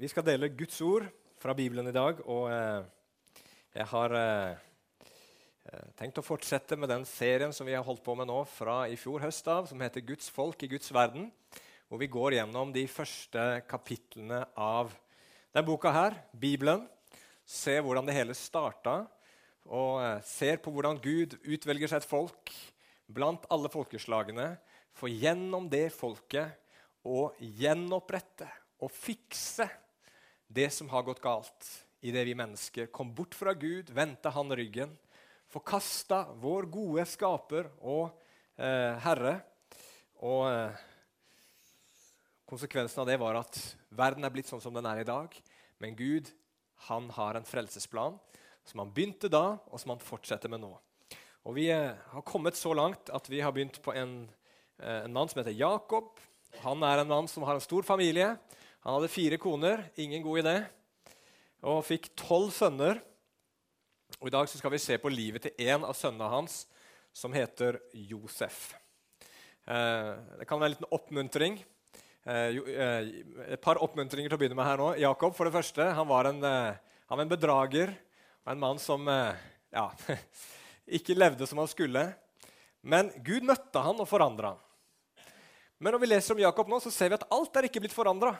Vi 0.00 0.08
skal 0.08 0.24
dele 0.24 0.48
Guds 0.48 0.78
ord 0.80 1.04
fra 1.36 1.52
Bibelen 1.52 1.84
i 1.90 1.92
dag. 1.92 2.22
Og 2.24 2.46
eh, 2.48 2.84
jeg 3.76 3.84
har 3.90 4.12
eh, 4.16 4.52
eh, 5.68 5.90
tenkt 5.98 6.16
å 6.16 6.24
fortsette 6.24 6.78
med 6.80 6.88
den 6.88 7.02
serien 7.04 7.52
som 7.52 7.68
vi 7.68 7.74
har 7.76 7.84
holdt 7.84 8.00
på 8.06 8.14
med 8.16 8.30
nå 8.30 8.38
fra 8.48 8.86
i 8.88 8.96
fjor 8.96 9.20
høst 9.20 9.50
av, 9.52 9.66
som 9.68 9.82
heter 9.84 10.00
'Guds 10.00 10.30
folk 10.32 10.64
i 10.64 10.70
Guds 10.72 10.88
verden'. 10.96 11.26
Hvor 11.84 12.00
vi 12.00 12.08
går 12.08 12.38
gjennom 12.38 12.72
de 12.72 12.86
første 12.88 13.44
kapitlene 13.68 14.38
av 14.56 14.88
denne 15.52 15.66
boka 15.68 15.92
her, 15.92 16.16
Bibelen. 16.32 16.86
Ser 17.44 17.84
hvordan 17.84 18.08
det 18.08 18.16
hele 18.16 18.38
starta, 18.38 19.02
og 19.68 20.00
eh, 20.00 20.24
ser 20.24 20.64
på 20.64 20.72
hvordan 20.72 21.02
Gud 21.04 21.36
utvelger 21.44 21.92
seg 21.92 22.00
et 22.00 22.08
folk 22.08 22.54
blant 23.04 23.44
alle 23.52 23.68
folkeslagene. 23.68 24.48
For 24.96 25.12
gjennom 25.12 25.68
det 25.68 25.90
folket 25.92 26.56
å 27.04 27.28
gjenopprette 27.36 28.48
og 28.80 28.88
fikse 28.96 29.68
det 30.50 30.70
som 30.74 30.88
har 30.90 31.04
gått 31.06 31.22
galt 31.22 31.66
idet 32.02 32.24
vi 32.26 32.34
mennesker 32.34 32.88
kom 32.90 33.12
bort 33.14 33.36
fra 33.38 33.52
Gud, 33.54 33.92
vendte 33.94 34.32
han 34.34 34.50
ryggen, 34.56 34.90
forkasta 35.50 36.24
vår 36.42 36.66
gode 36.72 37.04
skaper 37.06 37.68
og 37.78 38.08
eh, 38.58 38.96
Herre. 39.04 39.36
Og 40.26 40.48
eh, 40.50 40.80
konsekvensen 42.50 43.04
av 43.04 43.08
det 43.10 43.18
var 43.22 43.38
at 43.38 43.60
verden 43.94 44.26
er 44.26 44.34
blitt 44.34 44.50
sånn 44.50 44.62
som 44.62 44.74
den 44.74 44.88
er 44.90 45.02
i 45.04 45.06
dag. 45.06 45.34
Men 45.78 45.94
Gud 45.98 46.32
han 46.88 47.06
har 47.14 47.38
en 47.38 47.46
frelsesplan 47.46 48.18
som 48.66 48.82
han 48.82 48.90
begynte 48.94 49.30
da, 49.30 49.60
og 49.70 49.80
som 49.80 49.94
han 49.94 50.02
fortsetter 50.02 50.50
med 50.50 50.64
nå. 50.64 50.72
Og 51.46 51.54
Vi 51.56 51.70
eh, 51.72 51.94
har 51.94 52.26
kommet 52.26 52.58
så 52.58 52.74
langt 52.74 53.12
at 53.14 53.30
vi 53.30 53.40
har 53.40 53.54
begynt 53.54 53.78
på 53.84 53.94
en, 53.94 54.24
eh, 54.82 55.04
en 55.04 55.14
mann 55.14 55.30
som 55.30 55.40
heter 55.40 55.56
Jakob. 55.56 56.18
Han 56.64 56.82
er 56.82 57.04
en 57.04 57.12
mann 57.14 57.30
som 57.30 57.46
har 57.46 57.54
en 57.54 57.64
stor 57.64 57.86
familie. 57.86 58.34
Han 58.80 58.96
hadde 58.96 59.12
fire 59.12 59.36
koner, 59.36 59.82
ingen 60.00 60.22
god 60.24 60.40
idé, 60.40 60.54
og 61.68 61.82
fikk 61.84 62.06
tolv 62.16 62.48
sønner. 62.56 63.00
Og 64.16 64.30
I 64.30 64.32
dag 64.32 64.46
skal 64.48 64.72
vi 64.72 64.80
se 64.80 64.96
på 64.96 65.10
livet 65.12 65.44
til 65.44 65.66
en 65.68 65.84
av 65.84 65.96
sønnene 65.96 66.28
hans, 66.32 66.62
som 67.12 67.34
heter 67.34 67.76
Josef. 67.92 68.70
Eh, 69.68 70.14
det 70.40 70.46
kan 70.48 70.56
være 70.56 70.70
en 70.70 70.74
liten 70.78 70.94
oppmuntring. 70.96 71.58
Eh, 72.24 72.56
eh, 72.56 73.10
et 73.52 73.60
par 73.60 73.82
oppmuntringer 73.84 74.32
til 74.32 74.38
å 74.38 74.40
begynne 74.40 74.56
med 74.56 74.64
her 74.64 74.80
nå. 74.80 74.88
Jakob 75.02 75.36
for 75.36 75.44
det 75.44 75.54
første, 75.58 75.90
han 75.98 76.08
var 76.08 76.30
en, 76.30 76.40
han 76.40 77.18
var 77.18 77.24
en 77.26 77.34
bedrager 77.34 77.92
og 78.46 78.54
en 78.54 78.62
mann 78.62 78.80
som 78.80 79.04
ja, 79.04 79.90
ikke 81.00 81.18
levde 81.18 81.44
som 81.46 81.60
han 81.60 81.68
skulle. 81.68 82.06
Men 82.80 83.12
Gud 83.20 83.44
møtte 83.44 83.84
han 83.84 84.00
og 84.00 84.08
forandra 84.08 84.54
han. 84.54 84.64
Men 85.80 85.92
når 85.92 86.00
vi 86.00 86.10
leser 86.14 86.34
om 86.36 86.40
Jakob 86.40 86.72
nå, 86.72 86.80
så 86.80 86.92
ser 86.92 87.12
vi 87.12 87.20
at 87.20 87.28
alt 87.32 87.54
er 87.56 87.68
ikke 87.68 87.84
blitt 87.84 87.96
forandra. 87.96 88.34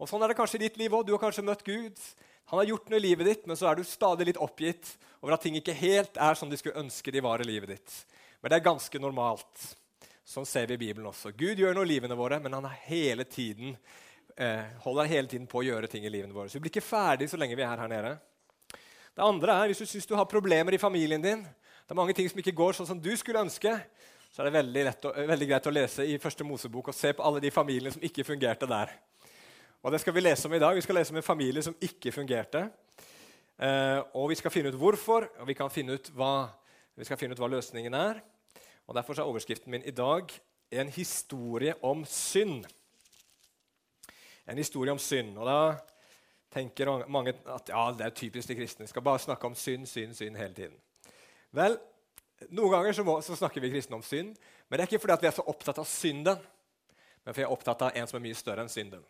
Og 0.00 0.08
Sånn 0.10 0.22
er 0.24 0.32
det 0.32 0.38
kanskje 0.38 0.58
i 0.58 0.64
ditt 0.64 0.78
liv 0.80 0.94
òg. 0.94 1.06
Du 1.06 1.12
har 1.14 1.22
kanskje 1.22 1.44
møtt 1.46 1.64
Gud. 1.66 1.98
Han 2.50 2.58
har 2.58 2.68
gjort 2.68 2.88
noe 2.90 2.98
i 2.98 3.04
livet 3.04 3.28
ditt, 3.28 3.44
men 3.46 3.58
så 3.58 3.70
er 3.70 3.78
du 3.78 3.84
stadig 3.86 4.26
litt 4.28 4.40
oppgitt 4.40 4.96
over 5.22 5.36
at 5.36 5.44
ting 5.44 5.54
ikke 5.56 5.76
helt 5.78 6.18
er 6.18 6.38
som 6.38 6.50
de 6.50 6.58
skulle 6.58 6.80
ønske 6.80 7.14
de 7.14 7.22
var 7.22 7.40
i 7.40 7.46
livet 7.46 7.76
ditt. 7.76 7.94
Men 8.42 8.50
det 8.50 8.58
er 8.58 8.66
ganske 8.66 9.00
normalt. 9.00 9.68
Sånn 10.26 10.46
ser 10.48 10.66
vi 10.70 10.76
i 10.76 10.82
Bibelen 10.82 11.06
også. 11.10 11.32
Gud 11.36 11.60
gjør 11.60 11.76
noe 11.76 11.86
i 11.86 11.92
livene 11.94 12.18
våre, 12.18 12.40
men 12.42 12.54
han 12.56 12.66
hele 12.86 13.24
tiden, 13.24 13.76
eh, 14.36 14.64
holder 14.84 15.10
hele 15.10 15.28
tiden 15.28 15.46
på 15.46 15.60
å 15.60 15.66
gjøre 15.66 15.90
ting 15.90 16.04
i 16.04 16.12
livene 16.12 16.34
våre. 16.34 16.48
Så 16.48 16.58
vi 16.58 16.66
blir 16.66 16.74
ikke 16.74 16.86
ferdig 16.86 17.30
så 17.30 17.38
lenge 17.38 17.56
vi 17.56 17.62
er 17.62 17.78
her 17.78 17.88
nede. 17.88 18.18
Det 19.14 19.24
andre 19.24 19.52
er, 19.52 19.66
Hvis 19.68 19.78
du 19.78 19.86
syns 19.86 20.06
du 20.06 20.16
har 20.16 20.24
problemer 20.24 20.72
i 20.72 20.78
familien 20.78 21.22
din, 21.22 21.42
det 21.42 21.90
er 21.90 21.94
mange 21.94 22.14
ting 22.14 22.28
som 22.28 22.38
ikke 22.38 22.56
går 22.56 22.72
sånn 22.72 22.86
som 22.86 23.00
du 23.00 23.14
skulle 23.16 23.42
ønske, 23.42 23.80
så 24.32 24.40
er 24.40 24.48
det 24.48 24.54
veldig, 24.56 24.84
å, 25.04 25.26
veldig 25.28 25.48
greit 25.48 25.66
å 25.66 25.74
lese 25.74 26.06
i 26.08 26.18
Første 26.18 26.44
Mosebok 26.44 26.88
og 26.88 26.94
se 26.94 27.12
på 27.12 27.22
alle 27.22 27.40
de 27.40 27.50
familiene 27.50 27.92
som 27.92 28.02
ikke 28.02 28.24
fungerte 28.24 28.66
der. 28.66 28.94
Og 29.82 29.92
Det 29.92 29.98
skal 30.00 30.14
vi 30.14 30.20
lese 30.20 30.46
om 30.46 30.54
i 30.54 30.58
dag. 30.58 30.74
Vi 30.74 30.80
skal 30.80 30.94
lese 30.94 31.10
om 31.10 31.16
en 31.16 31.22
familie 31.26 31.62
som 31.62 31.74
ikke 31.80 32.12
fungerte. 32.12 32.68
Eh, 33.58 34.00
og 34.14 34.28
Vi 34.28 34.34
skal 34.34 34.50
finne 34.50 34.68
ut 34.68 34.78
hvorfor, 34.78 35.26
og 35.38 35.48
vi, 35.48 35.56
finne 35.70 35.98
hva, 36.14 36.48
vi 36.94 37.04
skal 37.04 37.16
finne 37.18 37.34
ut 37.34 37.38
hva 37.38 37.48
løsningen 37.50 37.94
er. 37.94 38.20
Og 38.86 38.94
Derfor 38.94 39.18
er 39.18 39.26
overskriften 39.26 39.70
min 39.70 39.82
i 39.82 39.90
dag 39.90 40.30
en 40.70 40.88
historie 40.88 41.74
om 41.82 42.04
synd. 42.04 42.64
En 44.46 44.56
historie 44.56 44.92
om 44.92 44.98
synd. 44.98 45.38
Og 45.38 45.46
Da 45.46 45.74
tenker 46.52 47.08
mange 47.08 47.34
at 47.46 47.68
ja, 47.68 47.92
det 47.98 48.06
er 48.06 48.10
typisk 48.10 48.48
de 48.48 48.54
kristne. 48.54 48.84
Vi 48.84 48.88
skal 48.88 49.02
bare 49.02 49.18
snakke 49.18 49.46
om 49.46 49.54
synd, 49.54 49.86
synd, 49.86 50.14
synd 50.14 50.36
hele 50.36 50.54
tiden. 50.54 50.78
Vel, 51.50 51.78
Noen 52.50 52.70
ganger 52.70 52.92
så, 52.92 53.02
må, 53.04 53.20
så 53.20 53.36
snakker 53.36 53.60
vi 53.60 53.70
kristne 53.70 53.94
om 53.94 54.02
synd, 54.02 54.36
men 54.68 54.78
det 54.78 54.82
er 54.82 54.90
ikke 54.90 54.98
fordi 54.98 55.16
vi 55.20 55.26
er 55.26 55.34
så 55.36 55.44
opptatt 55.46 55.78
av 55.78 55.86
synden, 55.86 56.38
men 57.22 57.34
fordi 57.34 57.38
vi 57.38 57.46
er 57.46 57.52
opptatt 57.54 57.82
av 57.82 57.92
en 57.94 58.06
som 58.06 58.18
er 58.18 58.24
mye 58.24 58.34
større 58.38 58.64
enn 58.64 58.72
synden 58.72 59.04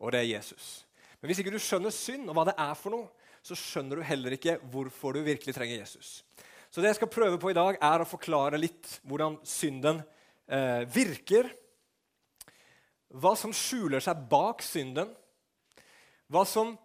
og 0.00 0.12
det 0.12 0.22
er 0.22 0.32
Jesus. 0.32 0.86
Men 1.20 1.30
hvis 1.30 1.42
ikke 1.42 1.52
du 1.52 1.60
skjønner 1.60 1.92
synd 1.92 2.30
og 2.30 2.36
hva 2.38 2.46
det 2.48 2.56
er 2.56 2.76
for 2.78 2.94
noe, 2.94 3.10
så 3.44 3.56
skjønner 3.56 4.00
du 4.00 4.04
heller 4.04 4.36
ikke 4.36 4.58
hvorfor 4.72 5.16
du 5.16 5.22
virkelig 5.24 5.54
trenger 5.56 5.80
Jesus. 5.80 6.20
Så 6.70 6.80
det 6.80 6.92
jeg 6.92 7.00
skal 7.00 7.12
prøve 7.12 7.38
på 7.40 7.50
i 7.50 7.56
dag, 7.56 7.76
er 7.82 8.02
å 8.02 8.08
forklare 8.08 8.60
litt 8.60 9.00
hvordan 9.08 9.38
synden 9.48 10.02
eh, 10.46 10.84
virker. 10.92 11.48
Hva 13.10 13.34
som 13.36 13.52
skjuler 13.56 14.02
seg 14.04 14.22
bak 14.30 14.62
synden. 14.62 15.10
Hva 16.30 16.44
som 16.46 16.76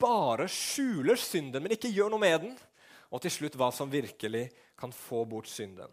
bare 0.00 0.48
skjuler 0.50 1.16
synden, 1.20 1.62
men 1.64 1.76
ikke 1.76 1.92
gjør 1.92 2.10
noe 2.12 2.24
med 2.24 2.40
den. 2.48 2.56
Og 3.14 3.22
til 3.22 3.32
slutt 3.32 3.56
hva 3.60 3.70
som 3.72 3.92
virkelig 3.92 4.48
kan 4.76 4.92
få 4.92 5.22
bort 5.28 5.48
synden. 5.48 5.92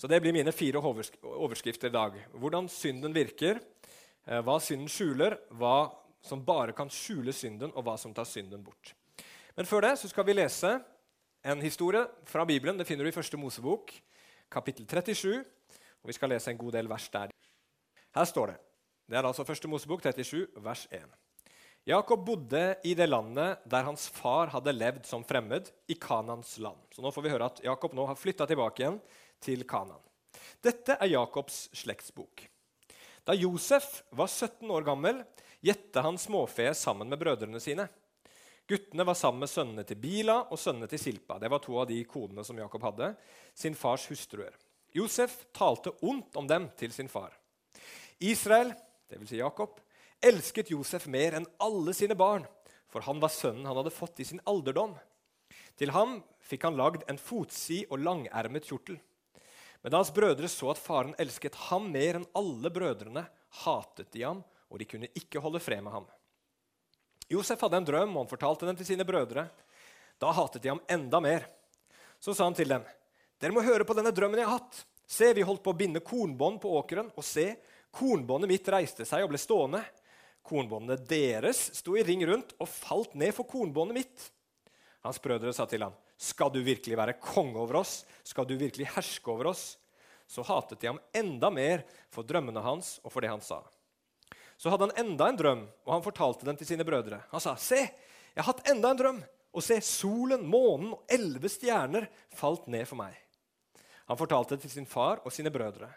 Så 0.00 0.08
Det 0.08 0.20
blir 0.22 0.32
mine 0.32 0.52
fire 0.52 0.80
overskrifter 0.80 1.90
i 1.90 1.92
dag. 1.92 2.14
Hvordan 2.32 2.70
synden 2.72 3.12
virker, 3.12 3.60
hva 4.24 4.56
synden 4.62 4.90
skjuler, 4.90 5.36
hva 5.56 5.90
som 6.22 6.42
bare 6.44 6.74
kan 6.76 6.90
skjule 6.92 7.32
synden, 7.32 7.72
og 7.74 7.84
hva 7.86 7.96
som 7.98 8.12
tar 8.14 8.28
synden 8.28 8.62
bort. 8.64 8.92
Men 9.56 9.68
før 9.68 9.86
det 9.86 9.96
så 10.00 10.10
skal 10.10 10.26
vi 10.28 10.36
lese 10.36 10.76
en 11.42 11.62
historie 11.64 12.04
fra 12.28 12.44
Bibelen. 12.44 12.78
Det 12.78 12.86
finner 12.88 13.04
du 13.04 13.10
i 13.10 13.16
første 13.16 13.40
Mosebok, 13.40 13.94
kapittel 14.52 14.86
37. 14.86 15.40
og 16.02 16.12
Vi 16.12 16.16
skal 16.16 16.32
lese 16.34 16.52
en 16.52 16.60
god 16.60 16.76
del 16.76 16.90
vers 16.90 17.08
der. 17.12 17.32
Her 18.14 18.28
står 18.28 18.52
det. 18.52 18.58
Det 19.10 19.18
er 19.18 19.26
altså 19.26 19.44
første 19.44 19.68
Mosebok 19.68 20.02
37, 20.04 20.46
vers 20.62 20.86
1. 20.90 21.08
Jakob 21.88 22.22
bodde 22.26 22.76
i 22.84 22.92
det 22.94 23.08
landet 23.08 23.64
der 23.72 23.86
hans 23.86 24.04
far 24.12 24.52
hadde 24.52 24.74
levd 24.76 25.06
som 25.08 25.24
fremmed, 25.24 25.70
i 25.88 25.96
Kanans 25.96 26.58
land. 26.60 26.78
Så 26.92 27.02
nå 27.02 27.10
får 27.10 27.24
vi 27.24 27.32
høre 27.32 27.48
at 27.48 27.62
Jakob 27.64 27.96
nå 27.96 28.04
har 28.06 28.20
flytta 28.20 28.46
tilbake 28.46 28.84
igjen 28.84 29.00
til 29.40 29.64
Kanan. 29.66 30.02
Dette 30.62 30.98
er 31.00 31.10
Jakobs 31.10 31.70
slektsbok. 31.80 32.44
Da 33.30 33.34
Josef 33.34 34.02
var 34.10 34.26
17 34.26 34.70
år 34.70 34.82
gammel, 34.82 35.20
gjette 35.62 36.02
han 36.02 36.16
småfe 36.18 36.64
sammen 36.74 37.06
med 37.06 37.18
brødrene 37.20 37.60
sine. 37.62 37.84
Guttene 38.66 39.04
var 39.06 39.14
sammen 39.14 39.44
med 39.44 39.50
sønnene 39.52 39.84
til 39.86 40.00
Bila 40.02 40.40
og 40.50 40.58
sønnene 40.58 40.88
til 40.90 40.98
Silpa. 40.98 41.36
Det 41.38 41.46
var 41.52 41.62
to 41.62 41.76
av 41.78 41.86
de 41.86 42.00
konene 42.10 42.42
som 42.42 42.58
Jakob 42.58 42.82
hadde, 42.88 43.12
sin 43.54 43.76
fars 43.78 44.08
hustruer. 44.10 44.56
Josef 44.98 45.36
talte 45.54 45.92
ondt 46.02 46.40
om 46.42 46.48
dem 46.50 46.66
til 46.74 46.90
sin 46.90 47.06
far. 47.06 47.36
Israel, 48.18 48.72
dvs. 49.14 49.28
Si 49.30 49.38
Jakob, 49.38 49.78
elsket 50.18 50.72
Josef 50.74 51.06
mer 51.06 51.38
enn 51.38 51.46
alle 51.62 51.94
sine 51.94 52.18
barn, 52.18 52.48
for 52.90 53.06
han 53.06 53.22
var 53.22 53.30
sønnen 53.30 53.70
han 53.70 53.78
hadde 53.78 53.94
fått 53.94 54.24
i 54.24 54.26
sin 54.26 54.42
alderdom. 54.42 54.98
Til 55.78 55.94
ham 55.94 56.18
fikk 56.50 56.66
han 56.66 56.82
lagd 56.82 57.06
en 57.06 57.22
fotsid 57.30 57.94
og 57.94 58.02
langermet 58.02 58.66
kjortel. 58.66 58.98
Men 59.82 59.92
da 59.92 60.00
hans 60.00 60.12
brødre 60.14 60.48
så 60.48 60.70
at 60.72 60.80
faren 60.80 61.14
elsket 61.20 61.56
ham 61.70 61.88
mer 61.92 62.18
enn 62.18 62.28
alle 62.36 62.72
brødrene, 62.72 63.24
hatet 63.64 64.10
de 64.12 64.24
ham, 64.26 64.42
og 64.70 64.78
de 64.78 64.86
kunne 64.88 65.08
ikke 65.16 65.40
holde 65.42 65.62
fred 65.62 65.82
med 65.84 65.94
ham. 65.94 66.08
Josef 67.30 67.62
hadde 67.62 67.78
en 67.80 67.86
drøm, 67.86 68.12
og 68.16 68.24
han 68.24 68.30
fortalte 68.30 68.68
den 68.68 68.78
til 68.78 68.88
sine 68.88 69.06
brødre. 69.06 69.46
Da 70.20 70.32
hatet 70.36 70.62
de 70.62 70.72
ham 70.72 70.82
enda 70.90 71.20
mer. 71.22 71.46
Så 72.20 72.34
sa 72.34 72.44
han 72.44 72.54
til 72.54 72.68
dem, 72.68 72.84
'Dere 73.40 73.56
må 73.56 73.62
høre 73.64 73.86
på 73.88 73.96
denne 73.96 74.12
drømmen 74.12 74.38
jeg 74.38 74.48
har 74.48 74.58
hatt.' 74.58 74.84
'Se, 75.06 75.32
vi 75.34 75.42
holdt 75.42 75.62
på 75.64 75.72
å 75.72 75.78
binde 75.78 76.02
kornbånd 76.04 76.60
på 76.60 76.70
åkeren, 76.76 77.08
og 77.16 77.24
se, 77.24 77.56
kornbåndet 77.90 78.50
mitt 78.50 78.68
reiste 78.68 79.06
seg 79.08 79.24
og 79.24 79.32
ble 79.32 79.40
stående.' 79.40 79.80
'Kornbåndene 80.44 81.00
deres 81.08 81.70
sto 81.78 81.96
i 81.96 82.04
ring 82.04 82.26
rundt 82.26 82.52
og 82.58 82.68
falt 82.68 83.14
ned 83.14 83.32
for 83.34 83.48
kornbåndet 83.48 83.96
mitt.' 83.96 84.28
Hans 85.00 85.18
brødre 85.22 85.54
sa 85.56 85.64
til 85.64 85.82
ham, 85.86 85.96
skal 86.20 86.52
du 86.52 86.60
virkelig 86.60 86.98
være 87.00 87.16
konge 87.16 87.56
over 87.56 87.80
oss? 87.80 88.02
Skal 88.28 88.44
du 88.44 88.52
virkelig 88.60 88.90
herske 88.92 89.30
over 89.32 89.54
oss? 89.54 89.78
Så 90.28 90.44
hatet 90.44 90.82
de 90.82 90.90
ham 90.90 90.98
enda 91.16 91.48
mer 91.50 91.86
for 92.12 92.26
drømmene 92.28 92.60
hans 92.60 92.98
og 93.00 93.14
for 93.14 93.24
det 93.24 93.30
han 93.32 93.40
sa. 93.40 93.62
Så 94.60 94.68
hadde 94.68 94.90
han 94.90 95.06
enda 95.06 95.30
en 95.30 95.38
drøm, 95.40 95.62
og 95.86 95.94
han 95.94 96.04
fortalte 96.04 96.44
den 96.44 96.58
til 96.60 96.68
sine 96.68 96.84
brødre. 96.84 97.22
Han 97.30 97.40
sa, 97.40 97.54
'Se, 97.56 97.80
jeg 98.34 98.44
har 98.44 98.52
hatt 98.52 98.68
enda 98.68 98.90
en 98.90 98.98
drøm.' 98.98 99.22
Og 99.50 99.64
se, 99.66 99.80
solen, 99.80 100.44
månen 100.46 100.92
og 100.92 101.06
elleve 101.10 101.48
stjerner 101.50 102.06
falt 102.30 102.68
ned 102.68 102.86
for 102.86 103.00
meg. 103.00 103.16
Han 104.06 104.16
fortalte 104.20 104.54
det 104.54 104.62
til 104.62 104.70
sin 104.70 104.86
far 104.86 105.24
og 105.24 105.32
sine 105.32 105.50
brødre. 105.50 105.88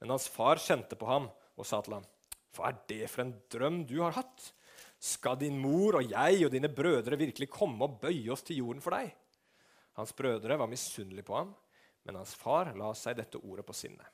Men 0.00 0.10
hans 0.10 0.26
far 0.26 0.56
kjente 0.56 0.96
på 0.98 1.06
ham 1.06 1.28
og 1.56 1.66
sa 1.66 1.80
til 1.82 1.94
ham, 1.94 2.04
'Hva 2.50 2.68
er 2.68 2.80
det 2.88 3.10
for 3.10 3.22
en 3.22 3.36
drøm 3.52 3.84
du 3.86 4.00
har 4.02 4.16
hatt?' 4.16 4.52
'Skal 4.98 5.36
din 5.36 5.58
mor 5.58 6.00
og 6.00 6.10
jeg 6.10 6.46
og 6.46 6.50
dine 6.50 6.68
brødre 6.68 7.18
virkelig 7.18 7.50
komme 7.50 7.84
og 7.84 8.00
bøye 8.00 8.32
oss 8.32 8.42
til 8.42 8.56
jorden 8.56 8.80
for 8.80 8.90
deg?' 8.90 9.12
Hans 9.96 10.12
brødre 10.16 10.58
var 10.60 10.68
misunnelige 10.68 11.24
på 11.24 11.36
ham, 11.36 11.54
men 12.04 12.18
hans 12.20 12.34
far 12.36 12.74
la 12.76 12.92
seg 12.94 13.16
dette 13.18 13.40
ordet 13.40 13.64
på 13.66 13.74
sinnet. 13.74 14.06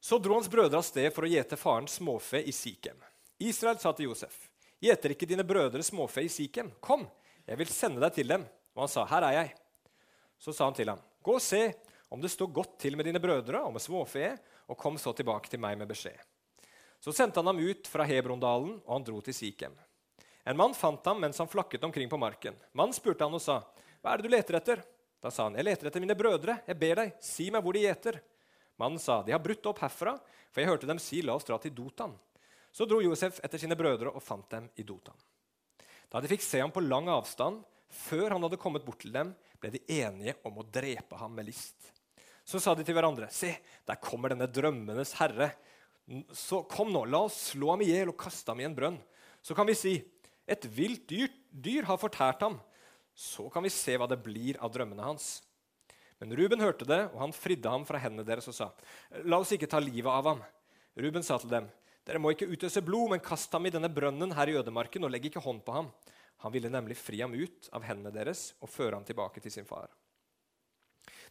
Så 0.00 0.16
dro 0.18 0.38
hans 0.38 0.48
brødre 0.48 0.80
av 0.80 0.86
sted 0.86 1.10
for 1.12 1.26
å 1.26 1.30
gjete 1.30 1.58
farens 1.60 1.98
småfe 2.00 2.40
i 2.40 2.54
Sikhem. 2.56 2.96
Israel 3.44 3.76
sa 3.82 3.92
til 3.92 4.08
Josef, 4.08 4.46
gjeter 4.80 5.12
ikke 5.12 5.28
dine 5.28 5.44
brødre 5.44 5.84
småfe 5.84 6.24
i 6.24 6.32
Sikhem? 6.32 6.72
Kom, 6.80 7.04
jeg 7.44 7.60
vil 7.60 7.68
sende 7.68 8.00
deg 8.00 8.16
til 8.16 8.32
dem. 8.32 8.46
Og 8.72 8.86
han 8.86 8.92
sa, 8.92 9.04
her 9.10 9.26
er 9.28 9.36
jeg. 9.36 9.52
Så 10.40 10.56
sa 10.56 10.70
han 10.70 10.78
til 10.78 10.88
ham, 10.88 11.04
gå 11.20 11.36
og 11.36 11.44
se 11.44 11.66
om 12.08 12.22
det 12.22 12.32
står 12.32 12.48
godt 12.56 12.78
til 12.80 12.96
med 12.96 13.06
dine 13.06 13.20
brødre 13.20 13.60
og 13.66 13.74
med 13.76 13.84
småfe, 13.84 14.32
og 14.72 14.78
kom 14.80 14.96
så 14.98 15.12
tilbake 15.12 15.52
til 15.52 15.60
meg 15.60 15.76
med 15.78 15.90
beskjed. 15.90 16.16
Så 17.00 17.12
sendte 17.16 17.40
han 17.40 17.52
ham 17.52 17.60
ut 17.60 17.88
fra 17.88 18.08
Hebrondalen, 18.08 18.78
og 18.86 18.92
han 18.96 19.04
dro 19.04 19.20
til 19.24 19.36
Sikhem. 19.36 19.76
En 20.44 20.56
mann 20.56 20.74
fant 20.74 21.04
ham 21.06 21.20
mens 21.20 21.38
han 21.38 21.48
flakket 21.48 21.84
omkring 21.84 22.08
på 22.08 22.18
marken. 22.20 22.56
Mannen 22.72 22.96
spurte 22.96 23.24
han 23.24 23.34
og 23.34 23.42
sa, 23.42 23.60
'Hva 24.00 24.12
er 24.12 24.16
det 24.16 24.28
du 24.28 24.36
leter 24.36 24.56
etter?' 24.56 24.84
Da 25.20 25.30
sa 25.30 25.44
han, 25.44 25.54
'Jeg 25.54 25.64
leter 25.64 25.86
etter 25.86 26.00
mine 26.00 26.16
brødre. 26.16 26.62
Jeg 26.66 26.78
ber 26.78 26.94
deg, 26.94 27.12
si 27.20 27.50
meg 27.50 27.62
hvor 27.62 27.72
de 27.72 27.84
gjeter.' 27.84 28.20
Mannen 28.78 28.98
sa, 28.98 29.22
'De 29.22 29.32
har 29.32 29.38
brutt 29.38 29.66
opp 29.66 29.78
herfra, 29.78 30.18
for 30.50 30.60
jeg 30.60 30.68
hørte 30.68 30.86
dem 30.86 30.98
si, 30.98 31.20
la 31.22 31.34
oss 31.34 31.44
dra 31.44 31.58
til 31.58 31.72
Dotan.' 31.72 32.18
Så 32.72 32.86
dro 32.86 33.00
Josef 33.02 33.40
etter 33.44 33.58
sine 33.58 33.76
brødre 33.76 34.14
og 34.14 34.22
fant 34.22 34.48
dem 34.48 34.70
i 34.76 34.82
Dotan. 34.82 35.16
Da 36.10 36.20
de 36.20 36.28
fikk 36.30 36.42
se 36.42 36.60
ham 36.60 36.70
på 36.70 36.82
lang 36.82 37.08
avstand, 37.08 37.64
før 37.90 38.30
han 38.30 38.42
hadde 38.42 38.58
kommet 38.62 38.84
bort 38.86 39.00
til 39.02 39.12
dem, 39.12 39.34
ble 39.60 39.70
de 39.74 39.82
enige 39.90 40.36
om 40.46 40.58
å 40.58 40.66
drepe 40.66 41.18
ham 41.18 41.34
med 41.34 41.46
list. 41.50 41.92
Så 42.46 42.60
sa 42.62 42.74
de 42.74 42.84
til 42.84 42.94
hverandre, 42.94 43.30
'Se, 43.30 43.58
der 43.86 43.96
kommer 43.96 44.30
denne 44.30 44.46
drømmenes 44.46 45.14
herre.' 45.14 45.52
Så 46.34 46.66
kom 46.66 46.90
nå, 46.92 47.04
la 47.06 47.20
oss 47.22 47.52
slå 47.52 47.70
ham 47.70 47.82
i 47.82 47.90
hjel 47.92 48.08
og 48.08 48.16
kaste 48.18 48.50
ham 48.50 48.60
i 48.60 48.64
en 48.64 48.74
brønn. 48.74 48.98
Så 49.42 49.54
kan 49.54 49.66
vi 49.66 49.74
si, 49.74 50.02
'Et 50.50 50.66
vilt 50.66 51.06
dyr, 51.08 51.30
dyr 51.50 51.86
har 51.86 52.00
fortært 52.00 52.42
ham.' 52.42 52.58
Så 53.14 53.50
kan 53.52 53.62
vi 53.62 53.70
se 53.70 53.96
hva 53.98 54.08
det 54.08 54.22
blir 54.22 54.58
av 54.58 54.72
drømmene 54.72 55.02
hans. 55.02 55.42
Men 56.20 56.34
Ruben 56.36 56.60
hørte 56.60 56.86
det, 56.88 57.10
og 57.14 57.20
han 57.20 57.32
fridde 57.32 57.70
ham 57.70 57.84
fra 57.86 57.98
hendene 57.98 58.26
deres 58.26 58.48
og 58.50 58.54
sa, 58.54 58.72
'La 59.24 59.38
oss 59.38 59.52
ikke 59.52 59.70
ta 59.70 59.78
livet 59.78 60.10
av 60.10 60.26
ham.' 60.26 60.42
Ruben 60.96 61.22
sa 61.22 61.38
til 61.38 61.50
dem, 61.50 61.70
'Dere 62.04 62.18
må 62.18 62.32
ikke 62.34 62.50
utøse 62.50 62.82
blod, 62.82 63.10
men 63.10 63.20
kast 63.20 63.52
ham 63.52 63.66
i 63.66 63.70
denne 63.70 63.88
brønnen 63.88 64.34
her 64.34 64.48
i 64.48 64.58
ødemarken, 64.58 65.04
og 65.04 65.10
legg 65.10 65.30
ikke 65.30 65.44
hånd 65.44 65.64
på 65.64 65.72
ham.' 65.72 65.92
Han 66.40 66.52
ville 66.52 66.70
nemlig 66.72 66.96
fri 66.96 67.20
ham 67.20 67.34
ut 67.36 67.68
av 67.72 67.84
hendene 67.84 68.12
deres 68.14 68.54
og 68.64 68.70
føre 68.72 68.96
ham 68.96 69.04
tilbake 69.04 69.42
til 69.44 69.52
sin 69.52 69.66
far. 69.68 69.90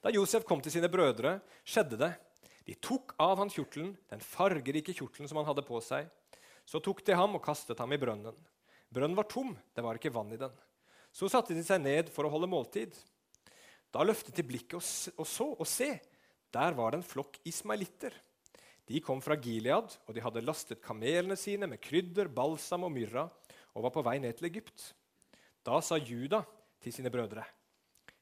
Da 0.04 0.12
Josef 0.14 0.46
kom 0.46 0.62
til 0.62 0.72
sine 0.72 0.90
brødre, 0.92 1.40
skjedde 1.66 1.98
det. 1.98 2.12
De 2.70 2.76
tok 2.78 3.16
av 3.20 3.40
han 3.42 3.50
kjortelen, 3.50 3.96
den 4.12 4.22
fargerike 4.22 4.94
kjortelen 4.94 5.28
som 5.28 5.42
han 5.42 5.48
hadde 5.50 5.66
på 5.66 5.82
seg. 5.82 6.06
Så 6.62 6.78
tok 6.86 7.02
de 7.06 7.18
ham 7.18 7.34
og 7.34 7.44
kastet 7.44 7.82
ham 7.82 7.92
i 7.92 7.98
brønnen. 7.98 8.38
Brønnen 8.90 9.18
var 9.18 9.28
tom, 9.30 9.54
det 9.76 9.86
var 9.86 10.00
ikke 10.00 10.14
vann 10.14 10.34
i 10.34 10.40
den. 10.40 10.54
Så 11.14 11.30
satte 11.30 11.54
de 11.54 11.64
seg 11.66 11.82
ned 11.82 12.10
for 12.14 12.26
å 12.26 12.32
holde 12.34 12.50
måltid. 12.50 12.96
Da 13.94 14.06
løftet 14.06 14.38
de 14.38 14.46
blikket 14.46 14.78
og 14.80 15.28
så, 15.28 15.48
og 15.54 15.68
se, 15.70 15.96
der 16.54 16.76
var 16.78 16.94
det 16.94 17.02
en 17.02 17.10
flokk 17.10 17.38
ismailitter. 17.50 18.14
De 18.90 19.02
kom 19.06 19.22
fra 19.22 19.38
Gilead, 19.38 19.94
og 20.10 20.16
de 20.16 20.22
hadde 20.26 20.42
lastet 20.42 20.82
kamelene 20.82 21.38
sine 21.38 21.70
med 21.70 21.82
krydder, 21.82 22.30
balsam 22.34 22.88
og 22.88 22.94
myrra, 22.96 23.28
og 23.78 23.86
var 23.86 23.94
på 23.94 24.04
vei 24.06 24.18
ned 24.22 24.38
til 24.38 24.50
Egypt. 24.50 24.88
Da 25.66 25.78
sa 25.86 26.00
Juda 26.02 26.42
til 26.82 26.94
sine 26.96 27.12
brødre.: 27.14 27.44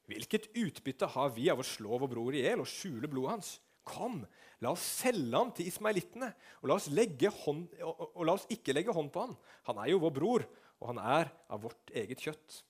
Hvilket 0.08 0.50
utbytte 0.56 1.08
har 1.16 1.32
vi 1.36 1.48
av 1.52 1.64
å 1.64 1.68
slå 1.68 2.00
vår 2.00 2.12
bror 2.12 2.36
i 2.36 2.44
hjel 2.44 2.64
og 2.64 2.68
skjule 2.68 3.08
blodet 3.08 3.32
hans? 3.32 3.54
Kom, 3.88 4.22
la 4.64 4.74
oss 4.76 4.84
selge 5.00 5.32
ham 5.32 5.52
til 5.56 5.70
ismailittene, 5.72 6.32
og, 6.62 6.72
og, 6.76 8.06
og, 8.12 8.24
la 8.28 8.36
oss 8.36 8.48
ikke 8.52 8.76
legge 8.76 8.96
hånd 8.96 9.12
på 9.14 9.24
ham. 9.26 9.36
Han 9.70 9.82
er 9.84 9.94
jo 9.94 10.02
vår 10.04 10.16
bror, 10.20 10.48
og 10.82 10.92
han 10.92 11.02
er 11.02 11.32
av 11.50 11.64
vårt 11.64 11.94
eget 11.96 12.22
kjøtt. 12.22 12.62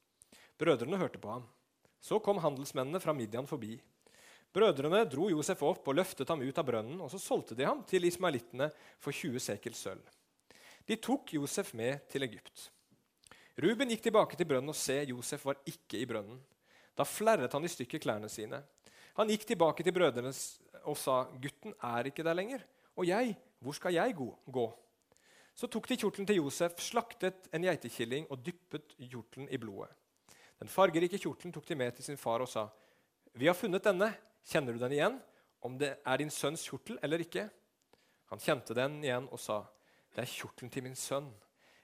Brødrene 0.58 1.00
hørte 1.02 1.22
på 1.22 1.32
ham. 1.32 1.46
Så 2.02 2.20
kom 2.24 2.40
handelsmennene 2.42 3.02
fra 3.02 3.16
Midian 3.18 3.50
forbi. 3.50 3.76
Brødrene 4.54 5.04
dro 5.10 5.28
Josef 5.30 5.62
opp 5.66 5.90
og 5.90 5.98
løftet 5.98 6.30
ham 6.32 6.42
ut 6.42 6.58
av 6.58 6.66
brønnen, 6.66 7.02
og 7.04 7.12
så 7.12 7.20
solgte 7.22 7.58
de 7.58 7.66
ham 7.68 7.84
til 7.90 8.08
ismailittene 8.08 8.70
for 9.04 9.14
20 9.14 9.44
sekel 9.44 9.76
sølv. 9.78 10.06
De 10.88 10.96
tok 11.04 11.34
Josef 11.36 11.74
med 11.76 12.06
til 12.12 12.24
Egypt. 12.26 12.70
Ruben 13.60 13.90
gikk 13.92 14.06
tilbake 14.06 14.38
til 14.38 14.48
brønnen 14.48 14.72
og 14.72 14.78
se, 14.78 15.02
Josef 15.10 15.44
var 15.50 15.60
ikke 15.68 16.00
i 16.00 16.08
brønnen. 16.08 16.40
Da 16.98 17.06
flerret 17.06 17.54
han 17.54 17.66
i 17.66 17.72
stykker 17.72 18.02
klærne 18.02 18.30
sine. 18.32 18.62
Han 19.18 19.30
gikk 19.34 19.48
tilbake 19.50 19.84
til 19.86 19.94
brødrene 19.94 20.32
og 20.88 20.98
sa, 20.98 21.24
'Gutten 21.24 21.74
er 21.84 22.10
ikke 22.10 22.24
der 22.24 22.34
lenger.' 22.34 22.64
'Og 22.96 23.08
jeg, 23.08 23.36
hvor 23.60 23.72
skal 23.72 23.94
jeg 23.94 24.16
gå?' 24.16 24.74
Så 25.54 25.68
tok 25.68 25.90
de 25.90 25.98
kjortelen 25.98 26.28
til 26.28 26.38
Josef, 26.38 26.78
slaktet 26.78 27.48
en 27.54 27.64
geitekilling 27.66 28.28
og 28.30 28.46
dyppet 28.46 28.94
kjortelen 29.00 29.50
i 29.50 29.58
blodet. 29.58 29.90
Den 30.60 30.70
fargerike 30.70 31.18
kjortelen 31.18 31.54
tok 31.54 31.68
de 31.68 31.76
med 31.76 31.92
til 31.98 32.06
sin 32.06 32.18
far 32.18 32.40
og 32.40 32.48
sa, 32.48 32.68
'Vi 33.34 33.46
har 33.46 33.54
funnet 33.54 33.84
denne. 33.84 34.14
Kjenner 34.46 34.74
du 34.74 34.80
den 34.80 34.92
igjen? 34.92 35.22
Om 35.62 35.78
det 35.78 35.98
er 36.06 36.18
din 36.18 36.30
sønns 36.30 36.70
kjortel 36.70 37.00
eller 37.04 37.18
ikke?' 37.18 37.50
Han 38.30 38.40
kjente 38.40 38.74
den 38.74 39.04
igjen 39.04 39.28
og 39.32 39.40
sa, 39.40 39.66
'Det 40.14 40.22
er 40.22 40.26
kjortelen 40.26 40.72
til 40.72 40.84
min 40.84 40.96
sønn.' 40.96 41.34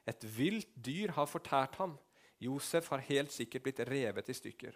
Et 0.07 0.37
vilt 0.37 0.67
dyr 0.85 1.11
har 1.11 1.25
fortært 1.25 1.75
ham. 1.75 1.97
Josef 2.39 2.89
har 2.89 2.97
helt 2.97 3.31
sikkert 3.31 3.63
blitt 3.63 3.79
revet 3.79 4.29
i 4.29 4.33
stykker. 4.33 4.75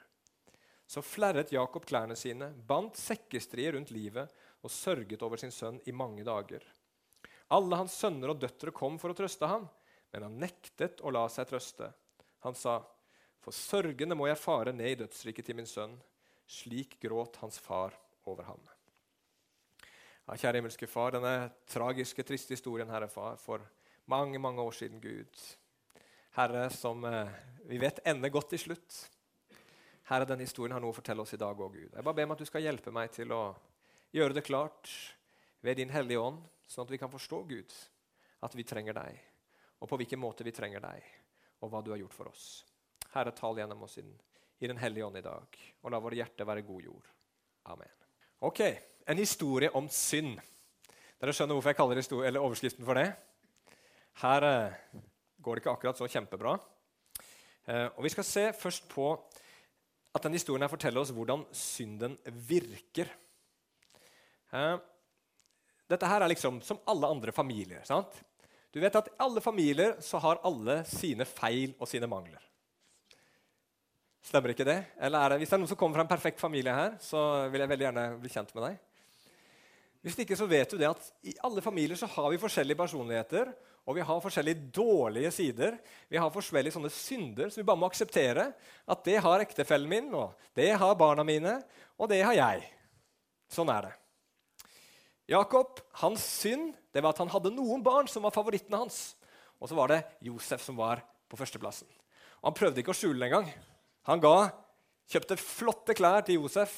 Så 0.87 1.03
flerret 1.03 1.51
Jakob 1.51 1.85
klærne 1.85 2.15
sine, 2.15 2.53
bandt 2.67 2.95
sekkestrie 2.99 3.73
rundt 3.75 3.91
livet 3.91 4.31
og 4.63 4.71
sørget 4.71 5.23
over 5.23 5.39
sin 5.39 5.51
sønn 5.51 5.81
i 5.85 5.91
mange 5.95 6.23
dager. 6.27 6.63
Alle 7.51 7.79
hans 7.79 7.95
sønner 7.99 8.31
og 8.31 8.39
døtre 8.39 8.71
kom 8.75 8.97
for 8.99 9.11
å 9.11 9.17
trøste 9.17 9.47
ham, 9.47 9.67
men 10.13 10.23
han 10.23 10.39
nektet 10.39 11.03
å 11.03 11.11
la 11.11 11.25
seg 11.31 11.49
trøste. 11.49 11.91
Han 12.43 12.55
sa, 12.55 12.81
'For 13.39 13.51
sørgende 13.51 14.15
må 14.15 14.27
jeg 14.27 14.39
fare 14.39 14.73
ned 14.73 14.91
i 14.91 14.99
dødsriket 15.03 15.45
til 15.45 15.55
min 15.55 15.67
sønn.' 15.67 15.99
Slik 16.47 16.99
gråt 17.01 17.35
hans 17.43 17.59
far 17.59 17.91
over 18.23 18.43
ham. 18.43 18.59
Ja, 20.27 20.35
kjære 20.35 20.61
himmelske 20.61 20.87
Far, 20.87 21.11
denne 21.11 21.51
tragiske, 21.67 22.23
triste 22.23 22.55
historien, 22.55 22.89
Herre 22.89 23.09
Far, 23.11 23.35
for 23.35 23.59
mange, 24.05 24.39
mange 24.39 24.61
år 24.61 24.71
siden, 24.71 25.01
Gud. 25.01 25.41
Herre, 26.35 26.69
som 26.69 27.03
eh, 27.03 27.27
vi 27.67 27.77
vet 27.77 27.99
ender 28.07 28.29
godt 28.29 28.49
til 28.49 28.59
slutt. 28.59 29.16
Herre, 30.07 30.23
denne 30.23 30.45
historien 30.47 30.71
har 30.71 30.79
noe 30.79 30.93
å 30.93 30.95
fortelle 30.95 31.19
oss 31.19 31.33
i 31.35 31.39
dag 31.39 31.59
òg, 31.59 31.73
Gud. 31.73 31.91
Jeg 31.91 32.03
bare 32.05 32.15
ber 32.15 32.27
om 32.29 32.33
at 32.37 32.39
du 32.39 32.47
skal 32.47 32.63
hjelpe 32.63 32.93
meg 32.95 33.11
til 33.11 33.31
å 33.35 33.41
gjøre 34.15 34.37
det 34.37 34.45
klart 34.47 34.91
ved 35.65 35.81
Din 35.81 35.91
Hellige 35.91 36.21
Ånd, 36.23 36.45
sånn 36.63 36.85
at 36.85 36.93
vi 36.93 36.99
kan 37.01 37.11
forstå, 37.11 37.39
Gud, 37.49 37.73
at 38.47 38.53
vi 38.55 38.63
trenger 38.67 38.95
deg, 38.95 39.17
og 39.83 39.89
på 39.91 39.97
hvilken 39.99 40.21
måte 40.21 40.45
vi 40.47 40.53
trenger 40.55 40.79
deg, 40.85 41.09
og 41.59 41.73
hva 41.73 41.81
du 41.83 41.91
har 41.91 41.99
gjort 41.99 42.15
for 42.15 42.31
oss. 42.31 42.45
Herre, 43.11 43.33
tal 43.35 43.59
gjennom 43.59 43.83
oss 43.83 43.97
inn, 43.99 44.13
i 44.63 44.69
Den 44.71 44.79
hellige 44.79 45.05
ånd 45.05 45.19
i 45.19 45.25
dag, 45.25 45.57
og 45.83 45.91
la 45.91 45.99
våre 46.01 46.17
hjerter 46.17 46.47
være 46.47 46.63
god 46.65 46.85
jord. 46.87 47.09
Amen. 47.73 47.91
Ok, 48.47 48.61
En 49.07 49.19
historie 49.19 49.69
om 49.71 49.85
synd. 49.87 50.39
Dere 51.19 51.31
skjønner 51.35 51.55
hvorfor 51.55 51.71
jeg 51.71 51.77
kaller 51.79 52.39
overskriften 52.41 52.87
for 52.87 52.99
det? 52.99 53.05
Her 54.19 54.43
eh, 54.43 55.03
går 55.39 55.55
det 55.55 55.63
ikke 55.63 55.75
akkurat 55.75 55.99
så 55.99 56.09
kjempebra. 56.11 56.57
Eh, 57.67 57.87
og 57.95 58.03
Vi 58.03 58.11
skal 58.11 58.27
se 58.27 58.43
først 58.57 58.89
på 58.91 59.07
at 60.15 60.23
denne 60.23 60.39
historien 60.39 60.63
her 60.65 60.71
forteller 60.71 61.03
oss 61.03 61.13
hvordan 61.13 61.43
synden 61.55 62.15
virker. 62.47 63.09
Eh, 64.53 64.77
dette 65.87 66.09
her 66.09 66.23
er 66.23 66.31
liksom 66.31 66.61
som 66.65 66.81
alle 66.89 67.09
andre 67.11 67.31
familier. 67.35 67.83
sant? 67.87 68.23
Du 68.71 68.79
vet 68.83 68.95
at 68.95 69.07
I 69.09 69.15
alle 69.23 69.41
familier 69.41 69.95
så 70.03 70.19
har 70.21 70.41
alle 70.45 70.81
sine 70.89 71.25
feil 71.25 71.73
og 71.79 71.87
sine 71.89 72.09
mangler. 72.09 72.43
Stemmer 74.27 74.51
ikke 74.51 74.67
det? 74.67 74.81
Eller 74.99 75.23
er 75.23 75.29
det, 75.29 75.37
Hvis 75.39 75.49
det 75.49 75.55
er 75.55 75.61
noen 75.61 75.71
som 75.71 75.79
kommer 75.79 75.95
fra 75.95 76.03
en 76.03 76.11
perfekt 76.11 76.41
familie 76.41 76.73
her, 76.75 76.97
så 76.99 77.47
vil 77.47 77.63
jeg 77.63 77.71
veldig 77.71 77.85
gjerne 77.87 78.05
bli 78.19 78.31
kjent 78.33 78.51
med 78.55 78.65
deg. 78.67 78.81
Hvis 80.03 80.19
ikke 80.23 80.37
så 80.39 80.47
vet 80.47 80.71
du 80.71 80.77
det 80.79 80.89
at 80.89 81.07
I 81.23 81.35
alle 81.47 81.63
familier 81.63 81.99
så 81.99 82.09
har 82.11 82.27
vi 82.31 82.39
forskjellige 82.41 82.79
personligheter 82.79 83.53
og 83.87 83.95
vi 83.95 84.03
har 84.03 84.19
forskjellige 84.19 84.67
dårlige 84.75 85.29
sider. 85.31 85.77
Vi 86.11 86.19
har 86.19 86.31
forskjellige 86.33 86.75
sånne 86.75 86.91
synder, 86.91 87.47
så 87.47 87.61
vi 87.61 87.67
bare 87.67 87.79
må 87.79 87.87
akseptere 87.87 88.49
at 88.83 89.05
det 89.07 89.21
har 89.23 89.43
ektefellen 89.45 89.87
min, 89.87 90.09
og 90.11 90.35
det 90.59 90.73
har 90.75 90.97
barna 90.99 91.23
mine, 91.23 91.53
og 91.95 92.11
det 92.11 92.19
har 92.19 92.35
jeg. 92.35 92.65
Sånn 93.47 93.71
er 93.71 93.87
det. 93.87 93.93
Jakob, 95.31 95.79
hans 96.03 96.23
synd 96.23 96.75
det 96.91 97.03
var 97.03 97.15
at 97.15 97.21
han 97.23 97.31
hadde 97.31 97.53
noen 97.55 97.83
barn 97.83 98.11
som 98.11 98.27
var 98.27 98.35
favorittene 98.35 98.83
hans. 98.83 99.15
Og 99.59 99.71
så 99.71 99.79
var 99.79 99.91
det 99.91 100.03
Josef 100.27 100.63
som 100.63 100.77
var 100.79 101.01
på 101.27 101.39
førsteplassen. 101.39 101.87
Og 102.41 102.51
Han 102.51 102.59
prøvde 102.59 102.83
ikke 102.83 102.93
å 102.93 102.97
skjule 102.97 103.19
det 103.23 103.31
engang. 103.31 103.49
Han 104.11 104.21
ga, 104.23 104.35
kjøpte 105.11 105.39
flotte 105.39 105.95
klær 105.97 106.27
til 106.27 106.41
Josef, 106.41 106.75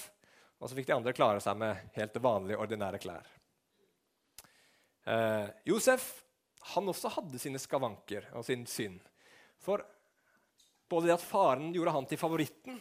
og 0.62 0.70
så 0.70 0.78
fikk 0.78 0.90
de 0.90 0.98
andre 0.98 1.14
klare 1.18 1.42
seg 1.42 1.58
med 1.58 1.90
helt 1.98 2.22
vanlige, 2.22 2.62
ordinære 2.62 3.02
klær. 3.02 3.30
Eh, 5.10 5.46
Josef 5.70 6.10
han 6.74 6.92
også 6.92 7.12
hadde 7.16 7.40
sine 7.42 7.60
skavanker 7.62 8.30
og 8.38 8.46
sin 8.46 8.66
synd. 8.70 9.00
For 9.64 9.84
både 10.90 11.10
det 11.10 11.18
at 11.18 11.26
faren 11.26 11.72
gjorde 11.76 11.94
han 11.96 12.08
til 12.10 12.20
favoritten, 12.20 12.80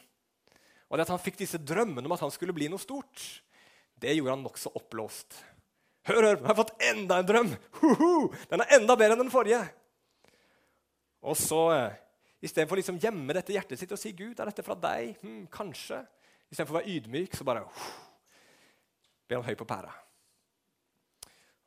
og 0.88 0.97
det 0.97 1.04
at 1.04 1.12
han 1.12 1.23
fikk 1.23 1.38
disse 1.42 1.61
drømmene 1.61 2.08
om 2.08 2.16
at 2.16 2.25
han 2.25 2.32
skulle 2.32 2.54
bli 2.56 2.70
noe 2.73 2.80
stort, 2.80 3.23
det 3.99 4.14
gjorde 4.16 4.37
han 4.37 4.44
nokså 4.47 4.73
oppblåst. 4.78 5.37
Hør, 6.08 6.23
hør, 6.23 6.37
jeg 6.38 6.47
har 6.47 6.56
fått 6.56 6.76
enda 6.88 7.18
en 7.20 7.28
drøm! 7.28 7.50
Hoho! 7.82 8.12
Den 8.49 8.64
er 8.64 8.78
enda 8.78 8.97
bedre 8.97 9.18
enn 9.18 9.26
den 9.26 9.32
forrige! 9.32 9.61
Og 11.28 11.37
så, 11.37 11.61
istedenfor 12.40 12.78
å 12.78 12.80
liksom 12.80 13.00
gjemme 13.02 13.35
dette 13.37 13.52
hjertet 13.52 13.80
sitt 13.80 13.92
og 13.92 14.00
si 14.00 14.14
'Gud, 14.16 14.38
er 14.38 14.49
dette 14.49 14.64
fra 14.64 14.78
deg?' 14.78 15.18
Hm, 15.20 15.42
kanskje. 15.52 16.00
Istedenfor 16.49 16.78
å 16.78 16.80
være 16.80 16.94
ydmyk, 16.94 17.37
så 17.37 17.44
bare 17.44 17.66
blir 19.28 19.42
han 19.42 19.49
høy 19.50 19.58
på 19.58 19.68
pæra. 19.68 19.92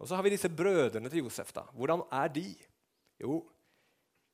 Og 0.02 0.10
så 0.10 0.18
har 0.18 0.26
vi 0.26 0.34
disse 0.34 0.50
brødrene 0.50 1.10
til 1.14 1.22
Josef. 1.22 1.54
da. 1.54 1.68
Hvordan 1.78 2.02
er 2.12 2.28
de? 2.34 2.48
Jo, 3.22 3.44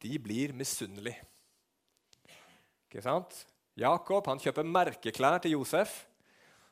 de 0.02 0.20
blir 0.20 0.54
misunnelige. 0.56 1.20
Ikke 2.88 3.04
sant? 3.04 3.42
Jakob 3.78 4.30
han 4.32 4.40
kjøper 4.40 4.64
merkeklær 4.64 5.42
til 5.44 5.58
Josef, 5.58 6.06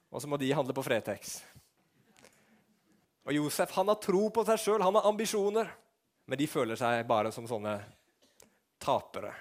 og 0.09 0.21
så 0.21 0.29
må 0.31 0.39
de 0.39 0.53
handle 0.55 0.73
på 0.73 0.83
Fretex. 0.85 1.41
Og 3.25 3.33
Josef 3.35 3.73
han 3.75 3.91
har 3.91 3.99
tro 3.99 4.29
på 4.31 4.45
seg 4.47 4.61
sjøl, 4.61 4.85
han 4.85 4.95
har 4.95 5.09
ambisjoner, 5.09 5.69
men 6.25 6.39
de 6.39 6.47
føler 6.47 6.79
seg 6.79 7.03
bare 7.09 7.33
som 7.35 7.49
sånne 7.49 7.75
tapere. 8.81 9.33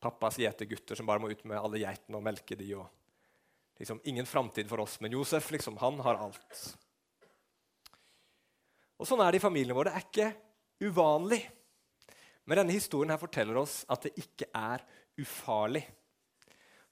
Pappas 0.00 0.38
gjetergutter 0.40 0.96
som 0.96 1.08
bare 1.08 1.20
må 1.20 1.32
ut 1.32 1.42
med 1.44 1.58
alle 1.58 1.82
geitene 1.82 2.20
og 2.20 2.24
melke 2.24 2.56
de. 2.56 2.70
og 2.78 2.86
liksom, 3.80 4.00
Ingen 4.08 4.28
framtid 4.28 4.70
for 4.70 4.80
oss. 4.80 5.00
Men 5.00 5.12
Josef 5.12 5.50
liksom, 5.50 5.76
han 5.82 6.00
har 6.06 6.22
alt. 6.22 6.62
Og 9.00 9.08
Sånn 9.08 9.22
er 9.24 9.32
det 9.32 9.40
i 9.40 9.42
familiene 9.42 9.76
våre. 9.76 9.90
Det 9.90 9.96
er 9.96 10.08
ikke 10.10 10.90
uvanlig. 10.90 11.40
Men 12.44 12.60
denne 12.60 12.74
historien 12.76 13.12
her 13.12 13.20
forteller 13.20 13.56
oss 13.56 13.80
at 13.88 14.04
det 14.04 14.12
ikke 14.20 14.50
er 14.52 14.84
ufarlig. 15.20 15.86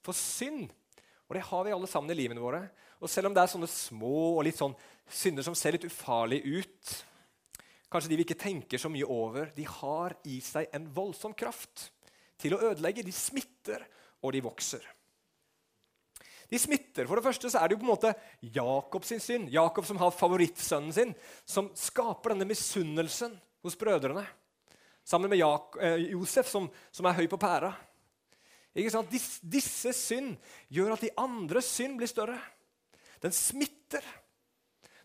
For 0.04 0.16
synd, 0.16 0.70
og 1.28 1.36
det 1.36 1.44
har 1.50 1.66
vi 1.66 1.74
alle 1.74 1.90
sammen 1.90 2.14
i 2.14 2.16
livene 2.16 2.40
våre 2.40 2.62
Og 3.02 3.10
selv 3.10 3.28
om 3.28 3.34
det 3.36 3.42
er 3.42 3.50
sånne 3.52 3.68
små 3.68 4.38
og 4.38 4.44
litt 4.46 4.56
sånn 4.56 4.72
synder 5.04 5.44
som 5.44 5.56
ser 5.58 5.76
litt 5.76 5.84
ufarlige 5.84 6.62
ut, 6.62 6.94
kanskje 7.92 8.10
de 8.10 8.18
vi 8.18 8.24
ikke 8.24 8.38
tenker 8.40 8.80
så 8.80 8.90
mye 8.92 9.06
over, 9.06 9.52
de 9.54 9.66
har 9.68 10.16
i 10.28 10.40
seg 10.44 10.72
en 10.74 10.88
voldsom 10.96 11.36
kraft 11.36 11.90
til 12.40 12.56
å 12.56 12.62
ødelegge. 12.70 13.04
De 13.06 13.14
smitter, 13.14 13.84
og 14.24 14.34
de 14.34 14.42
vokser. 14.42 14.82
De 16.48 16.58
smitter. 16.60 17.04
For 17.04 17.18
det 17.18 17.26
første 17.26 17.50
så 17.52 17.60
er 17.60 17.68
det 17.68 17.76
jo 17.76 17.82
på 17.82 17.86
en 17.86 17.92
måte 17.92 18.14
Jakob 18.54 19.04
sin 19.04 19.20
synd, 19.20 19.50
Jakob 19.52 19.84
som 19.84 19.98
har 20.00 20.14
favorittsønnen 20.16 20.94
sin, 20.96 21.10
som 21.44 21.68
skaper 21.76 22.32
denne 22.32 22.48
misunnelsen 22.48 23.34
hos 23.64 23.76
brødrene. 23.76 24.24
Sammen 25.08 25.32
med 25.32 25.40
Jak 25.40 25.76
eh, 25.80 26.08
Josef, 26.12 26.48
som, 26.48 26.68
som, 26.92 27.08
er 27.08 27.16
høy 27.16 27.28
på 27.28 27.40
pæra. 27.40 27.72
Ikke 28.76 28.92
sant? 28.92 29.10
Dis, 29.12 29.38
disse 29.40 29.92
synd 29.96 30.36
gjør 30.72 30.94
at 30.96 31.04
de 31.04 31.12
andres 31.20 31.68
synd 31.76 31.98
blir 32.00 32.08
større. 32.08 32.38
Den 33.20 33.34
smitter. 33.34 34.04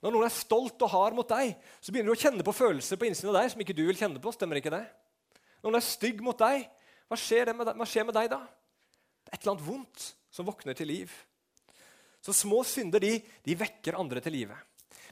Når 0.03 0.11
noen 0.11 0.27
er 0.27 0.35
stolt 0.35 0.83
og 0.83 0.91
hard 0.91 1.15
mot 1.15 1.27
deg, 1.27 1.55
så 1.79 1.91
begynner 1.91 2.11
du 2.11 2.17
å 2.17 2.23
kjenne 2.23 2.43
på 2.43 2.55
følelser 2.55 2.99
på 2.99 3.07
innsiden 3.07 3.31
av 3.31 3.39
deg 3.39 3.51
som 3.53 3.63
ikke 3.63 3.75
du 3.75 3.85
vil 3.87 3.99
kjenne 3.99 4.19
på. 4.23 4.35
Stemmer 4.35 4.59
ikke 4.59 4.73
det? 4.73 4.83
Når 5.63 5.71
noen 5.71 5.79
er 5.79 5.87
stygg 5.87 6.19
mot 6.23 6.39
deg, 6.39 6.67
hva 7.07 7.19
skjer, 7.19 7.51
med 7.55 7.67
deg, 7.69 7.79
hva 7.79 7.87
skjer 7.87 8.07
med 8.07 8.15
deg 8.19 8.31
da? 8.31 8.41
Det 8.43 9.31
er 9.31 9.37
et 9.37 9.45
eller 9.45 9.55
annet 9.55 9.67
vondt 9.67 10.09
som 10.33 10.47
våkner 10.47 10.75
til 10.75 10.91
liv. 10.91 11.13
Så 12.23 12.35
små 12.35 12.61
synder 12.67 13.03
de, 13.03 13.17
de 13.43 13.55
vekker 13.59 13.97
andre 13.99 14.21
til 14.23 14.37
live. 14.37 14.55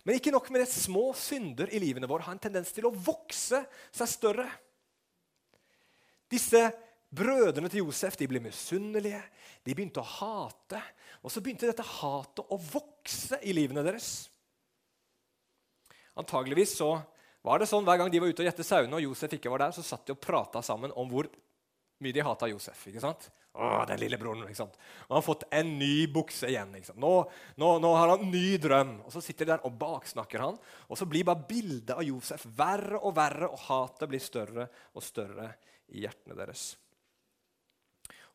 Men 0.08 0.18
ikke 0.18 0.32
nok 0.34 0.48
med 0.50 0.64
det, 0.64 0.72
små 0.72 1.12
synder 1.18 1.70
i 1.70 1.82
livene 1.82 2.10
våre 2.10 2.26
har 2.26 2.38
en 2.38 2.42
tendens 2.42 2.72
til 2.74 2.88
å 2.88 2.94
vokse 2.96 3.60
seg 3.92 4.10
større. 4.10 4.48
Disse 6.32 6.64
brødrene 7.12 7.70
til 7.70 7.84
Josef 7.84 8.16
de 8.18 8.30
ble 8.32 8.42
misunnelige, 8.42 9.20
de 9.62 9.76
begynte 9.76 10.02
å 10.02 10.08
hate. 10.08 10.80
Og 11.22 11.34
så 11.34 11.44
begynte 11.44 11.70
dette 11.70 11.86
hatet 11.86 12.48
å 12.48 12.58
vokse 12.72 13.42
i 13.44 13.54
livene 13.54 13.84
deres. 13.86 14.30
Antageligvis 16.18 16.78
så 16.80 16.96
var 17.46 17.62
det 17.62 17.68
sånn 17.70 17.86
Hver 17.88 17.98
gang 17.98 18.10
de 18.14 18.20
var 18.22 18.32
ute 18.32 18.44
og 18.44 18.48
gjette 18.48 18.66
sauene, 18.66 18.98
og 18.98 19.04
Josef 19.04 19.36
ikke 19.38 19.52
var 19.52 19.66
der, 19.66 19.76
så 19.76 19.84
satt 19.86 20.08
de 20.08 20.16
og 20.16 20.22
prata 20.22 20.62
sammen 20.66 20.94
om 20.98 21.10
hvor 21.12 21.30
mye 22.02 22.16
de 22.16 22.26
hata 22.26 22.50
Josef. 22.50 22.88
ikke 22.88 23.04
sant? 23.04 23.28
Å, 23.52 23.70
den 23.84 24.00
lillebroren, 24.00 24.46
ikke 24.48 24.62
sant? 24.62 24.78
Og 25.04 25.10
han 25.10 25.18
har 25.18 25.26
fått 25.26 25.44
en 25.52 25.72
ny 25.76 26.06
bukse 26.12 26.48
igjen. 26.48 26.70
ikke 26.78 26.88
sant? 26.88 27.02
Nå, 27.04 27.12
nå, 27.60 27.72
nå 27.84 27.90
har 27.98 28.14
han 28.14 28.24
en 28.24 28.32
ny 28.32 28.56
drøm. 28.64 28.94
Og 29.04 29.12
Så 29.12 29.24
sitter 29.26 29.48
de 29.48 29.52
der 29.52 29.66
og 29.68 29.76
baksnakker 29.82 30.44
han, 30.44 30.60
og 30.88 31.00
så 31.00 31.08
blir 31.10 31.28
bare 31.28 31.44
bildet 31.50 31.92
av 31.98 32.06
Josef 32.08 32.46
verre 32.58 33.02
og 33.02 33.18
verre, 33.18 33.50
og 33.52 33.60
hatet 33.68 34.08
blir 34.12 34.24
større 34.24 34.70
og 34.96 35.04
større 35.04 35.50
i 35.92 36.06
hjertene 36.06 36.38
deres. 36.40 36.70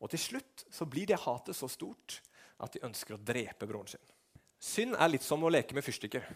Og 0.04 0.12
til 0.12 0.20
slutt 0.20 0.66
så 0.68 0.85
blir 0.85 1.08
det 1.08 1.23
hatet 1.25 1.56
så 1.56 1.68
stort 1.73 2.20
at 2.61 2.76
de 2.76 2.85
ønsker 2.85 3.16
å 3.16 3.20
drepe 3.20 3.68
broren 3.68 3.88
sin. 3.88 4.12
Synd 4.61 4.96
er 5.00 5.12
litt 5.12 5.25
som 5.25 5.44
å 5.44 5.52
leke 5.52 5.76
med 5.76 5.85
fyrstikker. 5.85 6.28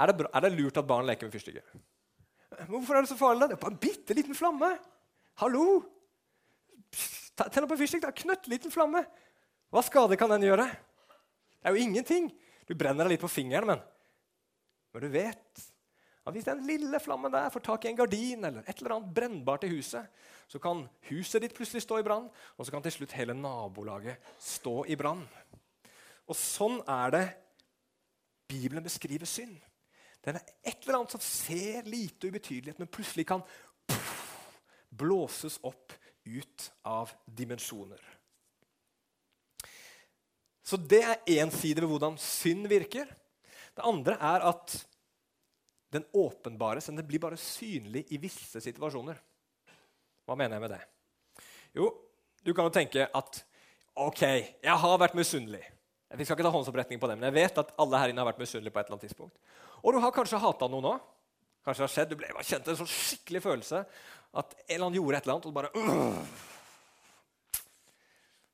Er 0.00 0.08
det, 0.08 0.28
er 0.32 0.44
det 0.44 0.54
lurt 0.54 0.80
at 0.80 0.88
barn 0.88 1.04
leker 1.08 1.28
med 1.28 1.36
fyrstikker? 1.36 1.64
Hvorfor 2.68 2.96
er 2.96 3.04
det 3.04 3.12
så 3.12 3.20
farlig? 3.20 3.48
Det 3.50 3.56
er 3.58 3.64
bare 3.64 3.76
en 3.76 3.82
bitte 3.84 4.16
liten 4.16 4.36
flamme. 4.36 4.72
Hallo! 5.40 5.82
Tenn 7.38 7.64
opp 7.64 7.74
en 7.74 7.80
fyrstikk. 7.80 8.06
Knøttliten 8.22 8.72
flamme. 8.74 9.04
Hva 9.72 9.82
skade 9.86 10.18
kan 10.20 10.32
den 10.34 10.44
gjøre? 10.46 10.66
Det 10.68 11.70
er 11.70 11.76
jo 11.76 11.84
ingenting. 11.84 12.28
Du 12.68 12.74
brenner 12.78 13.06
deg 13.06 13.16
litt 13.16 13.24
på 13.24 13.30
fingeren, 13.30 13.68
men, 13.72 13.84
men 14.92 15.04
du 15.04 15.08
vet 15.12 15.62
at 16.22 16.36
hvis 16.36 16.46
den 16.46 16.60
lille 16.68 17.00
flammen 17.02 17.32
der 17.34 17.50
får 17.50 17.64
tak 17.66 17.84
i 17.84 17.90
en 17.90 17.98
gardin 17.98 18.46
eller 18.46 18.62
et 18.62 18.78
eller 18.78 18.94
annet 18.94 19.14
brennbart 19.14 19.64
i 19.66 19.72
huset, 19.72 20.06
så 20.46 20.60
kan 20.62 20.84
huset 21.08 21.42
ditt 21.42 21.54
plutselig 21.56 21.82
stå 21.82 21.98
i 21.98 22.04
brann, 22.06 22.28
og 22.30 22.66
så 22.66 22.74
kan 22.74 22.84
til 22.84 22.94
slutt 22.94 23.16
hele 23.18 23.34
nabolaget 23.34 24.22
stå 24.38 24.84
i 24.86 24.98
brann. 24.98 25.24
Og 26.30 26.38
sånn 26.38 26.78
er 26.86 27.14
det 27.16 27.24
Bibelen 28.52 28.84
beskriver 28.84 29.26
synd. 29.26 29.56
Den 30.22 30.38
er 30.38 30.46
et 30.62 30.84
eller 30.84 31.00
annet 31.00 31.16
som 31.16 31.24
ser 31.24 31.88
lite 31.90 32.30
ubetydelig 32.30 32.76
men 32.78 32.90
plutselig 32.92 33.26
kan 33.26 33.42
blåses 34.92 35.58
opp 35.66 35.96
ut 36.24 36.68
av 36.86 37.12
dimensjoner. 37.26 38.00
Så 40.62 40.78
det 40.78 41.02
er 41.02 41.34
én 41.42 41.50
side 41.52 41.82
ved 41.82 41.90
hvordan 41.90 42.16
synd 42.20 42.68
virker. 42.70 43.08
Det 43.74 43.84
andre 43.88 44.14
er 44.20 44.46
at 44.52 44.76
den 45.92 46.06
åpenbares, 46.16 46.86
det 46.86 47.04
blir 47.04 47.20
bare 47.20 47.36
synlig 47.36 48.06
i 48.14 48.20
visse 48.20 48.62
situasjoner. 48.64 49.18
Hva 50.24 50.36
mener 50.38 50.56
jeg 50.56 50.64
med 50.64 50.72
det? 50.72 50.80
Jo, 51.76 51.90
du 52.44 52.52
kan 52.54 52.68
jo 52.68 52.74
tenke 52.74 53.08
at 53.08 53.42
OK, 54.00 54.22
jeg 54.22 54.76
har 54.84 55.00
vært 55.00 55.16
misunnelig. 55.18 55.62
Vi 56.12 56.24
skal 56.24 56.36
ikke 56.36 56.44
ta 56.46 56.52
håndsoppretning 56.52 57.00
på 57.00 57.08
det, 57.08 57.16
men 57.18 57.28
jeg 57.28 57.36
vet 57.40 57.58
at 57.60 57.72
alle 57.80 58.00
her 58.00 58.12
inne 58.12 58.20
har 58.20 58.28
vært 58.28 58.40
misunnelige 58.40 58.72
på 58.72 58.80
et 58.80 58.86
eller 58.86 58.96
annet 58.96 59.06
tidspunkt. 59.08 59.36
Og 59.82 59.92
du 59.92 60.00
har 60.00 60.14
kanskje 60.14 60.40
hata 60.40 60.68
noen 60.70 60.90
òg. 60.94 61.04
Kanskje 61.62 61.82
det 61.82 61.86
har 61.86 61.94
skjedd, 61.94 62.10
Du 62.10 62.18
ble, 62.18 62.30
kjente 62.42 62.72
en 62.72 62.80
sånn 62.82 62.90
skikkelig 62.90 63.42
følelse 63.44 63.84
at 64.32 64.54
en 64.56 64.64
eller 64.66 64.86
annen 64.86 64.98
gjorde 64.98 65.18
et 65.18 65.26
eller 65.26 65.34
annet, 65.36 65.46
og 65.46 65.52
du 65.52 65.56
bare 65.58 65.72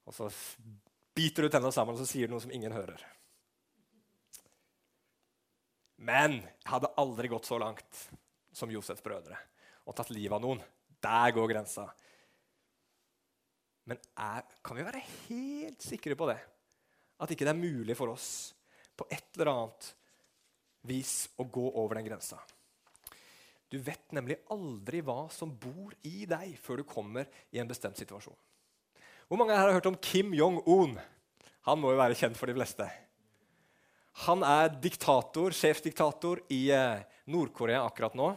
Og 0.09 0.17
så 0.17 0.29
biter 1.19 1.45
du 1.45 1.53
tennene 1.53 1.75
sammen 1.75 1.95
og 1.95 2.01
så 2.01 2.09
sier 2.09 2.29
du 2.29 2.35
noe 2.35 2.43
som 2.43 2.53
ingen 2.55 2.73
hører. 2.73 3.01
Men 5.99 6.39
jeg 6.39 6.71
hadde 6.71 6.95
aldri 7.03 7.31
gått 7.31 7.49
så 7.49 7.59
langt 7.61 8.05
som 8.55 8.71
Josefs 8.71 9.03
brødre 9.05 9.37
og 9.89 9.97
tatt 9.97 10.13
livet 10.15 10.37
av 10.37 10.45
noen. 10.45 10.61
Der 11.03 11.33
går 11.35 11.51
grensa. 11.51 11.89
Men 13.89 14.01
er, 14.21 14.45
kan 14.63 14.77
vi 14.79 14.87
være 14.87 15.03
helt 15.29 15.83
sikre 15.85 16.17
på 16.19 16.29
det? 16.31 16.39
At 17.19 17.33
ikke 17.35 17.47
det 17.49 17.55
er 17.55 17.61
mulig 17.61 17.97
for 17.99 18.13
oss 18.13 18.29
på 18.99 19.07
et 19.11 19.31
eller 19.37 19.53
annet 19.53 19.91
vis 20.89 21.15
å 21.41 21.47
gå 21.49 21.67
over 21.73 21.99
den 21.99 22.09
grensa? 22.11 22.39
Du 23.69 23.77
vet 23.85 24.15
nemlig 24.17 24.39
aldri 24.53 25.03
hva 25.05 25.27
som 25.33 25.51
bor 25.53 25.93
i 26.09 26.25
deg, 26.29 26.55
før 26.63 26.81
du 26.81 26.89
kommer 26.89 27.29
i 27.53 27.61
en 27.61 27.69
bestemt 27.69 28.01
situasjon. 28.01 28.37
Hvor 29.29 29.41
mange 29.41 29.53
her 29.53 29.69
har 29.69 29.77
hørt 29.77 29.91
om 29.91 29.99
Kim 30.01 30.33
Jong-un? 30.33 30.97
Han 31.69 31.81
må 31.81 31.93
jo 31.93 32.01
være 32.01 32.17
kjent 32.17 32.39
for 32.39 32.49
de 32.49 32.57
fleste. 32.57 32.87
Han 34.25 34.43
er 34.43 34.73
diktator, 34.81 35.53
sjefsdiktator 35.55 36.41
i 36.55 36.63
eh, 36.75 37.03
Nord-Korea 37.31 37.85
akkurat 37.85 38.17
nå. 38.19 38.31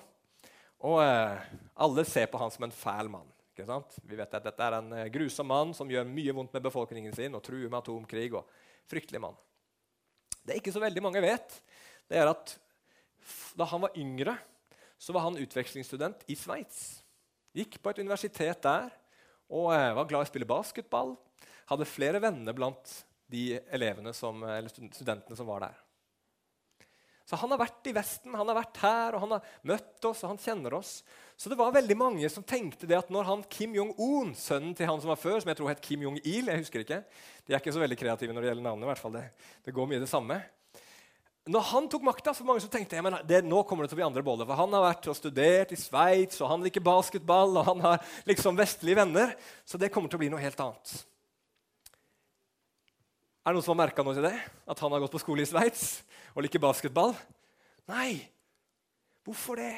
Og 0.83 0.97
eh, 0.99 1.45
alle 1.81 2.05
ser 2.05 2.27
på 2.29 2.41
han 2.41 2.51
som 2.53 2.67
en 2.67 2.75
fæl 2.75 3.07
mann. 3.13 3.29
ikke 3.55 3.69
sant? 3.69 3.95
Vi 4.03 4.19
vet 4.19 4.35
at 4.35 4.45
Dette 4.45 4.67
er 4.67 4.77
en 4.77 4.91
eh, 4.97 5.07
grusom 5.13 5.47
mann 5.49 5.71
som 5.77 5.89
gjør 5.89 6.11
mye 6.11 6.35
vondt 6.35 6.53
med 6.57 6.67
befolkningen 6.67 7.15
sin 7.15 7.39
og 7.39 7.45
truer 7.45 7.69
med 7.69 7.79
atomkrig. 7.79 8.27
og 8.35 8.51
Fryktelig 8.91 9.23
mann. 9.23 9.39
Det 10.43 10.53
er 10.53 10.59
ikke 10.59 10.75
så 10.75 10.83
veldig 10.83 11.05
mange 11.05 11.23
vet, 11.23 11.55
det 12.09 12.19
er 12.19 12.29
at 12.29 12.55
da 13.55 13.67
han 13.69 13.83
var 13.83 13.93
yngre, 13.99 14.33
så 15.01 15.15
var 15.15 15.25
han 15.25 15.39
utvekslingsstudent 15.41 16.27
i 16.29 16.37
Sveits. 16.37 17.01
Gikk 17.57 17.79
på 17.81 17.91
et 17.91 18.01
universitet 18.03 18.61
der 18.63 18.91
og 19.51 19.71
eh, 19.73 19.93
var 19.97 20.07
glad 20.07 20.23
i 20.23 20.29
å 20.29 20.31
spille 20.31 20.47
basketball. 20.47 21.15
Hadde 21.71 21.89
flere 21.89 22.21
venner 22.21 22.53
blant 22.55 22.91
de 23.31 23.55
som, 24.13 24.43
studentene 24.93 25.37
som 25.39 25.47
var 25.47 25.65
der. 25.65 25.79
Så 27.25 27.37
Han 27.39 27.53
har 27.53 27.61
vært 27.61 27.87
i 27.87 27.93
Vesten, 27.95 28.33
han 28.35 28.49
har 28.49 28.57
vært 28.57 28.79
her, 28.81 29.15
og 29.15 29.21
han 29.23 29.33
har 29.37 29.51
møtt 29.69 30.05
oss 30.09 30.23
og 30.25 30.33
han 30.33 30.39
kjenner 30.41 30.73
oss. 30.75 30.97
Så 31.39 31.47
det 31.47 31.55
var 31.55 31.71
veldig 31.71 31.95
mange 31.95 32.29
som 32.29 32.43
tenkte 32.43 32.89
det 32.89 32.97
at 32.97 33.11
når 33.13 33.29
han 33.29 33.45
Kim 33.47 33.71
Jong-un, 33.77 34.33
sønnen 34.35 34.73
til 34.75 34.89
han 34.89 34.99
som 34.99 35.13
var 35.13 35.21
før, 35.21 35.37
som 35.39 35.51
jeg 35.51 35.61
tror 35.61 35.71
het 35.71 35.83
Kim 35.85 36.03
Jong-il 36.03 36.51
jeg 36.51 36.63
husker 36.65 36.83
ikke, 36.83 36.99
De 37.47 37.55
er 37.55 37.61
ikke 37.61 37.71
så 37.71 37.81
veldig 37.81 37.97
kreative 38.01 38.35
når 38.35 38.43
det 38.43 38.51
gjelder 38.51 38.67
navnet. 38.67 38.83
i 38.83 38.91
hvert 38.91 39.03
fall 39.05 39.15
det, 39.15 39.23
det 39.63 39.73
går 39.77 39.87
mye 39.87 40.03
det 40.03 40.11
samme. 40.11 40.41
Når 41.49 41.63
han 41.71 41.87
tok 41.89 42.03
makta, 42.05 42.35
så 42.37 42.45
mange 42.45 42.61
som 42.61 42.69
tenkte 42.69 42.93
jeg, 42.93 43.01
men 43.01 43.15
det, 43.25 43.39
nå 43.41 43.63
kommer 43.65 43.83
det 43.83 43.89
til 43.91 43.97
å 43.97 44.01
bli 44.01 44.05
andre 44.05 44.21
boller. 44.25 44.45
For 44.45 44.59
han 44.59 44.75
har 44.77 44.83
vært 44.85 45.07
og 45.09 45.17
studert 45.17 45.71
i 45.73 45.79
Sveits, 45.79 46.37
og 46.37 46.51
han 46.51 46.61
liker 46.61 46.83
basketball, 46.85 47.55
og 47.57 47.65
han 47.65 47.81
har 47.81 48.11
liksom 48.29 48.59
vestlige 48.59 48.99
venner. 48.99 49.33
Så 49.65 49.79
det 49.81 49.89
kommer 49.93 50.11
til 50.11 50.19
å 50.19 50.21
bli 50.21 50.29
noe 50.29 50.43
helt 50.43 50.61
annet. 50.61 50.91
Er 53.41 53.49
det 53.49 53.57
noen 53.57 53.65
som 53.65 53.73
har 53.73 53.87
merka 53.87 54.05
noe 54.05 54.13
til 54.13 54.27
det? 54.27 54.35
At 54.69 54.83
han 54.85 54.93
har 54.93 55.01
gått 55.01 55.15
på 55.15 55.21
skole 55.23 55.41
i 55.41 55.49
Sveits 55.49 56.03
og 56.35 56.45
liker 56.45 56.61
basketball? 56.61 57.15
Nei. 57.89 58.19
Hvorfor 59.25 59.57
det? 59.57 59.73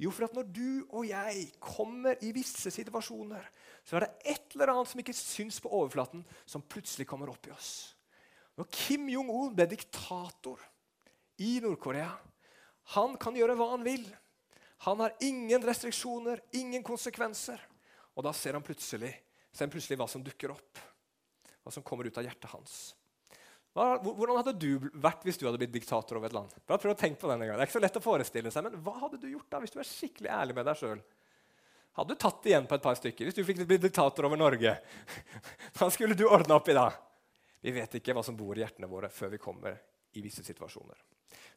Jo, 0.00 0.12
for 0.12 0.26
at 0.26 0.36
når 0.36 0.50
du 0.52 0.68
og 0.96 1.06
jeg 1.08 1.46
kommer 1.60 2.20
i 2.24 2.32
visse 2.32 2.68
situasjoner, 2.72 3.40
så 3.84 3.96
er 3.96 4.04
det 4.04 4.34
et 4.34 4.54
eller 4.56 4.72
annet 4.72 4.88
som 4.92 5.00
ikke 5.00 5.16
syns 5.16 5.60
på 5.64 5.72
overflaten, 5.72 6.22
som 6.48 6.64
plutselig 6.64 7.08
kommer 7.08 7.32
opp 7.32 7.48
i 7.48 7.52
oss. 7.52 7.72
Når 8.60 8.68
Kim 8.72 9.08
Jong-un 9.12 9.56
ble 9.56 9.64
diktator 9.68 10.60
i 11.40 11.56
Nord-Korea 11.64 12.10
Han 12.96 13.16
kan 13.20 13.36
gjøre 13.36 13.54
hva 13.58 13.70
han 13.72 13.84
vil. 13.86 14.04
Han 14.84 15.00
har 15.00 15.12
ingen 15.24 15.62
restriksjoner, 15.62 16.40
ingen 16.56 16.82
konsekvenser. 16.82 17.60
Og 18.16 18.24
da 18.26 18.32
ser 18.34 18.56
han 18.56 18.64
plutselig, 18.64 19.12
ser 19.52 19.66
han 19.68 19.72
plutselig 19.72 19.98
hva 20.00 20.08
som 20.10 20.24
dukker 20.24 20.52
opp. 20.54 20.80
Hva 21.60 21.72
som 21.72 21.84
kommer 21.86 22.08
ut 22.08 22.18
av 22.18 22.26
hjertet 22.26 22.50
hans. 22.50 22.78
Hvordan 23.76 24.40
hadde 24.40 24.56
du 24.58 24.90
vært 24.98 25.22
hvis 25.24 25.38
du 25.38 25.44
hadde 25.46 25.60
blitt 25.60 25.72
diktator 25.76 26.18
over 26.18 26.26
et 26.26 26.34
land? 26.34 26.52
Bare 26.66 26.80
prøv 26.82 26.96
å 26.96 26.98
tenke 26.98 27.20
på 27.20 27.28
den 27.30 27.44
en 27.44 27.52
gang. 27.52 27.60
Det 27.60 27.66
er 27.66 27.70
ikke 27.70 27.78
så 27.78 27.84
lett 27.84 28.00
å 28.00 28.02
forestille 28.02 28.50
seg, 28.50 28.66
men 28.66 28.80
Hva 28.82 28.96
hadde 29.04 29.20
du 29.22 29.28
gjort 29.30 29.52
da, 29.52 29.60
hvis 29.62 29.76
du 29.76 29.78
er 29.78 29.88
skikkelig 29.88 30.32
ærlig 30.34 30.56
med 30.58 30.66
deg 30.66 30.80
sjøl? 30.80 31.04
Hadde 32.00 32.16
du 32.16 32.22
tatt 32.22 32.48
igjen 32.50 32.66
på 32.66 32.76
et 32.78 32.82
par 32.82 32.98
stykker 32.98 33.28
hvis 33.28 33.38
du 33.38 33.44
fikk 33.46 33.62
bli 33.68 33.78
diktator 33.82 34.26
over 34.26 34.40
Norge? 34.40 34.74
Hva 35.78 35.90
skulle 35.94 36.18
du 36.18 36.26
ordne 36.26 36.56
opp 36.58 36.72
i 36.72 36.76
da? 36.76 36.88
Vi 37.60 37.76
vet 37.76 37.94
ikke 38.00 38.16
hva 38.16 38.24
som 38.24 38.36
bor 38.38 38.56
i 38.56 38.62
hjertene 38.64 38.88
våre 38.88 39.10
før 39.12 39.34
vi 39.34 39.42
kommer 39.42 39.76
i 40.16 40.22
visse 40.24 40.40
situasjoner. 40.46 40.96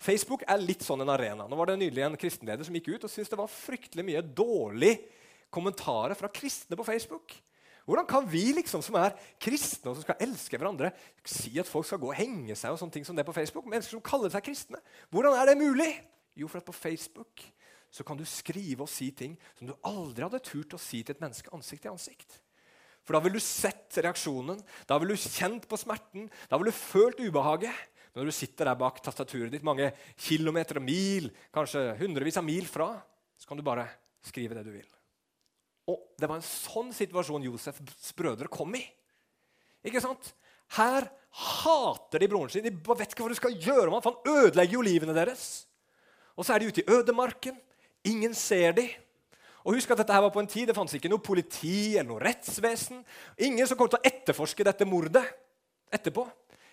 Facebook 0.01 0.43
er 0.47 0.61
litt 0.61 0.83
sånn 0.85 1.03
en 1.03 1.13
arena. 1.13 1.47
Nå 1.47 1.57
var 1.57 1.71
det 1.71 1.79
nylig 1.81 2.03
en 2.05 2.19
kristenleder 2.19 2.67
som 2.67 2.75
gikk 2.77 2.91
ut 2.93 3.07
og 3.07 3.11
syntes 3.11 3.31
det 3.31 3.39
var 3.39 3.51
fryktelig 3.51 4.05
mye 4.05 4.21
dårlig 4.23 4.93
kommentarer 5.53 6.17
fra 6.17 6.31
kristne 6.33 6.77
på 6.79 6.85
Facebook. 6.87 7.35
Hvordan 7.83 8.07
kan 8.07 8.27
vi 8.31 8.45
liksom, 8.55 8.81
som 8.83 8.95
er 8.95 9.15
kristne 9.43 9.91
og 9.91 9.97
som 9.97 10.05
skal 10.05 10.21
elske 10.23 10.59
hverandre, 10.59 10.93
si 11.27 11.51
at 11.59 11.67
folk 11.67 11.87
skal 11.87 11.99
gå 11.99 12.13
og 12.13 12.15
henge 12.15 12.55
seg 12.55 12.71
og 12.71 12.79
sånne 12.79 12.95
ting 12.95 13.07
som 13.07 13.17
det 13.17 13.25
på 13.27 13.35
Facebook? 13.35 13.67
Mennesker 13.67 13.97
som 13.97 14.05
kaller 14.05 14.31
seg 14.31 14.45
kristne. 14.45 14.79
Hvordan 15.11 15.35
er 15.35 15.51
det 15.51 15.59
mulig? 15.59 15.91
Jo, 16.39 16.47
for 16.47 16.61
at 16.61 16.67
på 16.67 16.75
Facebook 16.75 17.43
så 17.93 18.05
kan 18.07 18.17
du 18.17 18.23
skrive 18.25 18.87
og 18.87 18.89
si 18.89 19.11
ting 19.13 19.35
som 19.59 19.67
du 19.69 19.75
aldri 19.85 20.25
hadde 20.25 20.41
turt 20.47 20.73
å 20.73 20.81
si 20.81 21.03
til 21.03 21.13
et 21.13 21.21
menneske 21.21 21.51
ansikt 21.53 21.83
til 21.83 21.93
ansikt. 21.93 22.39
For 23.03 23.17
da 23.17 23.19
ville 23.21 23.37
du 23.37 23.43
sett 23.43 23.99
reaksjonen, 23.99 24.61
da 24.87 24.97
ville 24.97 25.17
du 25.17 25.19
kjent 25.19 25.67
på 25.69 25.77
smerten, 25.77 26.29
da 26.47 26.57
ville 26.57 26.71
du 26.71 26.79
følt 26.79 27.19
ubehaget. 27.19 27.75
Når 28.13 28.29
du 28.29 28.35
sitter 28.35 28.69
der 28.69 28.77
bak 28.77 28.99
tastaturet 29.01 29.51
ditt 29.53 29.65
mange 29.65 29.89
kilometer 30.21 30.77
og 30.77 30.85
mil, 30.85 31.31
kanskje 31.53 31.95
hundrevis 31.97 32.37
av 32.37 32.45
mil 32.45 32.67
fra, 32.69 32.91
så 33.37 33.49
kan 33.49 33.57
du 33.57 33.65
bare 33.65 33.87
skrive 34.23 34.55
det 34.57 34.65
du 34.67 34.73
vil. 34.73 34.89
Og 35.89 35.99
Det 36.17 36.29
var 36.29 36.39
en 36.39 36.45
sånn 36.45 36.93
situasjon 36.95 37.43
Josefs 37.49 38.13
brødre 38.15 38.47
kom 38.47 38.75
i. 38.77 38.83
Ikke 39.83 39.99
sant? 40.03 40.29
Her 40.77 41.09
hater 41.33 42.21
de 42.21 42.29
broren 42.29 42.51
sin. 42.53 42.63
De 42.63 42.71
vet 42.71 43.09
ikke 43.09 43.25
hva 43.25 43.33
de 43.33 43.39
skal 43.39 43.57
gjøre 43.57 43.89
med 43.89 43.97
ham, 43.97 44.03
for 44.05 44.13
han 44.13 44.43
ødelegger 44.45 44.77
jo 44.77 44.85
livene 44.85 45.15
deres. 45.17 45.65
Og 46.37 46.45
så 46.45 46.53
er 46.53 46.63
de 46.63 46.69
ute 46.69 46.83
i 46.83 46.93
ødemarken. 46.93 47.57
Ingen 48.07 48.37
ser 48.37 48.77
de. 48.77 48.87
Og 49.63 49.77
husk 49.77 49.91
at 49.91 50.01
dette 50.03 50.13
her 50.13 50.23
var 50.25 50.33
på 50.35 50.41
en 50.41 50.49
tid 50.49 50.67
Det 50.67 50.75
fantes 50.75 50.97
ikke 50.97 51.07
noe 51.11 51.23
politi 51.23 51.95
eller 51.95 52.09
noe 52.09 52.23
rettsvesen. 52.23 53.03
Ingen 53.47 53.67
som 53.67 53.79
kom 53.79 53.89
til 53.91 53.99
å 53.99 54.07
etterforske 54.07 54.65
dette 54.67 54.87
mordet 54.87 55.23
etterpå. 55.93 56.25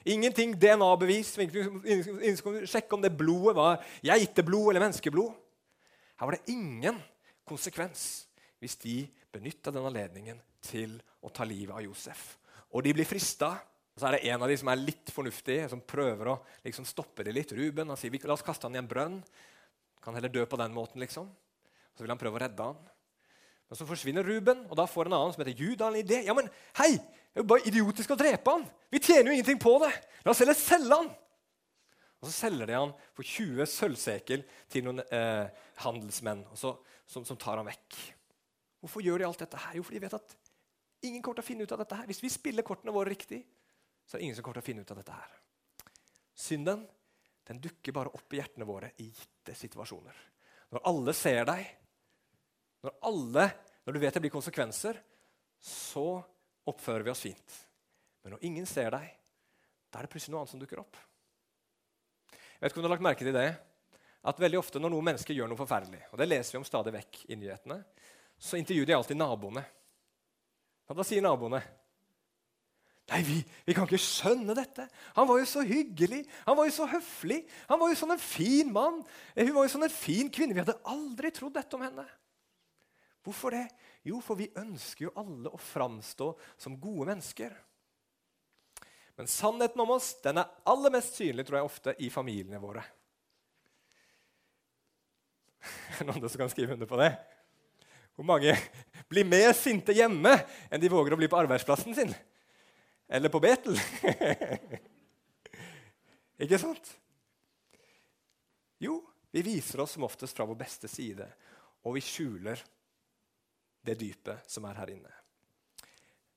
Ingenting 0.04 0.54
DNA-bevis. 0.56 1.34
Ingen 1.44 2.36
som 2.38 2.58
sjekke 2.64 2.96
om 2.96 3.02
det 3.04 3.12
blodet 3.16 3.56
var 3.56 3.84
geiteblod 4.04 4.70
eller 4.70 4.86
menneskeblod. 4.86 5.34
Her 6.20 6.28
var 6.28 6.36
det 6.36 6.52
ingen 6.52 7.00
konsekvens 7.48 8.26
hvis 8.60 8.76
de 8.82 9.02
benytta 9.32 9.72
den 9.72 9.86
anledningen 9.88 10.40
til 10.64 10.98
å 11.24 11.30
ta 11.32 11.46
livet 11.48 11.74
av 11.76 11.84
Josef. 11.84 12.34
Og 12.76 12.84
de 12.84 12.94
blir 12.96 13.08
frista. 13.08 13.54
Så 13.96 14.06
er 14.08 14.16
det 14.16 14.30
en 14.30 14.44
av 14.44 14.48
de 14.48 14.56
som 14.56 14.68
er 14.72 14.80
litt 14.80 15.10
fornuftig, 15.12 15.58
som 15.68 15.82
prøver 15.84 16.30
å 16.32 16.38
liksom 16.64 16.86
stoppe 16.88 17.24
det 17.26 17.34
litt. 17.36 17.52
Ruben 17.56 17.90
han 17.90 17.98
sier 18.00 18.14
la 18.24 18.36
oss 18.36 18.44
kaste 18.46 18.68
han 18.68 18.76
i 18.76 18.80
en 18.80 18.88
brønn. 18.88 19.18
Kan 20.00 20.16
heller 20.16 20.32
dø 20.32 20.46
på 20.48 20.56
den 20.60 20.72
måten. 20.72 21.00
liksom. 21.00 21.28
Så 21.96 22.04
vil 22.04 22.12
han 22.12 22.20
prøve 22.20 22.38
å 22.38 22.42
redde 22.44 22.68
han. 22.70 22.78
Men 23.68 23.78
så 23.78 23.86
forsvinner 23.86 24.26
Ruben, 24.26 24.64
og 24.66 24.78
da 24.78 24.86
får 24.88 25.06
en 25.06 25.14
annen 25.14 25.34
som 25.34 25.44
heter 25.44 25.60
Juda, 25.60 25.90
en 25.90 26.00
idé. 26.00 26.24
Ja, 26.26 26.34
men 26.34 26.48
hei, 26.80 26.96
Det 27.30 27.38
er 27.38 27.44
jo 27.44 27.50
bare 27.52 27.68
idiotisk 27.70 28.10
å 28.10 28.18
drepe 28.18 28.54
han. 28.56 28.64
Vi 28.90 29.00
tjener 29.02 29.30
jo 29.30 29.36
ingenting 29.38 29.60
på 29.62 29.76
det. 29.84 29.90
La 30.24 30.32
oss 30.32 30.42
heller 30.42 30.58
selge 30.58 30.98
han. 30.98 31.10
Og 32.20 32.28
Så 32.28 32.34
selger 32.34 32.68
de 32.68 32.76
han 32.76 32.92
for 33.16 33.24
20 33.24 33.68
sølvsekel 33.70 34.42
til 34.68 34.84
noen 34.84 35.00
eh, 35.06 35.46
handelsmenn 35.84 36.42
så, 36.58 36.74
som, 37.08 37.24
som 37.24 37.38
tar 37.40 37.60
han 37.60 37.68
vekk. 37.70 37.98
Hvorfor 38.82 39.04
gjør 39.04 39.22
de 39.22 39.28
alt 39.28 39.44
dette 39.44 39.60
her? 39.60 39.78
Jo, 39.78 39.84
fordi 39.86 40.00
de 40.00 40.04
vet 40.04 40.18
at 40.18 40.36
ingen 41.06 41.22
kommer 41.22 41.40
til 41.40 41.46
å 41.46 41.50
finne 41.50 41.64
ut 41.64 41.74
av 41.76 41.80
dette 41.80 42.00
her. 42.00 42.08
Hvis 42.10 42.22
vi 42.24 42.32
spiller 42.32 42.66
kortene 42.66 42.94
våre 42.94 43.12
riktig, 43.12 43.40
så 44.04 44.16
er 44.16 44.20
det 44.20 44.28
ingen 44.28 44.36
som 44.36 44.44
kommer 44.44 44.60
til 44.60 44.66
å 44.66 44.70
finne 44.70 44.84
ut 44.84 44.92
av 44.92 45.00
dette 45.00 45.16
her. 45.16 45.38
Synden 46.40 46.84
den 47.48 47.60
dukker 47.62 47.94
bare 47.96 48.12
opp 48.14 48.34
i 48.34 48.38
hjertene 48.38 48.66
våre 48.68 48.92
i 49.02 49.08
gitte 49.08 49.56
situasjoner. 49.58 50.18
Når 50.70 50.84
alle 50.86 51.14
ser 51.16 51.46
deg, 51.48 51.70
når, 52.84 52.94
alle, 53.08 53.46
når 53.84 53.96
du 53.96 54.00
vet 54.04 54.16
det 54.16 54.22
blir 54.22 54.34
konsekvenser, 54.34 55.00
så 55.60 56.20
oppfører 56.70 57.06
vi 57.06 57.12
oss 57.12 57.24
fint. 57.24 57.56
Men 58.22 58.36
når 58.36 58.46
ingen 58.46 58.68
ser 58.68 58.92
deg, 58.94 59.08
da 59.90 59.98
er 60.00 60.06
det 60.06 60.12
plutselig 60.12 60.34
noe 60.34 60.44
annet 60.44 60.54
som 60.54 60.62
dukker 60.62 60.82
opp. 60.82 60.98
Jeg 62.30 62.62
vet 62.62 62.72
ikke 62.72 62.80
om 62.80 62.84
du 62.84 62.88
har 62.90 62.96
lagt 62.96 63.06
merke 63.06 63.26
til 63.26 63.36
det, 63.36 63.48
at 64.20 64.40
veldig 64.40 64.60
ofte 64.60 64.80
når 64.82 64.92
noen 64.92 65.06
mennesker 65.10 65.36
gjør 65.36 65.48
noe 65.48 65.58
forferdelig, 65.60 66.02
og 66.12 66.20
det 66.20 66.28
leser 66.28 66.54
vi 66.54 66.60
om 66.60 66.68
stadig 66.68 66.92
vekk 66.92 67.22
i 67.32 67.38
nyhetene, 67.40 67.78
så 68.40 68.58
intervjuer 68.60 68.90
de 68.90 68.96
alltid 68.96 69.20
naboene. 69.20 69.62
Og 70.90 70.98
da 70.98 71.06
sier 71.06 71.24
naboene? 71.24 71.60
Nei, 73.10 73.20
vi, 73.26 73.38
vi, 73.66 73.74
kan 73.74 73.88
ikke 73.88 73.98
skjønne 73.98 74.54
dette. 74.54 74.84
Han 75.16 75.26
var 75.26 75.40
jo 75.40 75.46
så 75.50 75.64
hyggelig, 75.66 76.20
han 76.46 76.56
var 76.58 76.68
jo 76.68 76.74
så 76.76 76.86
høflig. 76.92 77.40
Han 77.66 77.80
var 77.80 77.90
jo 77.90 77.98
sånn 77.98 78.14
en 78.14 78.22
fin 78.22 78.70
mann. 78.70 79.00
Eh, 79.34 79.48
hun 79.48 79.56
var 79.56 79.66
jo 79.66 79.72
sånn 79.72 79.86
en 79.88 79.94
fin 79.94 80.30
kvinne. 80.30 80.54
Vi 80.54 80.62
hadde 80.62 80.78
aldri 80.86 81.32
trodd 81.34 81.56
dette 81.56 81.74
om 81.78 81.82
henne. 81.82 82.04
Hvorfor 83.24 83.52
det? 83.52 83.66
Jo, 84.06 84.20
for 84.24 84.38
vi 84.38 84.48
ønsker 84.56 85.06
jo 85.06 85.16
alle 85.20 85.52
å 85.52 85.60
framstå 85.60 86.30
som 86.60 86.78
gode 86.80 87.10
mennesker. 87.10 87.52
Men 89.20 89.28
sannheten 89.28 89.82
om 89.84 89.92
oss 89.92 90.14
den 90.24 90.40
er 90.40 90.48
aller 90.70 90.94
mest 90.94 91.18
synlig 91.18 91.44
tror 91.48 91.60
jeg, 91.60 91.68
ofte 91.68 91.94
i 92.00 92.08
familiene 92.12 92.62
våre. 92.62 92.84
Noen 96.08 96.24
som 96.24 96.40
kan 96.40 96.52
skrive 96.52 96.72
under 96.78 96.88
på 96.88 97.00
det? 97.00 97.10
Hvor 98.16 98.24
mange 98.24 98.54
blir 99.08 99.28
mer 99.28 99.52
sinte 99.56 99.92
hjemme 99.96 100.32
enn 100.70 100.80
de 100.80 100.92
våger 100.92 101.12
å 101.12 101.20
bli 101.20 101.28
på 101.28 101.38
arbeidsplassen 101.40 101.96
sin? 101.96 102.14
Eller 103.10 103.32
på 103.32 103.42
Betel? 103.42 103.76
Ikke 106.40 106.60
sant? 106.62 106.88
Jo, 108.80 109.02
vi 109.30 109.44
viser 109.44 109.82
oss 109.84 109.98
som 109.98 110.06
oftest 110.08 110.36
fra 110.36 110.46
vår 110.48 110.56
beste 110.62 110.88
side, 110.88 111.26
og 111.84 111.98
vi 111.98 112.04
skjuler 112.04 112.60
det 113.86 113.96
dypet 114.00 114.46
som 114.50 114.66
er 114.68 114.78
her 114.80 114.92
inne. 114.92 115.12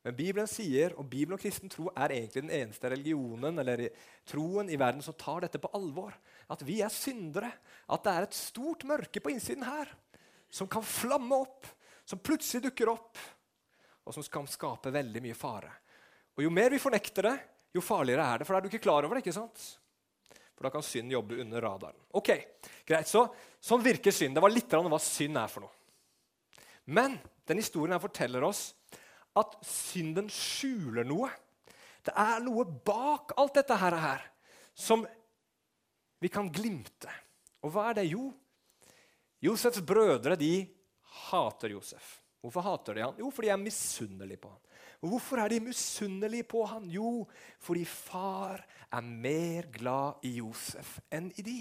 Men 0.03 0.15
Bibelen 0.17 0.49
sier, 0.51 0.91
og 0.99 1.07
Bibelen 1.07 1.37
og 1.37 1.41
kristen 1.41 1.71
tro 1.71 1.87
er 1.95 2.11
egentlig 2.11 2.43
den 2.43 2.51
eneste 2.51 2.89
religionen 2.91 3.61
eller 3.61 3.85
troen 4.27 4.67
i 4.67 4.79
verden 4.79 5.03
som 5.05 5.15
tar 5.15 5.45
dette 5.45 5.61
på 5.63 5.71
alvor. 5.77 6.11
At 6.51 6.65
vi 6.67 6.81
er 6.83 6.91
syndere. 6.91 7.53
At 7.87 8.03
det 8.03 8.11
er 8.11 8.27
et 8.27 8.35
stort 8.35 8.83
mørke 8.87 9.23
på 9.23 9.31
innsiden 9.31 9.63
her 9.63 9.93
som 10.53 10.67
kan 10.69 10.83
flamme 10.85 11.39
opp, 11.39 11.65
som 12.05 12.19
plutselig 12.21 12.67
dukker 12.67 12.91
opp, 12.91 13.17
og 14.05 14.13
som 14.13 14.25
kan 14.29 14.45
skape 14.45 14.91
veldig 14.93 15.23
mye 15.23 15.37
fare. 15.37 15.71
Og 16.37 16.43
Jo 16.45 16.51
mer 16.53 16.69
vi 16.75 16.81
fornekter 16.81 17.25
det, 17.25 17.37
jo 17.73 17.81
farligere 17.81 18.27
er 18.27 18.41
det, 18.41 18.45
for 18.45 18.53
da 18.53 18.59
er 18.59 18.67
du 18.67 18.69
ikke 18.69 18.83
klar 18.83 19.07
over 19.07 19.17
det. 19.17 19.23
ikke 19.23 19.33
sant? 19.33 19.63
For 20.53 20.67
da 20.67 20.69
kan 20.75 20.85
synd 20.85 21.09
jobbe 21.09 21.39
under 21.41 21.63
radaren. 21.65 21.97
Ok, 22.13 22.29
greit, 22.85 23.09
så 23.09 23.25
Sånn 23.63 23.79
virker 23.79 24.11
synd. 24.11 24.35
Det 24.35 24.43
var 24.43 24.51
litt 24.51 24.73
av 24.75 24.83
hva 24.91 24.97
synd 24.99 25.39
er 25.39 25.47
for 25.47 25.63
noe. 25.63 25.82
Men 26.85 27.17
den 27.47 27.59
historien 27.61 27.95
her 27.95 28.03
forteller 28.03 28.43
oss 28.43 28.71
at 29.39 29.55
synden 29.65 30.29
skjuler 30.31 31.07
noe. 31.07 31.29
Det 32.03 32.13
er 32.19 32.43
noe 32.43 32.65
bak 32.65 33.33
alt 33.39 33.55
dette 33.57 33.77
her, 33.79 34.23
som 34.75 35.05
vi 36.19 36.31
kan 36.31 36.49
glimte. 36.51 37.11
Og 37.63 37.71
hva 37.73 37.89
er 37.89 38.01
det? 38.01 38.09
Jo, 38.11 38.27
Josefs 39.43 39.81
brødre 39.83 40.35
de 40.39 40.53
hater 41.29 41.73
Josef. 41.75 42.19
Hvorfor 42.43 42.63
hater 42.63 42.97
de 42.97 43.03
han? 43.05 43.19
Jo, 43.19 43.29
fordi 43.31 43.47
de 43.47 43.53
er 43.55 43.61
misunnelige 43.61 44.41
på 44.43 44.51
han. 44.51 44.59
Og 45.03 45.09
Hvorfor 45.09 45.39
er 45.43 45.51
de 45.51 45.59
misunnelige 45.59 46.43
på 46.47 46.63
han? 46.67 46.85
Jo, 46.91 47.27
fordi 47.59 47.83
far 47.85 48.63
er 48.91 49.01
mer 49.01 49.67
glad 49.71 50.23
i 50.23 50.37
Josef 50.37 50.97
enn 51.11 51.31
i 51.39 51.43
de. 51.43 51.59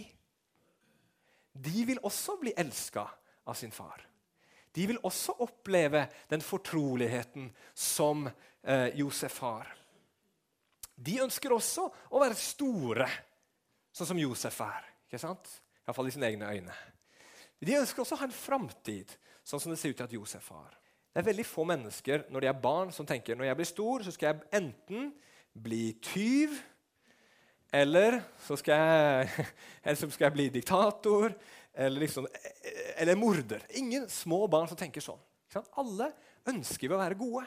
De 1.52 1.85
vil 1.87 2.02
også 2.02 2.37
bli 2.40 2.54
elska 2.56 3.04
av 3.46 3.58
sin 3.58 3.74
far. 3.74 4.02
De 4.72 4.87
vil 4.88 5.00
også 5.04 5.35
oppleve 5.44 6.06
den 6.30 6.44
fortroligheten 6.44 7.50
som 7.74 8.24
eh, 8.26 8.88
Josef 8.98 9.38
har. 9.44 9.68
De 10.96 11.18
ønsker 11.24 11.52
også 11.52 11.88
å 12.12 12.22
være 12.22 12.38
store, 12.38 13.08
sånn 13.92 14.12
som 14.12 14.20
Josef 14.20 14.61
er. 14.64 14.88
ikke 15.06 15.20
sant? 15.20 15.50
Iallfall 15.82 16.08
i 16.08 16.14
sine 16.14 16.30
egne 16.30 16.52
øyne. 16.52 16.76
De 17.62 17.78
ønsker 17.78 18.02
også 18.02 18.16
å 18.16 18.22
ha 18.22 18.28
en 18.28 18.35
framtid, 18.35 19.12
sånn 19.44 19.61
som 19.62 19.72
det 19.72 19.78
ser 19.80 19.92
ut 19.92 19.98
til 20.00 20.08
at 20.08 20.16
Josef 20.16 20.48
har. 20.54 20.78
Det 21.12 21.20
er 21.20 21.28
veldig 21.28 21.44
få 21.44 21.64
mennesker 21.68 22.26
når 22.32 22.44
de 22.44 22.48
er 22.48 22.62
barn, 22.62 22.92
som 22.94 23.06
tenker 23.06 23.37
når 23.37 23.50
jeg 23.50 23.58
blir 23.58 23.68
stor, 23.68 24.04
så 24.04 24.14
skal 24.14 24.30
jeg 24.30 24.62
enten 24.62 25.11
bli 25.52 25.92
tyv, 26.00 26.54
eller 27.72 28.18
så 28.46 28.56
skal 28.61 28.80
jeg, 28.80 29.48
eller 29.85 30.00
så 30.00 30.08
skal 30.12 30.28
jeg 30.28 30.37
bli 30.38 30.48
diktator, 30.54 31.37
eller, 31.74 32.00
liksom, 32.04 32.26
eller 32.96 33.16
morder. 33.16 33.64
Ingen 33.80 34.08
små 34.08 34.46
barn 34.50 34.68
som 34.68 34.76
tenker 34.78 35.00
sånn. 35.04 35.20
Alle 35.80 36.12
ønsker 36.48 36.88
vi 36.88 36.94
å 36.96 37.00
være 37.00 37.18
gode. 37.18 37.46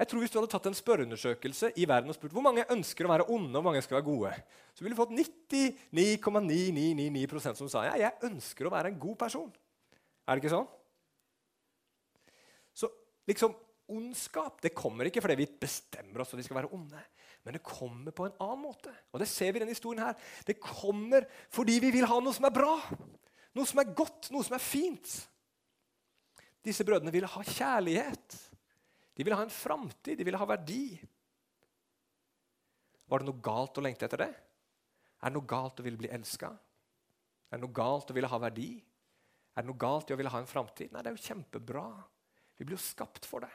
Jeg 0.00 0.08
tror 0.08 0.20
Hvis 0.22 0.32
du 0.32 0.38
hadde 0.38 0.52
tatt 0.54 0.66
en 0.70 0.76
spørreundersøkelse 0.78 1.68
i 1.76 1.84
verden 1.88 2.08
og 2.08 2.16
spurt 2.16 2.32
hvor 2.32 2.44
mange 2.44 2.64
ønsker 2.72 3.04
å 3.04 3.10
være 3.10 3.28
onde 3.28 3.52
og 3.52 3.58
hvor 3.60 3.68
mange 3.68 3.82
skal 3.84 3.98
være 3.98 4.08
gode, 4.08 4.30
så 4.72 4.80
ville 4.80 4.96
du 4.96 5.00
fått 5.02 5.12
99,9999% 5.92 7.60
som 7.60 7.68
sa 7.68 7.82
ja, 7.90 7.94
jeg 8.06 8.28
ønsker 8.30 8.64
å 8.64 8.72
være 8.72 8.88
en 8.94 9.00
god 9.02 9.18
person. 9.20 9.50
Er 10.24 10.32
det 10.32 10.40
ikke 10.40 10.54
sånn? 10.54 10.70
Så 12.72 12.88
liksom, 13.28 13.52
ondskap 13.92 14.64
det 14.64 14.72
kommer 14.72 15.04
ikke 15.10 15.20
fordi 15.20 15.36
vi 15.42 15.52
bestemmer 15.66 16.22
oss 16.22 16.32
for 16.32 16.38
at 16.38 16.42
vi 16.44 16.48
skal 16.48 16.62
være 16.62 16.72
onde. 16.78 17.00
Men 17.44 17.56
det 17.56 17.64
kommer 17.64 18.12
på 18.12 18.26
en 18.26 18.36
annen 18.36 18.64
måte. 18.66 18.92
Og 19.12 19.22
det 19.22 19.28
ser 19.30 19.52
vi 19.52 19.60
i 19.60 19.62
denne 19.62 19.72
historien 19.72 20.02
her. 20.04 20.18
Det 20.46 20.58
kommer 20.60 21.24
fordi 21.52 21.78
vi 21.80 21.92
vil 21.94 22.08
ha 22.08 22.18
noe 22.20 22.36
som 22.36 22.46
er 22.48 22.54
bra. 22.54 22.74
Noe 23.56 23.66
som 23.66 23.80
er 23.82 23.94
godt, 23.96 24.28
noe 24.34 24.44
som 24.46 24.56
er 24.58 24.62
fint. 24.62 25.14
Disse 26.64 26.84
brødrene 26.84 27.12
ville 27.14 27.30
ha 27.30 27.44
kjærlighet. 27.46 28.36
De 29.16 29.24
ville 29.24 29.36
ha 29.36 29.46
en 29.46 29.52
framtid, 29.52 30.18
de 30.18 30.26
ville 30.26 30.38
ha 30.40 30.48
verdi. 30.48 31.00
Var 33.10 33.22
det 33.22 33.26
noe 33.26 33.42
galt 33.42 33.80
å 33.80 33.84
lengte 33.84 34.06
etter 34.06 34.22
det? 34.26 34.30
Er 35.20 35.32
det 35.32 35.36
noe 35.36 35.48
galt 35.48 35.80
å 35.80 35.84
ville 35.84 36.00
bli 36.00 36.12
elska? 36.12 36.52
Er 37.50 37.58
det 37.58 37.64
noe 37.64 37.74
galt 37.74 38.12
å 38.12 38.16
ville 38.16 38.30
ha 38.30 38.38
verdi? 38.40 38.70
Er 39.56 39.64
det 39.64 39.68
noe 39.72 39.80
galt 39.80 40.12
i 40.12 40.14
å 40.14 40.20
ville 40.20 40.30
ha 40.32 40.40
en 40.40 40.48
framtid? 40.48 40.92
Nei, 40.92 41.02
det 41.02 41.10
er 41.10 41.16
jo 41.16 41.26
kjempebra. 41.26 41.88
Vi 42.56 42.68
blir 42.68 42.78
jo 42.78 42.84
skapt 42.84 43.26
for 43.26 43.42
det. 43.42 43.50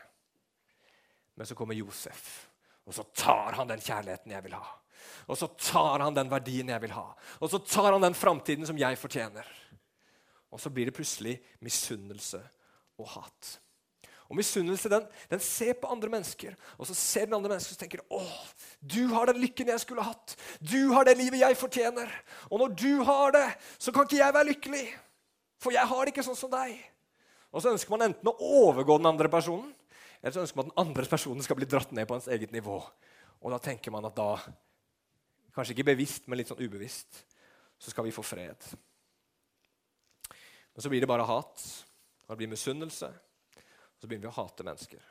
Men 1.36 1.48
så 1.48 1.56
kommer 1.58 1.78
Josef, 1.78 2.50
og 2.86 2.93
så 2.93 3.06
tar 3.17 3.58
han 3.58 3.69
den 3.69 3.82
kjærligheten 3.82 4.34
jeg 4.36 4.45
vil 4.45 4.58
ha. 4.58 4.65
Og 5.26 5.38
så 5.39 5.50
tar 5.58 6.04
han 6.06 6.15
den 6.15 6.30
verdien 6.30 6.69
jeg 6.69 6.84
vil 6.84 6.93
ha. 6.93 7.08
Og 7.41 7.50
så 7.50 7.60
tar 7.62 7.91
han 7.91 8.04
den 8.04 8.17
framtiden 8.17 8.67
som 8.67 8.78
jeg 8.78 9.00
fortjener. 9.02 9.48
Og 10.54 10.62
så 10.62 10.69
blir 10.71 10.89
det 10.89 10.95
plutselig 10.95 11.39
misunnelse 11.65 12.41
og 13.02 13.10
hat. 13.17 13.56
Og 14.26 14.38
Misunnelse 14.39 14.89
den, 14.89 15.04
den, 15.30 15.41
ser 15.43 15.76
på 15.78 15.89
andre 15.93 16.10
mennesker, 16.10 16.56
og 16.80 16.88
så 16.89 16.95
ser 16.98 17.28
den 17.28 17.36
andre 17.38 17.52
mennesker 17.52 17.76
og 17.76 17.82
tenker 17.82 18.02
å, 18.10 18.21
du 18.82 19.04
har 19.13 19.30
den 19.30 19.38
lykken 19.43 19.69
jeg 19.69 19.84
skulle 19.84 20.06
hatt. 20.06 20.34
Du 20.58 20.95
har 20.95 21.06
det 21.06 21.13
livet 21.19 21.43
jeg 21.43 21.60
fortjener. 21.60 22.10
Og 22.50 22.63
når 22.63 22.74
du 22.74 23.04
har 23.06 23.36
det, 23.36 23.45
så 23.78 23.93
kan 23.93 24.08
ikke 24.08 24.21
jeg 24.24 24.34
være 24.34 24.50
lykkelig. 24.50 24.86
For 25.62 25.76
jeg 25.76 25.86
har 25.91 26.02
det 26.02 26.15
ikke 26.15 26.26
sånn 26.26 26.39
som 26.39 26.54
deg. 26.54 26.74
Og 27.54 27.62
så 27.62 27.71
ønsker 27.76 27.93
man 27.93 28.08
enten 28.08 28.32
å 28.32 28.50
overgå 28.65 28.98
den 28.98 29.12
andre 29.12 29.30
personen, 29.32 29.69
eller 30.25 30.33
så 30.33 30.41
ønsker 30.41 30.57
man 30.57 30.71
at 30.71 30.73
den 30.73 30.81
andre 30.81 31.05
personen 31.07 31.45
skal 31.45 31.59
bli 31.59 31.67
dratt 31.69 31.93
ned 31.93 32.09
på 32.09 32.17
hans 32.17 32.27
eget 32.33 32.51
nivå. 32.51 32.79
Og 33.45 33.53
da 33.53 33.59
tenker 33.61 33.93
man 33.93 34.07
at 34.09 34.17
da, 34.17 34.31
kanskje 35.53 35.75
ikke 35.77 35.91
bevisst, 35.91 36.25
men 36.25 36.41
litt 36.41 36.49
sånn 36.49 36.63
ubevisst, 36.65 37.21
så 37.77 37.93
skal 37.93 38.07
vi 38.07 38.15
få 38.15 38.25
fred. 38.25 38.65
Men 40.73 40.81
så 40.81 40.89
blir 40.89 41.05
det 41.05 41.11
bare 41.11 41.27
hat, 41.29 41.61
og 42.25 42.33
det 42.33 42.41
blir 42.41 42.51
misunnelse 42.55 43.11
så 44.05 44.09
begynner 44.09 44.29
vi 44.29 44.33
å 44.33 44.41
hate 44.43 44.65
mennesker. 44.65 45.05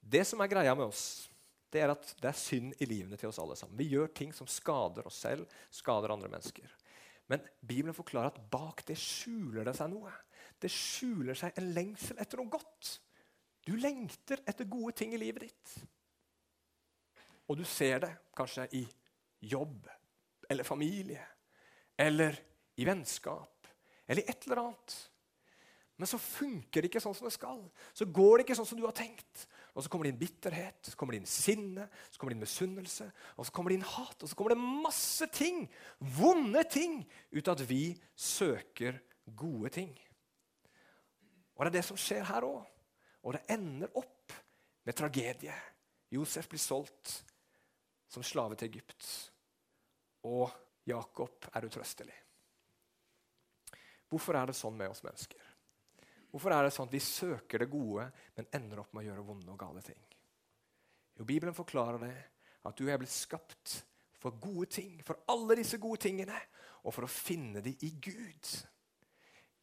Det 0.00 0.24
som 0.26 0.40
er 0.42 0.50
greia 0.50 0.74
med 0.74 0.88
oss, 0.88 1.28
det 1.72 1.84
er 1.84 1.92
at 1.94 2.08
det 2.20 2.26
er 2.28 2.36
synd 2.36 2.74
i 2.82 2.88
livene 2.88 3.18
til 3.20 3.30
oss 3.30 3.38
alle 3.38 3.54
sammen. 3.56 3.78
Vi 3.78 3.92
gjør 3.92 4.10
ting 4.12 4.32
som 4.34 4.48
skader 4.50 5.06
oss 5.08 5.20
selv, 5.22 5.46
skader 5.72 6.12
andre 6.12 6.30
mennesker. 6.32 6.72
Men 7.30 7.44
Bibelen 7.60 7.94
forklarer 7.96 8.32
at 8.32 8.42
bak 8.52 8.82
det 8.88 8.98
skjuler 8.98 9.64
det 9.68 9.76
seg 9.78 9.92
noe. 9.92 10.10
Det 10.60 10.72
skjuler 10.74 11.38
seg 11.38 11.56
en 11.56 11.70
lengsel 11.76 12.18
etter 12.20 12.42
noe 12.42 12.50
godt. 12.52 12.96
Du 13.62 13.76
lengter 13.78 14.42
etter 14.48 14.68
gode 14.70 14.94
ting 14.98 15.14
i 15.14 15.20
livet 15.20 15.46
ditt. 15.46 15.74
Og 17.50 17.58
du 17.58 17.64
ser 17.68 18.02
det 18.02 18.12
kanskje 18.36 18.66
i 18.78 18.82
jobb 19.52 19.86
eller 20.50 20.66
familie 20.66 21.22
eller 21.98 22.36
i 22.80 22.86
vennskap 22.86 23.68
eller 24.06 24.22
i 24.22 24.30
et 24.30 24.46
eller 24.46 24.62
annet. 24.64 24.98
Men 26.00 26.08
så 26.10 26.18
funker 26.18 26.82
det 26.82 26.88
ikke 26.90 27.02
sånn 27.04 27.14
som 27.14 27.28
det 27.28 27.34
skal. 27.36 27.60
Så 27.94 28.08
går 28.10 28.40
det 28.40 28.46
ikke 28.46 28.56
sånn 28.58 28.66
som 28.66 28.78
du 28.80 28.86
har 28.86 28.96
tenkt. 28.96 29.44
Og 29.70 29.84
så 29.84 29.92
kommer 29.92 30.08
det 30.08 30.14
inn 30.14 30.22
bitterhet, 30.22 30.80
så 30.88 30.98
kommer 30.98 31.14
det 31.14 31.20
inn 31.22 31.30
sinne, 31.30 31.84
så 32.10 32.18
kommer 32.18 32.32
det 32.32 32.38
inn 32.40 32.42
misunnelse, 32.42 33.06
og 33.36 33.46
så 33.46 33.54
kommer 33.54 33.70
det 33.70 33.78
inn 33.78 33.86
hat. 33.86 34.16
Og 34.18 34.26
så 34.26 34.38
kommer 34.38 34.56
det 34.56 34.64
masse 34.82 35.28
ting, 35.30 35.62
vonde 36.16 36.64
ting, 36.72 36.98
ut 37.30 37.46
av 37.46 37.54
at 37.54 37.64
vi 37.68 37.84
søker 38.18 38.98
gode 39.38 39.70
ting. 39.76 39.92
Og 41.54 41.62
det 41.62 41.70
er 41.70 41.78
det 41.78 41.86
som 41.86 42.00
skjer 42.00 42.26
her 42.32 42.48
òg. 42.48 42.71
Og 43.22 43.36
det 43.36 43.44
ender 43.54 43.92
opp 43.98 44.34
med 44.82 44.96
tragedie. 44.98 45.54
Josef 46.12 46.48
blir 46.50 46.60
solgt 46.60 47.14
som 48.10 48.24
slave 48.26 48.58
til 48.58 48.68
Egypt. 48.68 49.06
Og 50.28 50.50
Jakob 50.86 51.46
er 51.52 51.66
utrøstelig. 51.68 52.18
Hvorfor 54.12 54.36
er 54.36 54.50
det 54.50 54.58
sånn 54.58 54.76
med 54.76 54.92
oss 54.92 55.04
mennesker? 55.06 55.52
Hvorfor 56.32 56.52
er 56.52 56.66
det 56.66 56.74
sånn 56.74 56.88
at 56.88 56.96
vi 56.96 57.00
søker 57.04 57.62
det 57.62 57.70
gode, 57.72 58.06
men 58.36 58.50
ender 58.56 58.82
opp 58.82 58.92
med 58.92 59.04
å 59.04 59.08
gjøre 59.10 59.24
vonde 59.24 59.52
og 59.52 59.60
gale 59.60 59.84
ting? 59.84 60.00
Jo, 61.16 61.24
Bibelen 61.28 61.56
forklarer 61.56 62.00
det, 62.00 62.14
at 62.68 62.78
du 62.78 62.86
er 62.88 63.00
blitt 63.00 63.12
skapt 63.12 63.78
for 64.20 64.38
gode 64.40 64.68
ting, 64.72 65.00
for 65.04 65.24
alle 65.32 65.58
disse 65.58 65.80
gode 65.82 66.00
tingene, 66.06 66.36
og 66.82 66.94
for 66.94 67.06
å 67.06 67.10
finne 67.10 67.62
dem 67.64 67.84
i 67.84 67.90
Gud. 68.02 68.52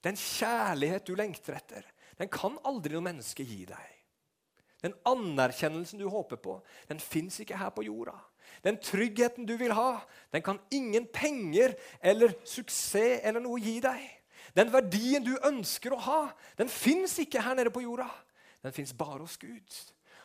Den 0.03 0.17
kjærlighet 0.19 1.07
du 1.07 1.15
lengter 1.17 1.57
etter, 1.57 1.87
den 2.19 2.29
kan 2.31 2.57
aldri 2.67 2.95
noe 2.95 3.05
menneske 3.05 3.45
gi 3.47 3.63
deg. 3.69 3.95
Den 4.83 4.95
anerkjennelsen 5.07 5.99
du 5.99 6.07
håper 6.11 6.39
på, 6.39 6.59
den 6.87 7.01
fins 7.03 7.39
ikke 7.43 7.57
her 7.59 7.71
på 7.75 7.83
jorda. 7.87 8.15
Den 8.63 8.79
tryggheten 8.81 9.47
du 9.47 9.55
vil 9.59 9.73
ha, 9.75 9.99
den 10.33 10.43
kan 10.43 10.59
ingen 10.73 11.07
penger 11.13 11.75
eller 12.01 12.33
suksess 12.47 13.23
eller 13.23 13.43
noe 13.43 13.59
gi 13.63 13.77
deg. 13.83 14.01
Den 14.55 14.71
verdien 14.73 15.23
du 15.23 15.35
ønsker 15.45 15.93
å 15.93 16.01
ha, 16.03 16.21
den 16.57 16.71
fins 16.71 17.17
ikke 17.21 17.43
her 17.43 17.57
nede 17.59 17.71
på 17.73 17.83
jorda. 17.83 18.07
Den 18.63 18.75
fins 18.75 18.95
bare 18.97 19.21
hos 19.21 19.37
Gud. 19.39 19.75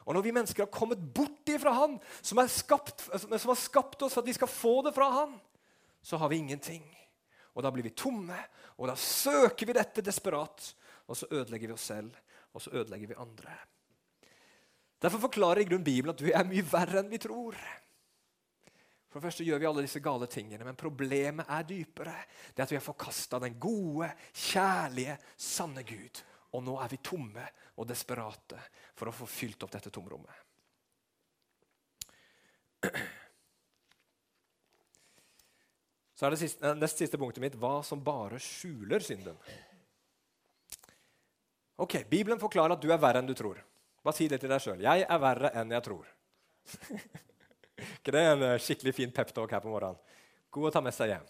Og 0.04 0.16
når 0.16 0.24
vi 0.26 0.34
mennesker 0.36 0.64
har 0.66 0.72
kommet 0.72 1.00
bort 1.14 1.48
ifra 1.48 1.72
Han, 1.72 1.96
som, 2.20 2.40
skapt, 2.48 3.06
som 3.08 3.32
har 3.32 3.60
skapt 3.60 4.02
oss 4.02 4.16
for 4.16 4.24
at 4.24 4.28
vi 4.28 4.36
skal 4.36 4.50
få 4.50 4.80
det 4.84 4.92
fra 4.96 5.08
Han, 5.20 5.36
så 6.04 6.18
har 6.20 6.28
vi 6.28 6.42
ingenting. 6.42 6.84
Og 7.54 7.62
da 7.64 7.70
blir 7.72 7.86
vi 7.86 7.94
tomme, 7.96 8.36
og 8.76 8.90
da 8.90 8.96
søker 8.98 9.68
vi 9.68 9.76
dette 9.76 10.02
desperat. 10.04 10.74
Og 11.08 11.18
så 11.18 11.28
ødelegger 11.30 11.70
vi 11.70 11.76
oss 11.76 11.88
selv, 11.92 12.16
og 12.54 12.62
så 12.62 12.72
ødelegger 12.72 13.12
vi 13.12 13.20
andre. 13.20 13.56
Derfor 15.02 15.26
forklarer 15.26 15.60
i 15.60 15.68
grunn 15.68 15.84
Bibelen 15.84 16.14
at 16.14 16.20
du 16.22 16.30
er 16.30 16.46
mye 16.48 16.64
verre 16.64 17.02
enn 17.02 17.10
vi 17.12 17.20
tror. 17.20 17.58
For 19.10 19.20
det 19.20 19.28
første 19.28 19.44
gjør 19.46 19.60
vi 19.62 19.66
alle 19.68 19.82
disse 19.84 20.00
gale 20.02 20.26
tingene, 20.26 20.64
men 20.66 20.78
problemet 20.78 21.50
er 21.52 21.66
dypere. 21.68 22.14
Det 22.50 22.62
er 22.62 22.64
at 22.64 22.72
vi 22.72 22.78
har 22.80 22.86
forkasta 22.86 23.38
den 23.44 23.58
gode, 23.62 24.08
kjærlige, 24.32 25.18
sanne 25.36 25.84
Gud. 25.86 26.22
Og 26.56 26.64
nå 26.66 26.74
er 26.82 26.90
vi 26.90 26.98
tomme 27.04 27.44
og 27.76 27.86
desperate 27.86 28.58
for 28.96 29.10
å 29.10 29.14
få 29.14 29.28
fylt 29.28 29.62
opp 29.66 29.74
dette 29.74 29.92
tomrommet. 29.94 30.40
Så 36.14 36.26
er 36.26 36.34
det 36.34 36.40
siste, 36.40 36.74
nest 36.78 37.00
siste 37.02 37.18
punktet 37.18 37.42
mitt 37.42 37.56
hva 37.58 37.80
som 37.86 38.02
bare 38.02 38.38
skjuler 38.42 39.02
synden. 39.02 39.38
Ok, 41.76 41.96
Bibelen 42.10 42.38
forklarer 42.38 42.76
at 42.76 42.82
du 42.82 42.90
er 42.92 43.00
verre 43.02 43.20
enn 43.22 43.28
du 43.28 43.34
tror. 43.34 43.58
Bare 44.04 44.16
si 44.16 44.28
det 44.30 44.38
til 44.42 44.52
deg 44.52 44.62
sjøl? 44.62 44.82
Jeg 44.84 45.06
er 45.08 45.20
verre 45.22 45.50
enn 45.58 45.72
jeg 45.74 45.84
tror. 45.86 46.08
ikke 47.98 48.14
det 48.14 48.20
er 48.20 48.34
en 48.34 48.44
eh, 48.46 48.60
skikkelig 48.62 48.94
fin 48.94 49.14
peptalk 49.14 49.54
her 49.56 49.62
på 49.64 49.72
morgenen? 49.72 49.98
God 50.54 50.70
å 50.70 50.74
ta 50.74 50.82
med 50.84 50.94
seg 50.94 51.10
hjem. 51.10 51.26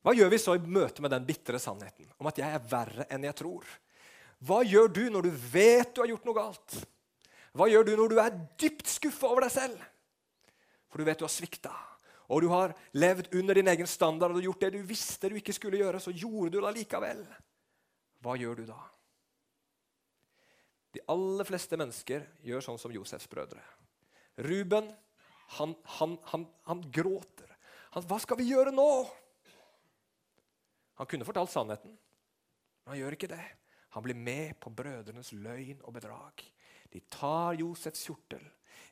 Hva 0.00 0.14
gjør 0.16 0.30
vi 0.32 0.40
så 0.40 0.54
i 0.56 0.62
møte 0.62 1.02
med 1.04 1.12
den 1.12 1.26
bitre 1.28 1.58
sannheten 1.60 2.08
om 2.20 2.28
at 2.30 2.38
jeg 2.40 2.48
er 2.54 2.68
verre 2.70 3.06
enn 3.12 3.26
jeg 3.26 3.36
tror? 3.40 3.66
Hva 4.46 4.62
gjør 4.64 4.88
du 4.94 5.02
når 5.12 5.26
du 5.26 5.42
vet 5.52 5.90
du 5.92 6.00
har 6.00 6.12
gjort 6.12 6.28
noe 6.28 6.38
galt? 6.38 6.76
Hva 7.56 7.66
gjør 7.68 7.88
du 7.88 7.92
når 7.98 8.12
du 8.12 8.20
er 8.22 8.38
dypt 8.62 8.88
skuffa 8.88 9.28
over 9.28 9.44
deg 9.44 9.52
selv? 9.52 9.82
For 10.88 11.02
du 11.02 11.08
vet 11.08 11.20
du 11.20 11.26
har 11.26 11.34
svikta, 11.34 11.74
og 12.30 12.44
du 12.44 12.48
har 12.52 12.72
levd 12.96 13.34
under 13.36 13.58
din 13.58 13.68
egen 13.74 13.90
standard 13.90 14.38
og 14.38 14.46
gjort 14.46 14.64
det 14.64 14.72
du 14.76 14.80
visste 14.86 15.28
du 15.28 15.36
ikke 15.38 15.54
skulle 15.54 15.82
gjøre, 15.82 16.00
så 16.00 16.14
gjorde 16.14 16.54
du 16.54 16.60
det 16.62 16.72
likevel. 16.78 17.20
Hva 18.22 18.38
gjør 18.38 18.62
du 18.62 18.64
da? 18.70 18.78
De 20.94 21.02
aller 21.12 21.46
fleste 21.46 21.78
mennesker 21.78 22.26
gjør 22.46 22.64
sånn 22.64 22.80
som 22.82 22.92
Josefs 22.94 23.28
brødre. 23.30 23.62
Ruben 24.42 24.90
han, 25.58 25.74
han, 25.98 26.16
han, 26.30 26.46
han 26.66 26.82
gråter. 26.94 27.50
hva 27.94 28.18
skal 28.22 28.38
vi 28.38 28.50
gjøre 28.50 28.74
nå? 28.74 28.90
Han 31.00 31.08
kunne 31.10 31.26
fortalt 31.26 31.50
sannheten, 31.50 31.94
men 31.94 32.92
han 32.92 33.00
gjør 33.00 33.16
ikke 33.16 33.30
det. 33.32 33.42
Han 33.96 34.04
blir 34.04 34.18
med 34.18 34.58
på 34.62 34.70
brødrenes 34.70 35.32
løgn 35.34 35.80
og 35.82 35.94
bedrag. 35.96 36.44
De 36.90 37.02
tar 37.10 37.58
Josefs 37.58 38.04
kjortel, 38.06 38.42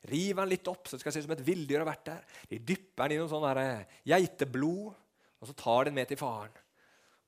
river 0.07 0.43
han 0.43 0.51
litt 0.51 0.67
opp 0.71 0.87
så 0.87 0.95
det 0.95 1.03
skal 1.03 1.15
se 1.15 1.21
ut 1.23 1.27
som 1.27 1.35
et 1.35 1.45
villdyr 1.45 1.81
har 1.81 1.87
vært 1.87 2.07
der. 2.07 2.25
De 2.51 2.59
dypper 2.59 3.07
den 3.07 3.17
i 3.17 3.21
noe 3.21 3.31
sånn 3.31 3.47
eh, 3.61 3.99
geiteblod, 4.07 4.97
og 5.39 5.47
så 5.47 5.55
tar 5.55 5.85
de 5.85 5.91
den 5.91 5.99
med 5.99 6.11
til 6.11 6.19
faren. 6.19 6.55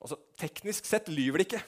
Og 0.01 0.11
så 0.11 0.17
Teknisk 0.41 0.87
sett 0.87 1.11
lyver 1.11 1.41
de 1.41 1.47
ikke. 1.47 1.61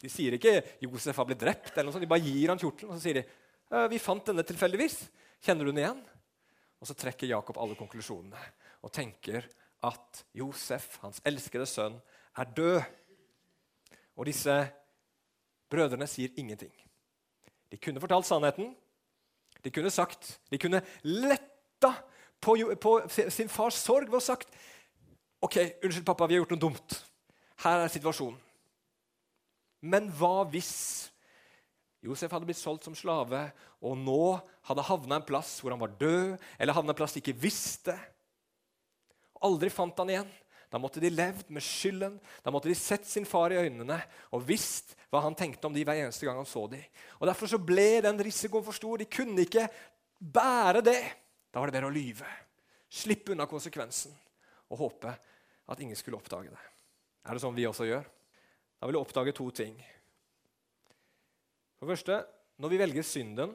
De 0.00 0.08
sier 0.08 0.36
ikke 0.36 0.62
'Josef 0.80 1.16
har 1.16 1.26
blitt 1.28 1.42
drept'. 1.42 1.72
eller 1.74 1.90
noe 1.90 1.92
sånt. 1.92 2.02
De 2.02 2.08
bare 2.10 2.24
gir 2.24 2.48
han 2.48 2.58
kjortelen, 2.58 2.90
og 2.90 2.96
så 2.96 3.02
sier 3.02 3.20
de 3.20 3.88
'Vi 3.88 3.98
fant 3.98 4.24
denne 4.26 4.42
tilfeldigvis'. 4.42 5.08
Kjenner 5.40 5.64
du 5.64 5.72
den 5.72 5.84
igjen? 5.84 6.02
Og 6.80 6.88
så 6.88 6.94
trekker 6.94 7.28
Jakob 7.28 7.58
alle 7.58 7.76
konklusjonene 7.76 8.40
og 8.82 8.92
tenker 8.92 9.46
at 9.84 10.24
Josef, 10.34 10.98
hans 11.02 11.20
elskede 11.24 11.66
sønn, 11.66 12.00
er 12.36 12.44
død. 12.44 12.82
Og 14.16 14.26
disse 14.26 14.54
brødrene 15.70 16.06
sier 16.06 16.32
ingenting. 16.36 16.72
De 17.70 17.76
kunne 17.76 18.00
fortalt 18.00 18.26
sannheten. 18.26 18.74
De 19.64 19.70
kunne 19.70 19.90
sagt, 19.90 20.40
de 20.50 20.58
kunne 20.58 20.82
letta 21.04 21.92
på, 22.40 22.56
på 22.80 22.92
sin 23.08 23.48
fars 23.48 23.74
sorg 23.74 24.08
ved 24.08 24.20
å 24.20 24.24
sagt 24.24 24.48
OK, 25.40 25.56
unnskyld, 25.84 26.04
pappa, 26.04 26.26
vi 26.28 26.36
har 26.36 26.42
gjort 26.42 26.50
noe 26.52 26.60
dumt. 26.60 26.94
Her 27.64 27.86
er 27.86 27.92
situasjonen. 27.92 28.36
Men 29.80 30.10
hva 30.12 30.44
hvis 30.52 30.72
Josef 32.04 32.32
hadde 32.32 32.48
blitt 32.48 32.60
solgt 32.60 32.86
som 32.86 32.96
slave 32.96 33.42
og 33.84 33.96
nå 34.00 34.38
hadde 34.68 34.86
havna 34.88 35.18
en 35.20 35.26
plass 35.26 35.58
hvor 35.60 35.74
han 35.74 35.80
var 35.80 35.92
død, 36.00 36.36
eller 36.56 36.76
havna 36.76 36.94
en 36.94 36.98
plass 37.00 37.16
de 37.16 37.22
ikke 37.22 37.36
visste? 37.42 37.96
Aldri 39.44 39.72
fant 39.72 39.96
han 40.00 40.12
igjen. 40.12 40.30
Da 40.70 40.78
måtte 40.78 41.02
de 41.02 41.10
levd 41.10 41.48
med 41.50 41.64
skylden. 41.66 42.18
Da 42.44 42.52
måtte 42.54 42.70
de 42.70 42.76
sett 42.78 43.08
sin 43.08 43.26
far 43.26 43.50
i 43.50 43.58
øynene 43.58 43.98
og 44.30 44.44
visst 44.46 44.94
hva 45.10 45.24
han 45.24 45.34
tenkte 45.34 45.66
om 45.66 45.74
de 45.74 45.82
hver 45.82 45.98
eneste 46.04 46.28
gang 46.28 46.38
han 46.38 46.46
så 46.48 46.62
dem. 46.70 46.84
Og 47.18 47.26
Derfor 47.26 47.50
så 47.50 47.58
ble 47.58 48.04
den 48.04 48.20
risikoen 48.22 48.64
for 48.64 48.76
stor. 48.76 49.00
De 49.00 49.08
kunne 49.10 49.42
ikke 49.42 49.66
bære 50.20 50.84
det. 50.86 51.00
Da 51.50 51.58
var 51.58 51.68
det 51.68 51.74
bedre 51.74 51.90
å 51.90 51.94
lyve. 51.94 52.28
Slippe 52.90 53.34
unna 53.34 53.48
konsekvensen 53.50 54.14
og 54.70 54.84
håpe 54.84 55.10
at 55.70 55.82
ingen 55.82 55.98
skulle 55.98 56.20
oppdage 56.20 56.52
det. 56.52 56.64
Er 57.26 57.34
det 57.34 57.42
sånn 57.42 57.56
vi 57.56 57.66
også 57.66 57.88
gjør? 57.88 58.06
Da 58.80 58.88
vil 58.88 58.96
du 58.96 59.02
oppdage 59.02 59.34
to 59.36 59.50
ting. 59.52 59.76
For 61.76 61.84
det 61.84 61.98
første, 61.98 62.16
når 62.60 62.72
vi 62.72 62.80
velger 62.80 63.04
synden, 63.04 63.52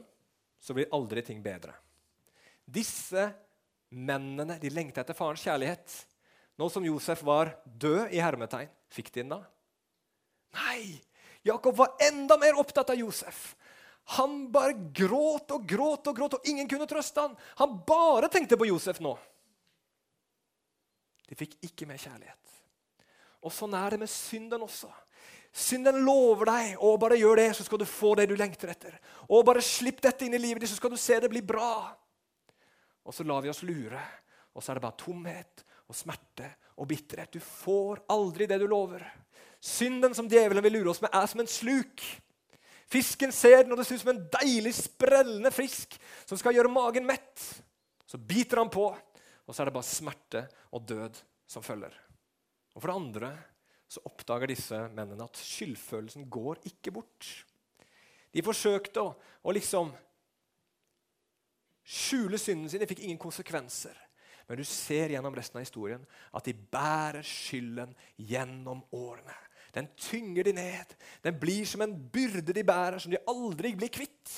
så 0.62 0.74
blir 0.78 0.92
aldri 0.94 1.24
ting 1.26 1.42
bedre. 1.46 1.74
Disse 2.66 3.28
mennene 3.90 4.58
de 4.62 4.70
lengta 4.74 5.02
etter 5.02 5.18
farens 5.18 5.44
kjærlighet. 5.46 5.98
Nå 6.58 6.70
som 6.72 6.86
Josef 6.86 7.22
var 7.26 7.52
død, 7.66 8.14
i 8.14 8.22
hermetegn, 8.22 8.72
fikk 8.94 9.12
de 9.12 9.24
den 9.24 9.34
da? 9.36 9.42
Nei! 10.56 11.02
Jakob 11.46 11.76
var 11.78 11.98
enda 12.02 12.38
mer 12.42 12.58
opptatt 12.58 12.90
av 12.90 12.98
Josef. 12.98 13.52
Han 14.18 14.48
bare 14.54 14.74
gråt 14.94 15.52
og 15.54 15.66
gråt 15.70 16.10
og 16.10 16.18
gråt, 16.18 16.38
og 16.38 16.50
ingen 16.50 16.70
kunne 16.70 16.88
trøste 16.90 17.22
han. 17.22 17.36
Han 17.62 17.80
bare 17.86 18.30
tenkte 18.34 18.58
på 18.58 18.70
Josef 18.70 19.02
nå. 19.02 19.14
De 21.26 21.38
fikk 21.38 21.58
ikke 21.66 21.88
mer 21.90 22.02
kjærlighet. 22.02 22.42
Og 23.46 23.54
Sånn 23.54 23.74
er 23.78 23.94
det 23.94 24.02
med 24.02 24.10
synden 24.10 24.66
også. 24.66 24.90
Synden 25.56 26.02
lover 26.04 26.50
deg 26.50 26.82
å 26.84 26.90
bare 27.00 27.16
gjør 27.16 27.40
det, 27.40 27.48
så 27.56 27.64
skal 27.64 27.80
du 27.80 27.88
få 27.88 28.12
det 28.20 28.26
du 28.28 28.36
lengter 28.36 28.74
etter. 28.74 28.98
Å 29.32 29.40
bare 29.48 29.64
slipp 29.64 30.02
dette 30.04 30.28
inn 30.28 30.36
i 30.36 30.42
livet 30.42 30.66
ditt, 30.66 30.74
så 30.74 30.82
skal 30.82 30.92
du 30.92 31.00
se 31.00 31.16
det 31.24 31.32
bli 31.32 31.40
bra. 31.46 31.96
Og 33.08 33.16
så 33.16 33.24
lar 33.24 33.46
vi 33.46 33.52
oss 33.54 33.64
lure, 33.64 34.02
og 34.52 34.60
så 34.60 34.74
er 34.74 34.80
det 34.80 34.84
bare 34.84 35.00
tomhet 35.00 35.64
og 35.88 35.96
smerte 35.96 36.50
og 36.76 36.90
bitterhet. 36.90 37.32
Du 37.32 37.40
får 37.40 38.04
aldri 38.12 38.50
det 38.52 38.60
du 38.60 38.68
lover. 38.68 39.06
Synden 39.64 40.18
som 40.18 40.28
djevelen 40.28 40.64
vil 40.66 40.76
lure 40.82 40.92
oss 40.92 41.00
med, 41.06 41.14
er 41.16 41.32
som 41.32 41.40
en 41.40 41.50
sluk. 41.50 42.04
Fisken 42.92 43.32
ser 43.32 43.64
når 43.64 43.80
det 43.80 43.88
ser 43.88 44.02
ut 44.02 44.04
som 44.04 44.12
en 44.12 44.24
deilig, 44.36 44.76
sprellende 44.76 45.56
fisk 45.56 45.96
som 46.28 46.38
skal 46.38 46.58
gjøre 46.58 46.74
magen 46.74 47.08
mett. 47.08 47.48
Så 48.06 48.20
biter 48.20 48.60
han 48.60 48.70
på, 48.74 48.90
og 48.92 49.56
så 49.56 49.64
er 49.64 49.72
det 49.72 49.78
bare 49.80 49.88
smerte 49.88 50.46
og 50.76 50.84
død 50.84 51.24
som 51.48 51.64
følger. 51.64 51.96
Og 52.76 52.82
For 52.82 52.92
det 52.92 53.00
andre 53.00 53.32
så 53.88 54.02
oppdager 54.08 54.50
disse 54.50 54.80
mennene 54.96 55.28
at 55.28 55.40
skyldfølelsen 55.40 56.26
går 56.32 56.64
ikke 56.72 56.94
bort. 56.96 57.30
De 58.34 58.44
forsøkte 58.44 59.04
å, 59.04 59.14
å 59.46 59.54
liksom 59.56 59.94
skjule 61.86 62.40
synden 62.42 62.72
sin. 62.72 62.82
Det 62.82 62.90
fikk 62.90 63.06
ingen 63.06 63.22
konsekvenser. 63.22 63.96
Men 64.46 64.60
du 64.60 64.66
ser 64.68 65.14
gjennom 65.14 65.36
resten 65.38 65.58
av 65.60 65.66
historien 65.66 66.04
at 66.36 66.46
de 66.46 66.54
bærer 66.54 67.26
skylden 67.26 67.96
gjennom 68.18 68.84
årene. 68.94 69.38
Den 69.76 69.88
tynger 70.00 70.48
de 70.48 70.54
ned. 70.56 70.92
Den 71.24 71.40
blir 71.40 71.66
som 71.68 71.84
en 71.84 71.96
byrde 72.12 72.54
de 72.56 72.64
bærer, 72.64 73.00
som 73.02 73.12
de 73.12 73.20
aldri 73.28 73.74
blir 73.76 73.92
kvitt. 73.92 74.32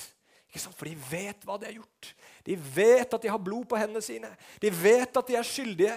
Ikke 0.48 0.62
sant? 0.62 0.74
For 0.78 0.88
de 0.88 0.96
vet 1.10 1.44
hva 1.46 1.58
de 1.60 1.68
har 1.68 1.76
gjort. 1.76 2.12
De 2.46 2.56
vet 2.56 3.14
at 3.14 3.22
de 3.22 3.30
har 3.30 3.42
blod 3.42 3.68
på 3.68 3.78
hendene 3.78 4.02
sine. 4.02 4.30
De 4.62 4.72
vet 4.72 5.20
at 5.20 5.28
de 5.28 5.36
er 5.38 5.46
skyldige. 5.46 5.94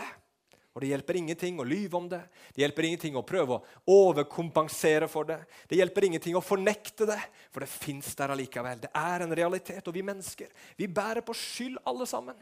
Og 0.71 0.83
det 0.83 0.91
hjelper 0.93 1.17
ingenting 1.19 1.57
å 1.59 1.65
lyve 1.67 1.97
om 1.99 2.05
det. 2.07 2.21
Det 2.55 2.63
hjelper 2.63 2.87
ingenting 2.87 3.17
å 3.19 3.25
prøve 3.27 3.57
å 3.57 3.63
overkompensere 3.91 5.09
for 5.11 5.27
det. 5.27 5.41
Det 5.67 5.79
hjelper 5.81 6.07
ingenting 6.07 6.37
å 6.39 6.43
fornekte 6.43 7.09
det, 7.09 7.19
for 7.51 7.65
det 7.65 7.71
fins 7.71 8.13
der 8.15 8.31
allikevel. 8.31 8.79
Det 8.85 8.91
er 8.95 9.25
en 9.25 9.35
realitet. 9.35 9.83
Og 9.83 9.97
vi 9.97 10.05
mennesker 10.07 10.47
vi 10.79 10.87
bærer 10.87 11.25
på 11.27 11.35
skyld, 11.35 11.81
alle 11.83 12.07
sammen. 12.07 12.39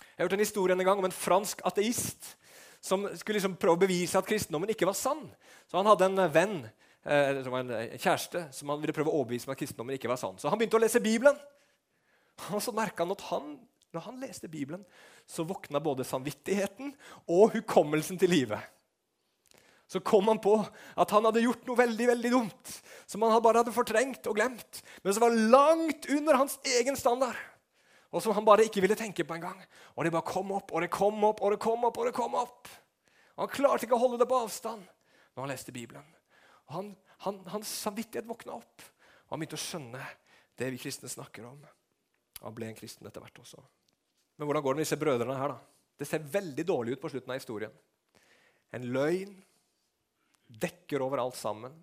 Jeg 0.00 0.20
har 0.20 0.28
hørt 0.28 0.36
en 0.36 0.44
historie 0.44 0.76
en 0.76 0.84
gang 0.84 1.00
om 1.00 1.08
en 1.08 1.16
fransk 1.16 1.62
ateist 1.64 2.34
som 2.80 3.06
skulle 3.16 3.38
liksom 3.38 3.56
prøve 3.60 3.76
å 3.76 3.82
bevise 3.86 4.20
at 4.20 4.28
kristendommen 4.28 4.72
ikke 4.72 4.88
var 4.88 4.96
sann. 4.96 5.24
Så 5.68 5.80
Han 5.80 5.88
hadde 5.88 6.08
en 6.10 6.32
venn, 6.32 6.58
eh, 7.04 7.40
som 7.44 7.52
var 7.52 7.64
en 7.64 7.96
kjæreste 7.96 8.52
som 8.52 8.68
han 8.68 8.80
ville 8.80 8.96
prøve 8.96 9.12
å 9.12 9.20
overbevise 9.20 9.48
om 9.48 9.52
at 9.52 9.60
kristendommen 9.60 9.96
ikke 9.96 10.12
var 10.12 10.20
sann. 10.20 10.36
Så 10.36 10.48
han 10.48 10.58
begynte 10.60 10.76
å 10.76 10.84
lese 10.84 11.00
Bibelen. 11.00 11.36
Og 12.52 12.62
så 12.64 12.72
merka 12.72 13.04
han 13.04 13.12
at 13.12 13.24
han, 13.28 13.58
når 13.94 14.04
han 14.06 14.20
leste 14.22 14.50
Bibelen, 14.50 14.84
så 15.26 15.46
våkna 15.46 15.80
både 15.82 16.06
samvittigheten 16.06 16.92
og 17.30 17.56
hukommelsen 17.56 18.18
til 18.20 18.30
live. 18.30 18.60
Så 19.90 19.98
kom 20.06 20.28
han 20.30 20.38
på 20.38 20.54
at 20.62 21.10
han 21.10 21.24
hadde 21.26 21.42
gjort 21.42 21.64
noe 21.66 21.78
veldig 21.80 22.06
veldig 22.12 22.30
dumt, 22.30 22.74
som 23.10 23.24
han 23.26 23.42
bare 23.42 23.64
hadde 23.64 23.74
fortrengt 23.74 24.28
og 24.30 24.36
glemt, 24.38 24.84
men 25.02 25.16
som 25.16 25.24
var 25.24 25.34
langt 25.34 26.06
under 26.14 26.38
hans 26.38 26.60
egen 26.78 26.98
standard. 26.98 27.38
Og 28.10 28.22
som 28.22 28.34
han 28.34 28.46
bare 28.46 28.66
ikke 28.66 28.82
ville 28.82 28.98
tenke 28.98 29.26
på 29.26 29.34
engang. 29.36 29.58
Og 29.94 30.06
det 30.06 30.12
bare 30.14 30.26
kom 30.26 30.50
opp 30.54 30.72
og 30.74 30.82
det 30.82 30.90
kom 30.94 31.18
opp 31.26 31.42
og 31.42 31.54
det 31.54 31.60
kom 31.62 31.84
opp. 31.86 31.98
og 31.98 32.06
det 32.06 32.14
kom 32.14 32.34
opp. 32.38 32.70
Og 33.36 33.44
han 33.44 33.52
klarte 33.54 33.86
ikke 33.86 33.98
å 33.98 34.02
holde 34.02 34.18
det 34.20 34.26
på 34.30 34.38
avstand 34.38 34.82
når 35.34 35.44
han 35.44 35.52
leste 35.52 35.74
Bibelen. 35.74 36.06
Og 36.68 36.74
han, 36.74 36.88
han, 37.26 37.38
Hans 37.54 37.70
samvittighet 37.86 38.26
våkna 38.28 38.58
opp, 38.58 38.82
og 39.26 39.34
han 39.34 39.42
begynte 39.42 39.58
å 39.58 39.62
skjønne 39.62 40.02
det 40.58 40.70
vi 40.74 40.80
kristne 40.82 41.10
snakker 41.10 41.46
om. 41.48 41.60
Han 42.44 42.56
ble 42.56 42.70
en 42.70 42.78
kristen 42.78 43.06
etter 43.08 43.22
hvert 43.22 43.42
også. 43.42 43.62
Men 44.40 44.48
hvordan 44.48 44.62
går 44.64 44.72
det 44.72 44.80
med 44.80 44.86
disse 44.86 44.96
brødrene 44.96 45.34
her? 45.36 45.52
da? 45.52 45.58
Det 46.00 46.06
ser 46.08 46.28
veldig 46.32 46.64
dårlig 46.64 46.94
ut 46.96 47.00
på 47.02 47.10
slutten 47.12 47.32
av 47.34 47.36
historien. 47.36 47.72
En 48.72 48.86
løgn 48.88 49.34
dekker 50.48 51.04
over 51.04 51.20
alt 51.20 51.36
sammen. 51.36 51.74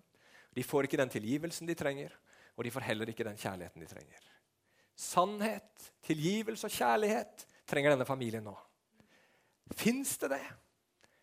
De 0.50 0.64
får 0.66 0.88
ikke 0.88 0.98
den 0.98 1.12
tilgivelsen 1.12 1.70
de 1.70 1.76
trenger, 1.78 2.10
og 2.58 2.66
de 2.66 2.72
får 2.74 2.88
heller 2.88 3.12
ikke 3.12 3.28
den 3.28 3.38
kjærligheten 3.38 3.84
de 3.84 3.90
trenger. 3.92 4.26
Sannhet, 4.98 5.86
tilgivelse 6.02 6.66
og 6.66 6.74
kjærlighet 6.74 7.46
trenger 7.70 7.94
denne 7.94 8.08
familien 8.08 8.42
nå. 8.48 8.56
Fins 9.78 10.16
det 10.18 10.32
det? 10.34 10.42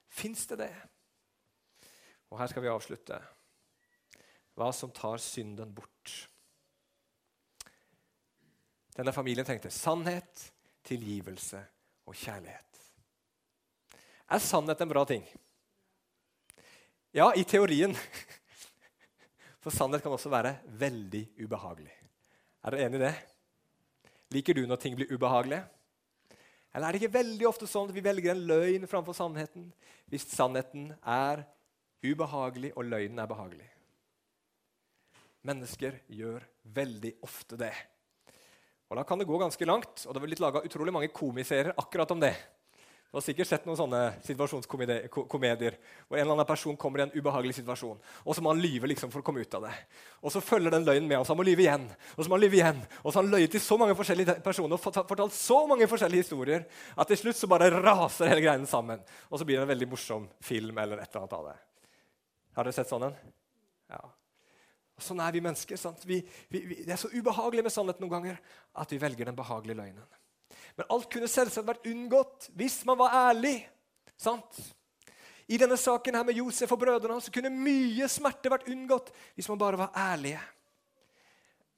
Fins 0.08 0.48
det 0.48 0.62
det? 0.64 0.72
Og 2.32 2.40
her 2.40 2.48
skal 2.48 2.64
vi 2.64 2.72
avslutte. 2.72 3.20
Hva 4.56 4.72
som 4.72 4.96
tar 4.96 5.20
synden 5.20 5.76
bort. 5.76 6.16
Denne 8.96 9.12
familien 9.12 9.44
trengte 9.44 9.68
sannhet, 9.68 10.55
tilgivelse 10.86 11.62
og 12.06 12.16
kjærlighet. 12.18 12.82
Er 14.26 14.42
sannhet 14.42 14.82
en 14.82 14.90
bra 14.90 15.04
ting? 15.06 15.26
Ja, 17.16 17.32
i 17.36 17.46
teorien. 17.48 17.94
For 19.64 19.74
sannhet 19.74 20.04
kan 20.04 20.14
også 20.14 20.30
være 20.30 20.58
veldig 20.82 21.24
ubehagelig. 21.42 21.94
Er 22.66 22.74
dere 22.74 22.88
enig 22.90 23.00
i 23.00 23.06
det? 23.06 23.16
Liker 24.34 24.58
du 24.58 24.66
når 24.66 24.82
ting 24.82 24.98
blir 24.98 25.12
ubehagelige? 25.14 25.64
Eller 26.76 26.88
er 26.88 26.92
det 26.92 27.02
ikke 27.02 27.16
veldig 27.16 27.48
ofte 27.48 27.70
sånn 27.70 27.88
at 27.88 27.96
vi 27.96 28.04
velger 28.04 28.34
en 28.34 28.44
løgn 28.50 28.88
framfor 28.90 29.16
sannheten 29.16 29.70
hvis 30.12 30.26
sannheten 30.28 30.90
er 31.02 31.46
ubehagelig 32.04 32.74
og 32.76 32.90
løgnen 32.90 33.22
er 33.22 33.30
behagelig? 33.32 33.70
Mennesker 35.46 36.02
gjør 36.10 36.44
veldig 36.76 37.14
ofte 37.24 37.58
det. 37.62 37.74
Og 38.90 38.98
Da 38.98 39.04
kan 39.04 39.18
det 39.20 39.26
gå 39.26 39.38
ganske 39.42 39.66
langt, 39.66 40.06
og 40.06 40.14
det 40.14 40.22
er 40.22 40.28
blitt 40.28 40.44
laga 40.44 40.62
utrolig 40.66 40.94
mange 40.94 41.14
komiserier 41.14 41.74
akkurat 41.78 42.12
om 42.12 42.20
det. 42.22 42.36
Du 43.16 43.18
har 43.18 43.24
sikkert 43.24 43.48
sett 43.48 43.64
noen 43.64 43.78
sånne 43.80 44.00
situasjonskomedier 44.28 45.06
hvor 45.08 46.18
en 46.18 46.20
eller 46.20 46.34
annen 46.34 46.48
person 46.50 46.76
kommer 46.76 47.00
i 47.00 47.04
en 47.06 47.14
ubehagelig 47.14 47.54
situasjon, 47.62 47.96
og 47.96 48.36
så 48.36 48.44
må 48.44 48.52
han 48.52 48.60
lyve 48.60 48.90
liksom 48.92 49.08
for 49.14 49.22
å 49.22 49.24
komme 49.24 49.40
ut 49.40 49.56
av 49.56 49.70
det. 49.70 49.72
Og 50.20 50.34
så 50.34 50.42
følger 50.44 50.74
den 50.74 50.84
løgnen 50.84 51.08
med, 51.08 51.22
og 51.22 51.24
så 51.24 51.32
han 51.32 51.40
må 51.40 51.46
lyve 51.48 51.64
igjen. 51.64 51.86
Og 52.18 52.26
så 52.26 52.28
må 52.28 52.36
han 52.36 52.44
lyve 52.44 52.60
igjen. 52.60 52.82
Og 53.00 53.08
så 53.08 53.16
har 53.16 53.24
han 53.24 53.32
løyet 53.32 53.56
til 53.56 53.64
så 53.64 53.78
mange 53.80 53.96
forskjellige 53.96 54.36
personer 54.44 54.76
og 54.76 54.84
fortalt 54.84 55.38
så 55.38 55.62
mange 55.70 55.88
forskjellige 55.88 56.26
historier 56.26 56.68
at 56.92 57.08
til 57.14 57.22
slutt 57.22 57.40
så 57.40 57.50
bare 57.56 57.72
raser 57.72 58.34
hele 58.34 58.44
greien 58.44 58.68
sammen. 58.68 59.00
Og 59.32 59.40
så 59.40 59.48
blir 59.48 59.62
det 59.62 59.64
en 59.64 59.72
veldig 59.72 59.90
morsom 59.96 60.28
film 60.44 60.84
eller 60.84 61.00
et 61.00 61.08
eller 61.08 61.24
annet 61.24 61.40
av 61.40 61.50
det. 61.54 61.58
Har 62.60 62.68
dere 62.68 62.76
sett 62.82 62.92
sånn 62.92 63.08
en? 63.08 63.18
Ja. 63.96 64.04
Og 64.96 65.04
Sånn 65.04 65.20
er 65.20 65.34
vi 65.36 65.44
mennesker. 65.44 65.80
Vi, 66.08 66.22
vi, 66.50 66.62
vi, 66.62 66.78
det 66.86 66.96
er 66.96 67.02
så 67.02 67.12
ubehagelig 67.12 67.66
med 67.66 67.74
sannhet 67.74 68.00
noen 68.00 68.14
ganger 68.14 68.40
at 68.80 68.94
vi 68.94 69.02
velger 69.02 69.28
den 69.28 69.38
behagelige 69.38 69.80
løgnen. 69.82 70.08
Men 70.76 70.90
alt 70.92 71.10
kunne 71.12 71.30
selvsagt 71.32 71.68
vært 71.68 71.88
unngått 71.92 72.50
hvis 72.56 72.82
man 72.88 73.00
var 73.00 73.16
ærlig. 73.30 73.58
sant? 74.18 74.60
I 75.46 75.60
denne 75.62 75.78
saken 75.78 76.16
her 76.18 76.26
med 76.26 76.40
Josef 76.40 76.72
og 76.74 76.80
brødrene 76.82 77.22
så 77.22 77.32
kunne 77.34 77.52
mye 77.54 78.08
smerte 78.10 78.50
vært 78.50 78.70
unngått 78.72 79.12
hvis 79.36 79.50
man 79.52 79.62
bare 79.62 79.80
var 79.84 79.94
ærlige. 79.94 80.42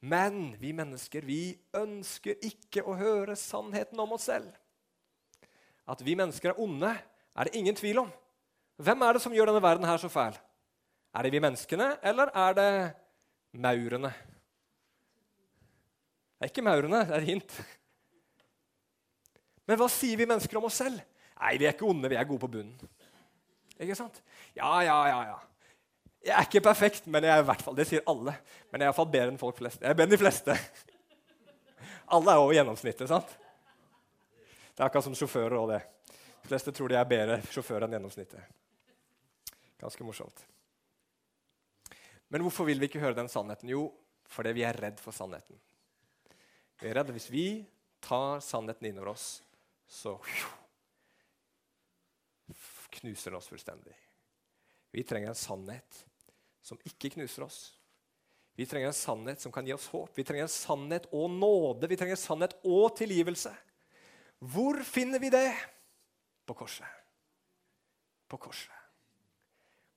Men 0.07 0.53
vi 0.61 0.71
mennesker 0.77 1.25
vi 1.25 1.57
ønsker 1.75 2.37
ikke 2.45 2.85
å 2.85 2.95
høre 2.95 3.35
sannheten 3.35 3.99
om 3.99 4.13
oss 4.15 4.29
selv. 4.29 4.53
At 5.89 6.03
vi 6.05 6.15
mennesker 6.19 6.53
er 6.53 6.61
onde, 6.61 6.93
er 7.37 7.47
det 7.47 7.57
ingen 7.57 7.75
tvil 7.75 8.03
om. 8.05 8.13
Hvem 8.77 9.03
er 9.03 9.17
det 9.17 9.23
som 9.23 9.33
gjør 9.33 9.49
denne 9.49 9.63
verden 9.63 9.87
her 9.89 9.97
så 9.97 10.09
fæl? 10.11 10.37
Er 11.17 11.25
det 11.25 11.33
vi 11.33 11.41
menneskene, 11.41 11.95
eller 12.05 12.29
er 12.35 12.57
det 12.57 12.71
maurene? 13.53 14.11
Det 16.37 16.45
er 16.45 16.51
ikke 16.51 16.65
maurene, 16.65 17.03
det 17.07 17.15
er 17.15 17.23
et 17.23 17.31
hint. 17.31 17.57
Men 19.67 19.79
hva 19.79 19.87
sier 19.91 20.19
vi 20.19 20.27
mennesker 20.29 20.59
om 20.59 20.67
oss 20.69 20.79
selv? 20.83 21.01
Nei, 21.37 21.57
vi 21.59 21.67
er 21.67 21.75
ikke 21.75 21.87
onde, 21.87 22.09
vi 22.09 22.17
er 22.17 22.27
gode 22.27 22.43
på 22.43 22.49
bunnen. 22.57 22.91
Ikke 23.77 23.97
sant? 23.97 24.21
Ja, 24.57 24.71
ja, 24.85 24.97
ja, 25.09 25.17
ja. 25.31 25.37
Jeg 26.27 26.33
er 26.35 26.47
ikke 26.47 26.63
perfekt, 26.65 27.05
men 27.07 27.23
jeg 27.23 27.31
er 27.31 27.43
i 27.43 27.47
hvert 27.47 27.61
fall, 27.63 27.75
det 27.77 27.85
sier 27.87 28.05
alle. 28.09 28.33
Men 28.71 28.81
jeg 28.81 28.87
er 28.87 28.89
iallfall 28.89 29.09
bedre 29.11 29.33
enn 29.33 29.41
folk 29.41 29.59
flest. 29.59 29.81
Jeg 29.83 29.91
er 29.91 29.97
bedre 29.97 30.09
enn 30.09 30.15
de 30.15 30.21
fleste. 30.21 30.55
Alle 32.17 32.33
er 32.33 32.41
over 32.41 32.55
gjennomsnittet, 32.55 33.09
sant? 33.11 33.31
Det 34.73 34.81
er 34.81 34.87
akkurat 34.87 35.07
som 35.07 35.15
sjåfører 35.17 35.57
og 35.59 35.71
det. 35.73 35.81
De 36.43 36.51
fleste 36.51 36.73
tror 36.75 36.91
de 36.91 36.97
er 36.99 37.09
bedre 37.09 37.39
sjåfører 37.51 37.87
enn 37.87 37.97
gjennomsnittet. 37.97 38.53
Ganske 39.81 40.05
morsomt. 40.07 40.45
Men 42.27 42.43
hvorfor 42.43 42.67
vil 42.67 42.79
vi 42.81 42.89
ikke 42.89 43.01
høre 43.01 43.17
den 43.17 43.29
sannheten? 43.31 43.69
Jo, 43.71 43.87
fordi 44.27 44.55
vi 44.57 44.65
er 44.67 44.77
redd 44.77 44.99
for 44.99 45.15
sannheten. 45.15 45.59
Vi 46.81 46.89
er 46.89 46.99
redde 46.99 47.15
hvis 47.15 47.29
vi 47.31 47.47
tar 48.03 48.41
sannheten 48.43 48.89
innover 48.89 49.13
oss, 49.15 49.39
så 49.87 50.17
knuser 52.99 53.31
den 53.31 53.39
oss 53.39 53.49
fullstendig. 53.49 53.95
Vi 54.91 55.03
trenger 55.07 55.31
en 55.31 55.39
sannhet 55.39 56.03
som 56.63 56.79
ikke 56.87 57.13
knuser 57.15 57.45
oss. 57.47 57.59
Vi 58.57 58.65
trenger 58.65 58.89
en 58.89 58.97
sannhet 58.97 59.41
som 59.41 59.53
kan 59.53 59.67
gi 59.67 59.73
oss 59.75 59.87
håp. 59.93 60.11
Vi 60.17 60.25
trenger 60.25 60.47
en 60.47 60.51
sannhet 60.51 61.05
og 61.13 61.29
nåde. 61.29 61.87
Vi 61.87 61.97
trenger 61.99 62.17
en 62.17 62.21
sannhet 62.21 62.55
og 62.65 62.95
tilgivelse. 62.97 63.51
Hvor 64.39 64.79
finner 64.85 65.21
vi 65.21 65.29
det? 65.33 65.51
På 66.45 66.55
korset. 66.57 66.87
På 68.27 68.39
korset. 68.41 68.73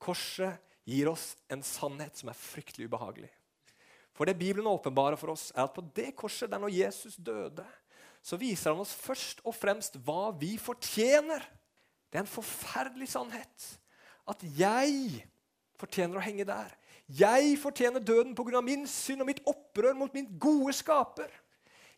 Korset 0.00 0.69
gir 0.90 1.10
oss 1.10 1.34
en 1.52 1.62
sannhet 1.64 2.18
som 2.18 2.30
er 2.32 2.38
fryktelig 2.38 2.90
ubehagelig. 2.90 3.30
For 4.16 4.28
det 4.28 4.38
Bibelen 4.40 4.68
åpenbarer 4.68 5.16
for 5.16 5.32
oss, 5.32 5.48
er 5.54 5.64
at 5.64 5.74
på 5.74 5.84
det 5.96 6.10
korset, 6.18 6.50
der 6.50 6.60
når 6.60 6.74
Jesus 6.74 7.16
døde, 7.16 7.64
så 8.20 8.36
viser 8.36 8.74
han 8.74 8.82
oss 8.82 8.92
først 8.92 9.40
og 9.46 9.54
fremst 9.56 9.96
hva 10.04 10.28
vi 10.36 10.56
fortjener. 10.60 11.44
Det 12.10 12.18
er 12.18 12.26
en 12.26 12.28
forferdelig 12.28 13.08
sannhet. 13.14 13.68
At 14.28 14.42
jeg 14.58 15.22
fortjener 15.80 16.20
å 16.20 16.24
henge 16.24 16.44
der. 16.44 16.74
Jeg 17.10 17.56
fortjener 17.58 18.02
døden 18.04 18.34
pga. 18.36 18.60
min 18.60 18.86
synd 18.86 19.24
og 19.24 19.30
mitt 19.30 19.40
opprør 19.48 19.96
mot 19.96 20.12
min 20.14 20.28
gode 20.38 20.74
skaper. 20.76 21.30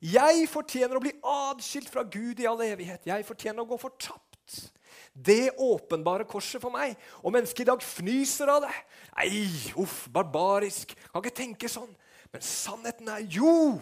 Jeg 0.02 0.48
fortjener 0.50 0.96
å 0.96 1.02
bli 1.02 1.12
adskilt 1.22 1.90
fra 1.90 2.02
Gud 2.02 2.40
i 2.40 2.46
all 2.46 2.62
evighet. 2.64 3.06
Jeg 3.06 3.26
fortjener 3.26 3.62
å 3.62 3.68
gå 3.68 3.78
fortapt. 3.78 4.72
Det 5.12 5.52
åpenbare 5.60 6.24
korset 6.24 6.62
for 6.62 6.72
meg. 6.72 6.96
Og 7.20 7.34
mennesket 7.34 7.66
i 7.66 7.68
dag 7.68 7.82
fnyser 7.84 8.48
av 8.48 8.62
det. 8.64 8.72
Nei, 9.12 9.44
uff, 9.80 10.06
barbarisk. 10.12 10.94
Kan 11.12 11.24
ikke 11.24 11.40
tenke 11.42 11.70
sånn. 11.70 11.90
Men 12.32 12.44
sannheten 12.46 13.10
er 13.12 13.26
jo, 13.28 13.76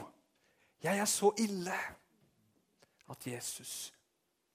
jeg 0.83 0.99
er 0.99 1.07
så 1.07 1.31
ille 1.39 1.77
at 3.11 3.27
Jesus 3.27 3.93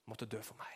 måtte 0.09 0.27
dø 0.27 0.41
for 0.43 0.57
meg. 0.59 0.73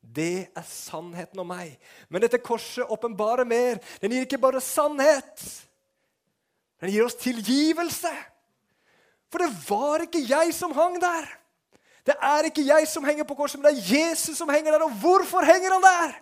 Det 0.00 0.48
er 0.56 0.68
sannheten 0.68 1.40
om 1.42 1.48
meg. 1.48 1.74
Men 2.08 2.22
dette 2.24 2.40
korset 2.40 2.88
åpenbarer 2.88 3.48
mer. 3.48 3.80
Den 4.02 4.14
gir 4.14 4.28
ikke 4.28 4.40
bare 4.40 4.62
sannhet. 4.64 5.42
Den 6.80 6.92
gir 6.92 7.04
oss 7.08 7.18
tilgivelse. 7.18 8.12
For 9.28 9.44
det 9.44 9.50
var 9.68 10.04
ikke 10.06 10.24
jeg 10.24 10.54
som 10.56 10.72
hang 10.76 10.96
der. 11.02 11.28
Det 12.08 12.16
er 12.24 12.48
ikke 12.48 12.64
jeg 12.64 12.88
som 12.88 13.04
henger 13.04 13.26
på 13.28 13.36
korset, 13.36 13.60
men 13.60 13.68
det 13.68 13.76
er 13.76 13.92
Jesus 13.98 14.38
som 14.38 14.48
henger 14.48 14.72
der. 14.72 14.86
Og 14.86 14.96
hvorfor 15.02 15.44
henger 15.44 15.76
han 15.76 15.84
der? 15.84 16.16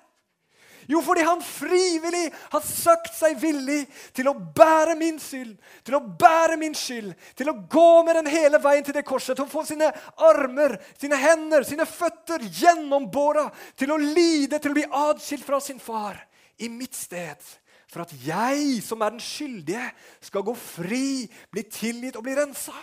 Jo, 0.87 1.01
fordi 1.03 1.25
han 1.27 1.41
frivillig 1.43 2.29
har 2.53 2.63
sagt 2.63 3.15
seg 3.17 3.35
villig 3.43 3.81
til 4.15 4.29
å 4.31 4.35
bære 4.35 4.95
min 4.99 5.19
synd, 5.23 5.57
til 5.87 5.97
å 5.99 6.03
bære 6.19 6.59
min 6.61 6.77
skyld, 6.79 7.11
til 7.39 7.51
å 7.51 7.57
gå 7.71 8.03
med 8.07 8.21
den 8.21 8.31
hele 8.31 8.61
veien 8.63 8.87
til 8.87 8.95
det 8.95 9.03
korset, 9.07 9.35
til 9.35 9.49
å 9.49 9.51
få 9.51 9.65
sine 9.67 9.91
armer, 10.29 10.77
sine 11.01 11.19
hender, 11.19 11.67
sine 11.67 11.89
føtter 11.91 12.47
gjennombåra, 12.47 13.49
til 13.75 13.95
å 13.95 13.99
lide, 13.99 14.61
til 14.63 14.75
å 14.75 14.79
bli 14.79 14.87
adskilt 14.87 15.47
fra 15.47 15.59
sin 15.63 15.83
far 15.83 16.21
i 16.63 16.71
mitt 16.71 16.95
sted. 16.95 17.43
For 17.91 18.07
at 18.07 18.15
jeg, 18.23 18.79
som 18.87 19.03
er 19.03 19.15
den 19.15 19.23
skyldige, 19.23 19.91
skal 20.23 20.47
gå 20.47 20.55
fri, 20.59 21.27
bli 21.51 21.67
tilgitt 21.67 22.19
og 22.19 22.27
bli 22.27 22.39
rensa. 22.39 22.75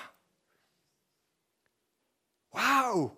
Wow! 2.53 3.11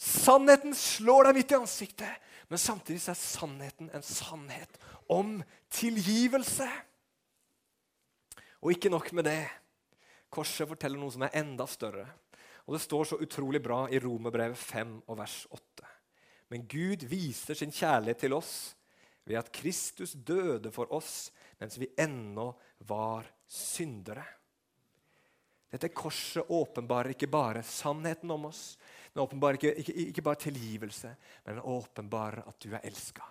Sannheten 0.00 0.74
slår 0.76 1.28
deg 1.28 1.36
midt 1.36 1.52
i 1.52 1.58
ansiktet. 1.58 2.28
Men 2.50 2.58
samtidig 2.58 3.02
er 3.08 3.18
sannheten 3.18 3.90
en 3.94 4.04
sannhet 4.04 4.78
om 5.12 5.38
tilgivelse. 5.70 6.66
Og 8.60 8.74
ikke 8.74 8.92
nok 8.92 9.12
med 9.16 9.28
det. 9.28 9.44
Korset 10.30 10.68
forteller 10.70 11.00
noe 11.00 11.12
som 11.14 11.24
er 11.26 11.36
enda 11.40 11.66
større. 11.70 12.06
Og 12.66 12.76
Det 12.76 12.82
står 12.84 13.04
så 13.04 13.20
utrolig 13.22 13.62
bra 13.62 13.84
i 13.90 13.98
Romerbrevet 13.98 14.58
5 14.58 14.96
og 15.06 15.18
vers 15.18 15.46
8. 15.50 15.86
Men 16.50 16.66
Gud 16.66 17.06
viser 17.10 17.54
sin 17.54 17.72
kjærlighet 17.72 18.24
til 18.26 18.34
oss 18.34 18.74
ved 19.24 19.38
at 19.38 19.52
Kristus 19.54 20.12
døde 20.14 20.72
for 20.74 20.90
oss 20.94 21.30
mens 21.60 21.78
vi 21.78 21.90
ennå 21.98 22.50
var 22.88 23.26
syndere. 23.46 24.24
Dette 25.70 25.92
korset 25.94 26.50
åpenbarer 26.50 27.14
ikke 27.14 27.30
bare 27.30 27.62
sannheten 27.66 28.30
om 28.34 28.48
oss, 28.48 28.74
den 29.12 29.22
åpenbarer 29.22 29.58
ikke, 29.58 29.74
ikke, 29.82 29.94
ikke, 30.06 30.24
bare 30.26 30.42
tilgivelse, 30.44 31.12
men 31.46 31.60
åpenbarer 31.62 32.46
at 32.46 32.58
du 32.62 32.72
er 32.74 32.86
elska. 32.86 33.26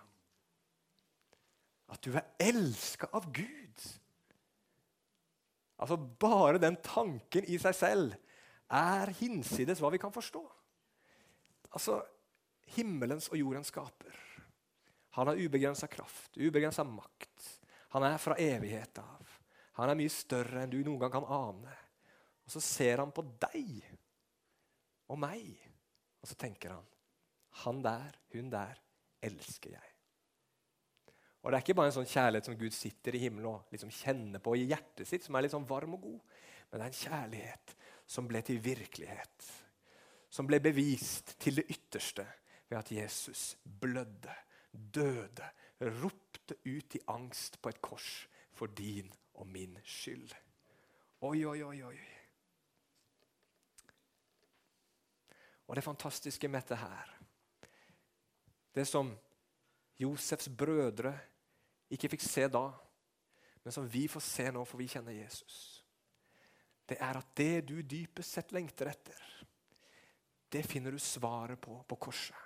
At 1.89 2.03
du 2.05 2.13
er 2.13 2.27
elska 2.39 3.09
av 3.15 3.27
Gud. 3.33 3.85
Altså 5.79 5.97
Bare 5.97 6.59
den 6.61 6.77
tanken 6.83 7.47
i 7.47 7.57
seg 7.59 7.75
selv 7.75 8.15
er 8.69 9.11
hinsides 9.19 9.79
hva 9.81 9.91
vi 9.93 10.01
kan 10.01 10.13
forstå. 10.13 10.41
Altså, 11.73 12.01
Himmelens 12.75 13.31
og 13.31 13.39
jordens 13.39 13.71
skaper. 13.71 14.17
Han 15.17 15.31
har 15.31 15.39
ubegrensa 15.41 15.87
kraft, 15.89 16.37
ubegrensa 16.37 16.83
makt. 16.85 17.47
Han 17.95 18.05
er 18.05 18.19
fra 18.21 18.37
evighet 18.37 18.99
av. 19.01 19.31
Han 19.79 19.89
er 19.89 19.97
mye 19.97 20.11
større 20.13 20.63
enn 20.63 20.73
du 20.73 20.77
noen 20.83 20.99
gang 21.01 21.15
kan 21.15 21.25
ane. 21.25 21.73
Og 22.49 22.53
så 22.55 22.61
ser 22.65 22.97
han 22.97 23.11
på 23.13 23.21
deg 23.43 23.83
og 25.13 25.19
meg. 25.21 25.51
Og 26.17 26.31
så 26.31 26.33
tenker 26.33 26.73
han 26.73 26.87
han 27.61 27.83
der, 27.83 28.15
hun 28.33 28.49
der, 28.49 28.79
elsker 29.21 29.75
jeg. 29.75 29.93
Og 31.43 31.51
Det 31.51 31.57
er 31.57 31.63
ikke 31.63 31.75
bare 31.77 31.91
en 31.91 31.95
sånn 31.99 32.09
kjærlighet 32.09 32.49
som 32.49 32.57
Gud 32.57 32.73
sitter 32.73 33.15
i 33.15 33.21
himmelen 33.21 33.51
og 33.51 33.73
liksom 33.73 33.91
kjenner 33.93 34.41
på 34.41 34.55
i 34.57 34.65
hjertet 34.65 35.07
sitt, 35.07 35.25
som 35.25 35.37
er 35.37 35.45
litt 35.45 35.53
sånn 35.53 35.67
varm 35.69 35.93
og 35.97 36.01
god. 36.07 36.35
Men 36.69 36.81
det 36.81 36.87
er 36.87 36.89
en 36.89 36.99
kjærlighet 36.99 37.75
som 38.09 38.29
ble 38.29 38.41
til 38.47 38.61
virkelighet. 38.65 39.49
Som 40.33 40.49
ble 40.49 40.59
bevist 40.63 41.35
til 41.41 41.61
det 41.61 41.67
ytterste 41.69 42.25
ved 42.69 42.79
at 42.81 42.93
Jesus 42.97 43.43
blødde, 43.63 44.35
døde, 44.73 45.53
ropte 46.01 46.57
ut 46.65 46.97
i 46.97 47.05
angst 47.13 47.61
på 47.61 47.69
et 47.69 47.81
kors 47.85 48.13
for 48.57 48.73
din 48.73 49.13
og 49.37 49.45
min 49.53 49.77
skyld. 49.85 50.33
Oi, 51.21 51.43
oi, 51.45 51.61
oi, 51.61 51.83
oi. 51.91 51.99
Og 55.69 55.77
det 55.77 55.85
fantastiske 55.85 56.49
med 56.49 56.63
dette 56.63 56.77
her 56.81 57.15
Det 58.75 58.87
som 58.87 59.11
Josefs 59.99 60.49
brødre 60.49 61.13
ikke 61.89 62.09
fikk 62.13 62.23
se 62.23 62.45
da, 62.47 62.69
men 63.63 63.73
som 63.73 63.87
vi 63.89 64.05
får 64.07 64.21
se 64.23 64.45
nå, 64.53 64.61
for 64.63 64.77
vi 64.79 64.87
kjenner 64.87 65.15
Jesus, 65.17 65.55
det 66.87 66.99
er 67.01 67.17
at 67.17 67.31
det 67.35 67.65
du 67.67 67.81
dypest 67.81 68.37
sett 68.37 68.53
lengter 68.55 68.91
etter, 68.91 69.23
det 70.53 70.61
finner 70.69 70.93
du 70.93 71.01
svaret 71.01 71.59
på 71.61 71.81
på 71.89 71.97
korset. 71.97 72.37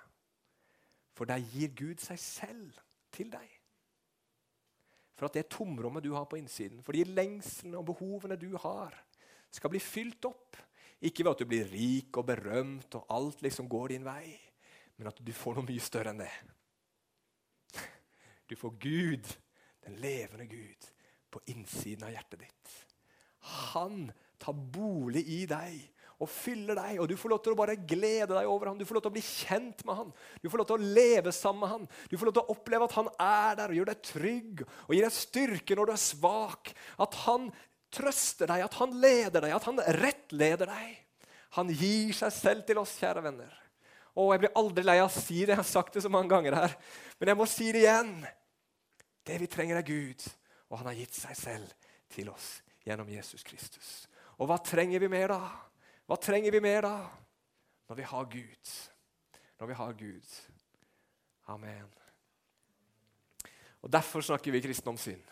For 1.14 1.28
der 1.28 1.44
gir 1.44 1.76
Gud 1.76 2.02
seg 2.02 2.18
selv 2.18 2.80
til 3.14 3.30
deg. 3.30 3.46
For 5.14 5.28
at 5.28 5.36
det 5.36 5.46
tomrommet 5.52 6.02
du 6.02 6.14
har 6.16 6.26
på 6.26 6.40
innsiden, 6.40 6.82
for 6.82 6.96
de 6.96 7.04
lengslene 7.06 7.78
og 7.78 7.86
behovene 7.92 8.40
du 8.40 8.56
har, 8.64 8.96
skal 9.54 9.70
bli 9.70 9.78
fylt 9.78 10.24
opp 10.26 10.58
ikke 11.04 11.24
ved 11.24 11.34
at 11.34 11.42
du 11.42 11.48
blir 11.48 11.70
rik 11.70 12.16
og 12.20 12.26
berømt 12.28 12.96
og 12.98 13.06
alt 13.12 13.44
liksom 13.44 13.68
går 13.70 13.94
din 13.94 14.06
vei, 14.06 14.34
men 14.96 15.10
at 15.10 15.20
du 15.20 15.32
får 15.36 15.58
noe 15.58 15.68
mye 15.68 15.82
større 15.82 16.14
enn 16.14 16.24
det. 16.24 16.32
Du 18.48 18.56
får 18.60 18.74
Gud, 18.76 19.30
den 19.86 19.96
levende 20.02 20.44
Gud, 20.50 20.90
på 21.32 21.40
innsiden 21.50 22.04
av 22.06 22.12
hjertet 22.12 22.44
ditt. 22.44 22.74
Han 23.72 24.10
tar 24.40 24.52
bolig 24.52 25.24
i 25.32 25.44
deg 25.48 25.80
og 26.22 26.30
fyller 26.30 26.78
deg, 26.78 26.98
og 27.02 27.08
du 27.10 27.16
får 27.18 27.32
lov 27.32 27.40
til 27.42 27.54
å 27.54 27.58
bare 27.58 27.76
glede 27.76 28.30
deg 28.30 28.48
over 28.48 28.70
ham. 28.70 28.78
Du 28.78 28.86
får 28.86 28.98
lov 28.98 29.04
til 29.04 29.12
å 29.12 29.16
bli 29.16 29.24
kjent 29.24 29.82
med 29.88 29.98
ham. 29.98 30.12
Du 30.40 30.48
får 30.48 30.60
lov 30.60 30.68
til 30.70 30.76
å 30.76 30.92
leve 30.98 31.32
sammen 31.34 31.64
med 31.64 31.72
ham. 31.72 31.86
Du 32.08 32.16
får 32.16 32.30
lov 32.30 32.36
til 32.36 32.44
å 32.44 32.54
oppleve 32.54 32.88
at 32.88 32.96
han 32.98 33.10
er 33.16 33.58
der 33.58 33.72
og 33.72 33.80
gjør 33.80 33.90
deg 33.90 34.04
trygg 34.10 34.62
og 34.64 34.94
gir 34.94 35.06
deg 35.06 35.16
styrke 35.16 35.78
når 35.78 35.90
du 35.90 35.94
er 35.96 36.04
svak. 36.04 36.72
At 37.02 37.18
han 37.24 37.50
trøster 37.94 38.50
deg, 38.50 38.64
at 38.66 38.78
han 38.80 38.94
leder 39.00 39.44
deg, 39.44 39.54
at 39.54 39.68
han 39.68 39.82
rettleder 40.00 40.70
deg. 40.70 40.96
Han 41.54 41.70
gir 41.70 42.14
seg 42.16 42.32
selv 42.34 42.64
til 42.66 42.80
oss, 42.82 42.96
kjære 42.98 43.22
venner. 43.24 43.52
Og 44.14 44.32
Jeg 44.32 44.44
blir 44.44 44.58
aldri 44.58 44.84
lei 44.86 44.98
av 45.02 45.10
å 45.10 45.14
si 45.14 45.40
det. 45.42 45.54
Jeg 45.54 45.60
har 45.60 45.66
sagt 45.66 45.94
det 45.96 46.04
så 46.04 46.10
mange 46.12 46.30
ganger 46.30 46.54
her. 46.54 46.74
Men 47.18 47.32
jeg 47.32 47.38
må 47.38 47.46
si 47.50 47.70
det 47.74 47.82
igjen. 47.82 48.12
Det 49.26 49.38
vi 49.42 49.50
trenger, 49.50 49.80
er 49.80 49.86
Gud. 49.86 50.22
Og 50.70 50.78
han 50.78 50.90
har 50.90 50.98
gitt 50.98 51.16
seg 51.16 51.38
selv 51.38 51.90
til 52.14 52.30
oss 52.30 52.48
gjennom 52.86 53.10
Jesus 53.10 53.42
Kristus. 53.46 53.92
Og 54.38 54.50
hva 54.50 54.58
trenger 54.62 55.02
vi 55.02 55.10
mer 55.10 55.34
da? 55.34 55.40
Hva 56.06 56.18
trenger 56.20 56.54
vi 56.54 56.62
mer 56.62 56.86
da? 56.86 56.96
Når 57.90 57.98
vi 57.98 58.06
har 58.10 58.30
Gud. 58.30 58.72
Når 59.60 59.70
vi 59.70 59.78
har 59.78 59.98
Gud. 59.98 60.38
Amen. 61.54 61.90
Og 63.82 63.92
Derfor 63.92 64.24
snakker 64.24 64.54
vi 64.54 64.62
kristne 64.64 64.94
om 64.94 64.98
synd. 64.98 65.22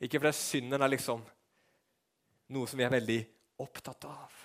Ikke 0.00 0.20
fordi 0.20 0.32
synden 0.32 0.80
er 0.80 0.94
liksom 0.94 1.22
noe 2.54 2.68
som 2.68 2.80
vi 2.80 2.86
er 2.86 2.92
veldig 2.92 3.20
opptatt 3.62 4.06
av. 4.08 4.36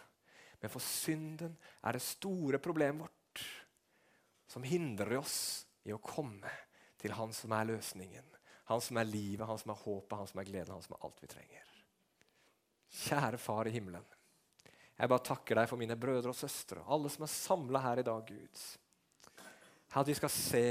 Men 0.62 0.72
for 0.72 0.84
synden 0.84 1.56
er 1.86 1.98
det 1.98 2.06
store 2.06 2.60
problemet 2.64 3.06
vårt 3.06 3.44
som 4.50 4.64
hindrer 4.66 5.18
oss 5.20 5.66
i 5.86 5.94
å 5.94 6.02
komme 6.02 6.52
til 7.02 7.14
Han 7.14 7.34
som 7.36 7.54
er 7.54 7.68
løsningen. 7.70 8.26
Han 8.66 8.82
som 8.82 8.98
er 8.98 9.06
livet, 9.06 9.46
han 9.46 9.60
som 9.62 9.76
er 9.76 9.82
håpet, 9.84 10.18
han 10.18 10.30
som 10.30 10.40
er 10.42 10.48
gleden, 10.48 10.74
han 10.74 10.82
som 10.82 10.96
er 10.96 11.04
alt 11.06 11.20
vi 11.22 11.30
trenger. 11.30 11.74
Kjære 13.06 13.38
Far 13.38 13.70
i 13.70 13.74
himmelen. 13.76 14.06
Jeg 14.96 15.12
bare 15.12 15.26
takker 15.28 15.60
deg 15.60 15.70
for 15.70 15.78
mine 15.78 15.98
brødre 16.00 16.32
og 16.32 16.40
søstre, 16.40 16.82
alle 16.90 17.12
som 17.14 17.28
er 17.28 17.34
samla 17.34 17.82
her 17.84 18.02
i 18.02 18.08
dag, 18.08 18.26
Gud. 18.26 18.64
At 19.94 20.10
vi 20.10 20.16
skal 20.18 20.34
se 20.34 20.66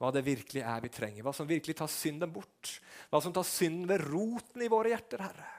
hva 0.00 0.08
det 0.14 0.24
virkelig 0.24 0.62
er 0.64 0.80
vi 0.84 0.92
trenger, 0.92 1.24
hva 1.26 1.34
som 1.36 1.48
virkelig 1.48 1.76
tar 1.76 1.92
synden 1.92 2.32
bort. 2.32 2.78
Hva 3.12 3.20
som 3.24 3.34
tar 3.36 3.44
synden 3.48 3.84
ved 3.90 4.04
roten 4.08 4.64
i 4.64 4.70
våre 4.72 4.92
hjerter, 4.92 5.24
Herre. 5.26 5.50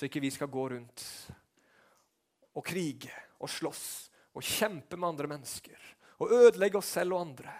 Så 0.00 0.08
ikke 0.08 0.22
vi 0.24 0.30
skal 0.32 0.48
gå 0.48 0.62
rundt 0.72 1.02
og 2.56 2.62
krige 2.64 3.12
og 3.36 3.50
slåss 3.52 3.84
og 4.32 4.46
kjempe 4.48 4.96
med 4.96 5.10
andre 5.10 5.28
mennesker 5.28 5.82
og 6.24 6.32
ødelegge 6.32 6.80
oss 6.80 6.94
selv 6.96 7.18
og 7.18 7.26
andre. 7.26 7.52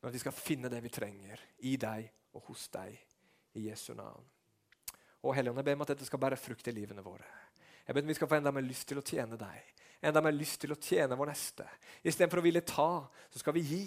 Men 0.00 0.08
at 0.08 0.16
vi 0.16 0.22
skal 0.22 0.32
finne 0.32 0.70
det 0.72 0.80
vi 0.80 0.94
trenger 0.94 1.42
i 1.68 1.74
deg 1.76 2.08
og 2.32 2.48
hos 2.48 2.64
deg 2.72 2.96
i 3.60 3.66
Jesu 3.66 3.92
navn. 3.92 4.24
Og 5.20 5.36
Helligånd, 5.36 5.60
jeg 5.60 5.68
ber 5.68 5.76
om 5.76 5.84
at 5.84 5.92
dette 5.92 6.08
skal 6.08 6.24
bære 6.24 6.40
frukt 6.40 6.72
i 6.72 6.76
livene 6.80 7.04
våre. 7.04 7.28
Jeg 7.84 7.92
ber 7.92 8.06
om 8.06 8.14
vi 8.14 8.16
skal 8.16 8.32
få 8.32 8.40
enda 8.40 8.56
mer 8.56 8.64
lyst 8.64 8.88
til 8.88 9.04
å 9.04 9.04
tjene 9.04 9.36
deg. 9.36 9.70
Enda 10.00 10.24
mer 10.24 10.32
lyst 10.32 10.62
til 10.64 10.72
å 10.72 10.80
tjene 10.80 11.20
vår 11.20 11.34
neste. 11.34 11.68
Istedenfor 12.00 12.40
å 12.40 12.48
ville 12.48 12.64
ta, 12.64 12.90
så 13.28 13.44
skal 13.44 13.60
vi 13.60 13.68
gi. 13.68 13.86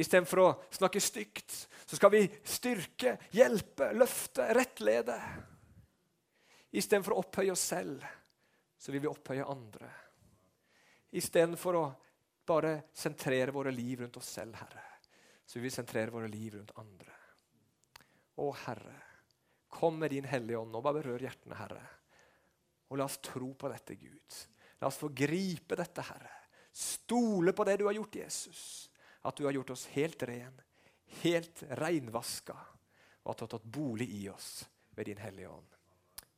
Istedenfor 0.00 0.40
å 0.40 0.50
snakke 0.72 1.04
stygt, 1.04 1.52
så 1.84 2.00
skal 2.00 2.16
vi 2.16 2.24
styrke, 2.48 3.18
hjelpe, 3.36 3.92
løfte, 3.92 4.48
rettlede. 4.56 5.20
Istedenfor 6.72 7.16
å 7.16 7.24
opphøye 7.24 7.52
oss 7.52 7.66
selv, 7.74 8.04
så 8.78 8.92
vil 8.92 9.04
vi 9.04 9.10
opphøye 9.10 9.44
andre. 9.44 9.90
Istedenfor 11.12 11.78
å 11.78 11.84
bare 12.48 12.78
sentrere 12.96 13.54
våre 13.54 13.70
liv 13.74 14.00
rundt 14.00 14.16
oss 14.18 14.32
selv, 14.40 14.56
Herre 14.58 14.88
så 15.52 15.58
vil 15.58 15.68
vi 15.68 15.70
sentrere 15.70 16.10
våre 16.10 16.28
liv 16.32 16.54
rundt 16.54 16.70
andre. 16.80 17.12
Å, 18.40 18.46
Herre, 18.64 18.94
kom 19.68 19.98
med 20.00 20.14
din 20.14 20.24
Hellige 20.24 20.62
Ånd 20.62 20.78
og 20.78 20.84
bare 20.86 21.02
berør 21.02 21.24
hjertene, 21.26 21.58
Herre. 21.58 21.82
Og 22.88 22.96
la 22.96 23.04
oss 23.04 23.18
tro 23.20 23.50
på 23.52 23.68
dette, 23.68 23.98
Gud. 24.00 24.38
La 24.80 24.88
oss 24.88 24.96
få 25.02 25.10
gripe 25.12 25.76
dette, 25.76 26.04
Herre. 26.08 26.32
Stole 26.72 27.52
på 27.52 27.66
det 27.68 27.76
du 27.82 27.84
har 27.84 27.98
gjort, 27.98 28.16
Jesus. 28.22 28.62
At 29.28 29.36
du 29.36 29.44
har 29.44 29.52
gjort 29.52 29.74
oss 29.74 29.84
helt 29.92 30.24
ren, 30.24 30.56
helt 31.20 31.62
reinvaska, 31.82 32.56
og 33.22 33.34
at 33.34 33.42
du 33.42 33.44
har 33.44 33.52
tatt 33.52 33.68
bolig 33.76 34.08
i 34.22 34.24
oss 34.32 34.62
ved 34.96 35.10
din 35.10 35.20
Hellige 35.20 35.52
Ånd. 35.52 35.81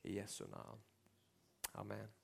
I 0.04 0.12
Jesu 0.12 0.44
navn. 0.46 0.78
Amen. 1.74 2.23